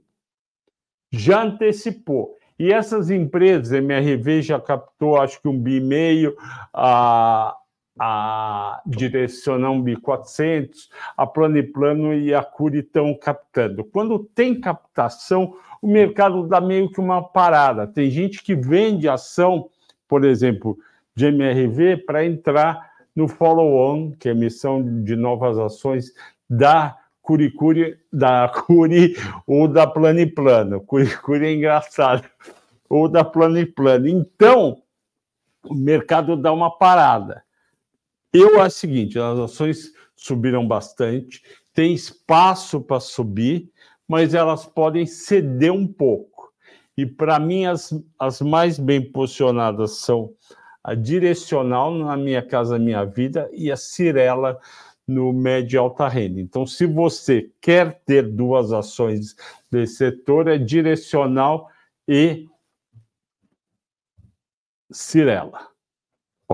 já 1.11 1.43
antecipou. 1.43 2.37
E 2.59 2.73
essas 2.73 3.11
empresas, 3.11 3.73
MRV 3.73 4.43
já 4.43 4.61
captou, 4.61 5.17
acho 5.17 5.41
que 5.41 5.49
um 5.49 5.59
bi 5.59 5.81
meio, 5.81 6.37
a, 6.73 7.57
a 7.99 8.83
Direcional 8.87 9.75
um 9.75 9.83
bi 9.83 9.97
400, 9.97 10.91
a 11.17 11.27
Plano 11.27 12.15
e 12.15 12.35
a 12.35 12.43
Curi 12.43 12.81
estão 12.81 13.15
captando. 13.15 13.85
Quando 13.85 14.19
tem 14.19 14.61
captação, 14.61 15.57
o 15.81 15.87
mercado 15.87 16.47
dá 16.47 16.61
meio 16.61 16.91
que 16.91 17.01
uma 17.01 17.23
parada. 17.23 17.87
Tem 17.87 18.11
gente 18.11 18.43
que 18.43 18.55
vende 18.55 19.09
ação, 19.09 19.69
por 20.09 20.25
exemplo, 20.25 20.77
de 21.15 21.27
MRV 21.27 21.99
para 21.99 22.25
entrar 22.25 22.91
no 23.15 23.29
follow-on, 23.29 24.13
que 24.13 24.29
é 24.29 24.33
emissão 24.33 25.03
de 25.05 25.15
novas 25.15 25.59
ações 25.59 26.13
da 26.51 26.97
Curicuri, 27.23 27.97
da 28.13 28.49
Curi 28.49 29.17
ou 29.47 29.69
da 29.69 29.87
Planiplano. 29.87 30.81
Curicuri 30.81 31.47
é 31.47 31.55
engraçado. 31.55 32.29
Ou 32.89 33.09
da 33.09 33.25
Planiplano. 33.25 34.09
Então, 34.09 34.83
o 35.65 35.75
mercado 35.75 36.37
dá 36.37 36.53
uma 36.53 36.71
parada. 36.71 37.43
Eu 38.35 38.61
acho 38.61 38.77
o 38.77 38.81
seguinte: 38.81 39.17
as 39.17 39.39
ações 39.39 39.93
subiram 40.17 40.67
bastante, 40.67 41.41
tem 41.73 41.95
espaço 41.95 42.81
para 42.81 42.99
subir, 42.99 43.71
mas 44.09 44.35
elas 44.35 44.67
podem 44.67 45.07
ceder 45.07 45.73
um 45.73 45.87
pouco. 45.87 46.53
E 46.97 47.07
para 47.07 47.39
mim, 47.39 47.65
as, 47.65 47.95
as 48.19 48.41
mais 48.41 48.77
bem 48.77 49.01
posicionadas 49.01 49.99
são 49.99 50.35
a 50.83 50.95
direcional 50.95 51.95
na 51.95 52.17
minha 52.17 52.43
casa, 52.43 52.79
minha 52.79 53.05
vida 53.05 53.49
e 53.53 53.71
a 53.71 53.77
Cirela 53.77 54.59
no 55.07 55.33
médio 55.33 55.77
e 55.77 55.79
alta 55.79 56.09
renda. 56.09 56.41
Então, 56.41 56.67
se 56.67 56.87
você 56.87 57.51
quer 57.61 58.03
ter 58.05 58.23
duas 58.23 58.73
ações 58.73 59.37
desse 59.71 59.97
setor, 59.97 60.49
é 60.49 60.59
direcional 60.59 61.71
e 62.09 62.49
Cirela. 64.91 65.74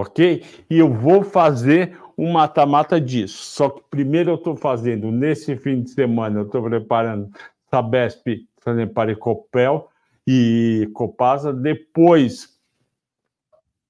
Ok? 0.00 0.42
E 0.68 0.78
eu 0.78 0.92
vou 0.92 1.22
fazer 1.22 1.98
um 2.16 2.32
mata-mata 2.32 3.00
disso. 3.00 3.44
Só 3.44 3.68
que 3.68 3.82
primeiro 3.90 4.30
eu 4.30 4.34
estou 4.36 4.56
fazendo, 4.56 5.10
nesse 5.10 5.56
fim 5.56 5.82
de 5.82 5.90
semana, 5.90 6.40
eu 6.40 6.46
estou 6.46 6.62
preparando 6.62 7.30
Sabesp, 7.70 8.46
para 8.94 9.14
Copel 9.16 9.88
e 10.26 10.88
Copasa. 10.94 11.52
Depois 11.52 12.48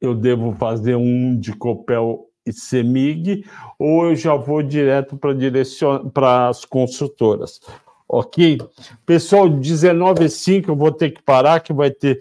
eu 0.00 0.14
devo 0.14 0.52
fazer 0.52 0.96
um 0.96 1.38
de 1.38 1.52
Copel 1.52 2.26
e 2.46 2.52
CEMIG, 2.52 3.44
ou 3.78 4.06
eu 4.06 4.16
já 4.16 4.34
vou 4.34 4.62
direto 4.62 5.16
para 5.16 5.34
direcion... 5.34 6.10
as 6.14 6.64
consultoras. 6.64 7.60
Ok? 8.08 8.58
Pessoal, 9.06 9.48
19h05 9.48 10.68
eu 10.68 10.76
vou 10.76 10.90
ter 10.90 11.10
que 11.10 11.22
parar, 11.22 11.60
que 11.60 11.72
vai 11.72 11.90
ter 11.90 12.20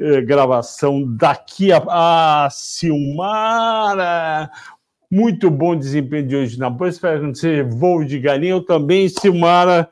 eh, 0.00 0.20
gravação 0.20 1.02
daqui 1.16 1.72
a. 1.72 1.82
Ah, 1.88 2.48
Silmara! 2.50 4.50
Muito 5.10 5.50
bom 5.50 5.74
desempenho 5.74 6.28
de 6.28 6.36
hoje 6.36 6.58
na 6.58 6.70
bolsa. 6.70 6.96
Espero 6.96 7.20
que 7.20 7.26
não 7.26 7.34
seja 7.34 7.64
voo 7.64 8.04
de 8.04 8.20
galinha. 8.20 8.52
Eu 8.52 8.64
também, 8.64 9.08
Silmara. 9.08 9.88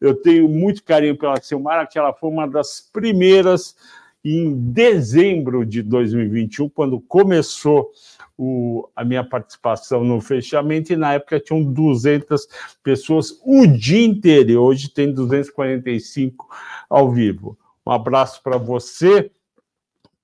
Eu 0.00 0.14
tenho 0.14 0.48
muito 0.48 0.84
carinho 0.84 1.16
pela 1.16 1.40
Silmara, 1.40 1.86
que 1.86 1.98
ela 1.98 2.12
foi 2.12 2.28
uma 2.28 2.46
das 2.46 2.86
primeiras 2.92 3.74
em 4.22 4.54
dezembro 4.72 5.64
de 5.64 5.82
2021, 5.82 6.68
quando 6.68 7.00
começou 7.00 7.90
o, 8.36 8.88
a 8.94 9.04
minha 9.04 9.24
participação 9.24 10.04
no 10.04 10.20
fechamento, 10.20 10.92
e 10.92 10.96
na 10.96 11.14
época 11.14 11.40
tinham 11.40 11.62
200 11.62 12.46
pessoas 12.82 13.40
o 13.44 13.66
dia 13.66 14.04
inteiro, 14.04 14.50
e 14.50 14.56
hoje 14.56 14.90
tem 14.90 15.14
245 15.14 16.46
ao 16.90 17.10
vivo. 17.10 17.56
Um 17.86 17.92
abraço 17.92 18.42
para 18.42 18.58
você, 18.58 19.30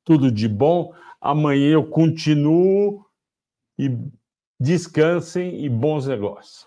tudo 0.04 0.30
de 0.30 0.48
bom. 0.48 0.92
Amanhã 1.20 1.72
eu 1.72 1.84
continuo 1.84 3.04
e 3.78 3.96
descansem 4.60 5.64
e 5.64 5.68
bons 5.68 6.06
negócios. 6.06 6.66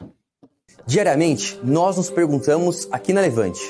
Diariamente, 0.86 1.60
nós 1.64 1.98
nos 1.98 2.10
perguntamos 2.10 2.88
aqui 2.92 3.12
na 3.14 3.22
Levante 3.22 3.62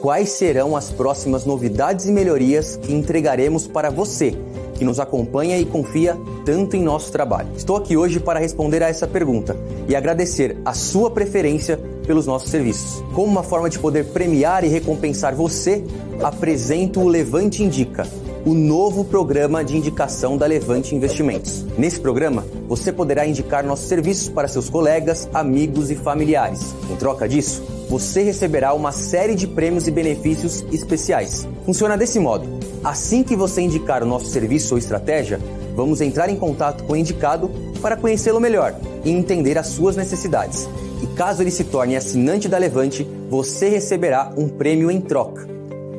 quais 0.00 0.30
serão 0.30 0.76
as 0.76 0.90
próximas 0.90 1.44
novidades 1.44 2.06
e 2.06 2.12
melhorias 2.12 2.76
que 2.76 2.92
entregaremos 2.92 3.66
para 3.66 3.90
você 3.90 4.36
que 4.76 4.84
nos 4.84 5.00
acompanha 5.00 5.58
e 5.58 5.64
confia 5.64 6.16
tanto 6.44 6.76
em 6.76 6.82
nosso 6.82 7.10
trabalho. 7.10 7.48
Estou 7.56 7.76
aqui 7.76 7.96
hoje 7.96 8.20
para 8.20 8.38
responder 8.38 8.82
a 8.82 8.88
essa 8.88 9.06
pergunta 9.06 9.56
e 9.88 9.96
agradecer 9.96 10.58
a 10.64 10.74
sua 10.74 11.10
preferência 11.10 11.78
pelos 12.06 12.26
nossos 12.26 12.50
serviços. 12.50 13.02
Como 13.14 13.26
uma 13.26 13.42
forma 13.42 13.70
de 13.70 13.78
poder 13.78 14.06
premiar 14.06 14.64
e 14.64 14.68
recompensar 14.68 15.34
você, 15.34 15.84
apresento 16.22 17.00
o 17.00 17.08
Levante 17.08 17.62
Indica 17.62 18.06
o 18.46 18.54
novo 18.54 19.04
programa 19.04 19.64
de 19.64 19.76
indicação 19.76 20.36
da 20.38 20.46
Levante 20.46 20.94
Investimentos. 20.94 21.66
Nesse 21.76 21.98
programa, 21.98 22.46
você 22.68 22.92
poderá 22.92 23.26
indicar 23.26 23.66
nossos 23.66 23.88
serviços 23.88 24.28
para 24.28 24.46
seus 24.46 24.70
colegas, 24.70 25.28
amigos 25.34 25.90
e 25.90 25.96
familiares. 25.96 26.72
Em 26.88 26.94
troca 26.94 27.28
disso, 27.28 27.60
você 27.90 28.22
receberá 28.22 28.72
uma 28.72 28.92
série 28.92 29.34
de 29.34 29.48
prêmios 29.48 29.88
e 29.88 29.90
benefícios 29.90 30.64
especiais. 30.72 31.46
Funciona 31.64 31.98
desse 31.98 32.20
modo: 32.20 32.46
assim 32.84 33.24
que 33.24 33.34
você 33.34 33.62
indicar 33.62 34.04
o 34.04 34.06
nosso 34.06 34.26
serviço 34.26 34.74
ou 34.74 34.78
estratégia, 34.78 35.40
vamos 35.74 36.00
entrar 36.00 36.30
em 36.30 36.36
contato 36.36 36.84
com 36.84 36.92
o 36.92 36.96
indicado 36.96 37.50
para 37.82 37.96
conhecê-lo 37.96 38.40
melhor 38.40 38.76
e 39.04 39.10
entender 39.10 39.58
as 39.58 39.66
suas 39.66 39.96
necessidades. 39.96 40.68
E 41.02 41.06
caso 41.16 41.42
ele 41.42 41.50
se 41.50 41.64
torne 41.64 41.96
assinante 41.96 42.48
da 42.48 42.58
Levante, 42.58 43.04
você 43.28 43.68
receberá 43.68 44.32
um 44.36 44.48
prêmio 44.48 44.88
em 44.88 45.00
troca. 45.00 45.55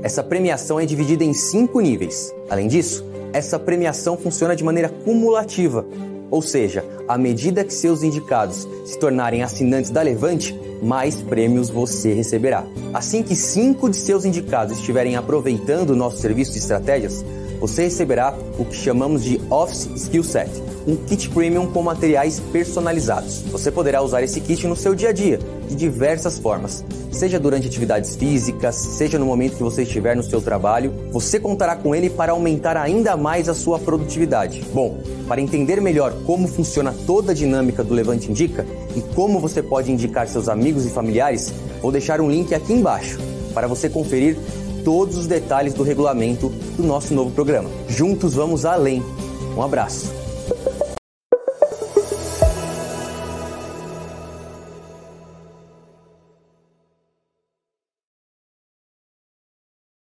Essa 0.07 0.23
premiação 0.23 0.79
é 0.79 0.85
dividida 0.85 1.25
em 1.25 1.33
cinco 1.33 1.81
níveis. 1.81 2.33
Além 2.49 2.69
disso, 2.69 3.05
essa 3.33 3.59
premiação 3.59 4.15
funciona 4.15 4.55
de 4.55 4.63
maneira 4.63 4.87
cumulativa, 4.87 5.85
ou 6.31 6.41
seja, 6.41 6.81
à 7.09 7.17
medida 7.17 7.61
que 7.61 7.73
seus 7.73 8.03
indicados 8.03 8.65
se 8.85 8.97
tornarem 8.97 9.43
assinantes 9.43 9.91
da 9.91 10.01
Levante, 10.01 10.57
mais 10.81 11.17
prêmios 11.17 11.69
você 11.69 12.13
receberá. 12.13 12.65
Assim 12.93 13.21
que 13.21 13.35
cinco 13.35 13.89
de 13.89 13.97
seus 13.97 14.23
indicados 14.23 14.77
estiverem 14.77 15.17
aproveitando 15.17 15.89
o 15.89 15.95
nosso 15.97 16.19
serviço 16.19 16.53
de 16.53 16.59
estratégias, 16.59 17.25
você 17.59 17.83
receberá 17.83 18.33
o 18.57 18.63
que 18.63 18.77
chamamos 18.77 19.25
de 19.25 19.41
Office 19.49 19.89
Skill 19.93 20.23
Set, 20.23 20.49
um 20.87 20.95
kit 20.95 21.29
premium 21.29 21.67
com 21.67 21.83
materiais 21.83 22.39
personalizados. 22.51 23.41
Você 23.51 23.69
poderá 23.69 24.01
usar 24.01 24.23
esse 24.23 24.39
kit 24.39 24.65
no 24.65 24.75
seu 24.75 24.95
dia 24.95 25.09
a 25.09 25.11
dia, 25.11 25.37
de 25.67 25.75
diversas 25.75 26.39
formas, 26.39 26.83
seja 27.11 27.37
durante 27.37 27.67
atividades 27.67 28.15
físicas, 28.15 28.75
seja 28.75 29.19
no 29.19 29.25
momento 29.25 29.57
que 29.57 29.63
você 29.63 29.83
estiver 29.83 30.15
no 30.15 30.23
seu 30.23 30.41
trabalho. 30.41 30.93
Você 31.11 31.39
contará 31.39 31.75
com 31.75 31.93
ele 31.93 32.09
para 32.09 32.31
aumentar 32.31 32.77
ainda 32.77 33.17
mais 33.17 33.49
a 33.49 33.53
sua 33.53 33.77
produtividade. 33.77 34.63
Bom, 34.73 34.97
para 35.27 35.41
entender 35.41 35.81
melhor 35.81 36.13
como 36.25 36.47
funciona 36.47 36.95
toda 37.05 37.33
a 37.33 37.35
dinâmica 37.35 37.83
do 37.83 37.93
Levante 37.93 38.31
Indica 38.31 38.65
e 38.95 39.01
como 39.13 39.39
você 39.39 39.61
pode 39.61 39.91
indicar 39.91 40.27
seus 40.27 40.47
amigos 40.47 40.85
e 40.85 40.89
familiares, 40.89 41.53
vou 41.81 41.91
deixar 41.91 42.21
um 42.21 42.29
link 42.31 42.55
aqui 42.55 42.71
embaixo 42.71 43.19
para 43.53 43.67
você 43.67 43.89
conferir 43.89 44.37
todos 44.85 45.17
os 45.17 45.27
detalhes 45.27 45.73
do 45.73 45.83
regulamento 45.83 46.47
do 46.77 46.83
nosso 46.83 47.13
novo 47.13 47.31
programa. 47.31 47.69
Juntos 47.89 48.33
vamos 48.33 48.63
além. 48.63 49.03
Um 49.57 49.61
abraço. 49.61 50.26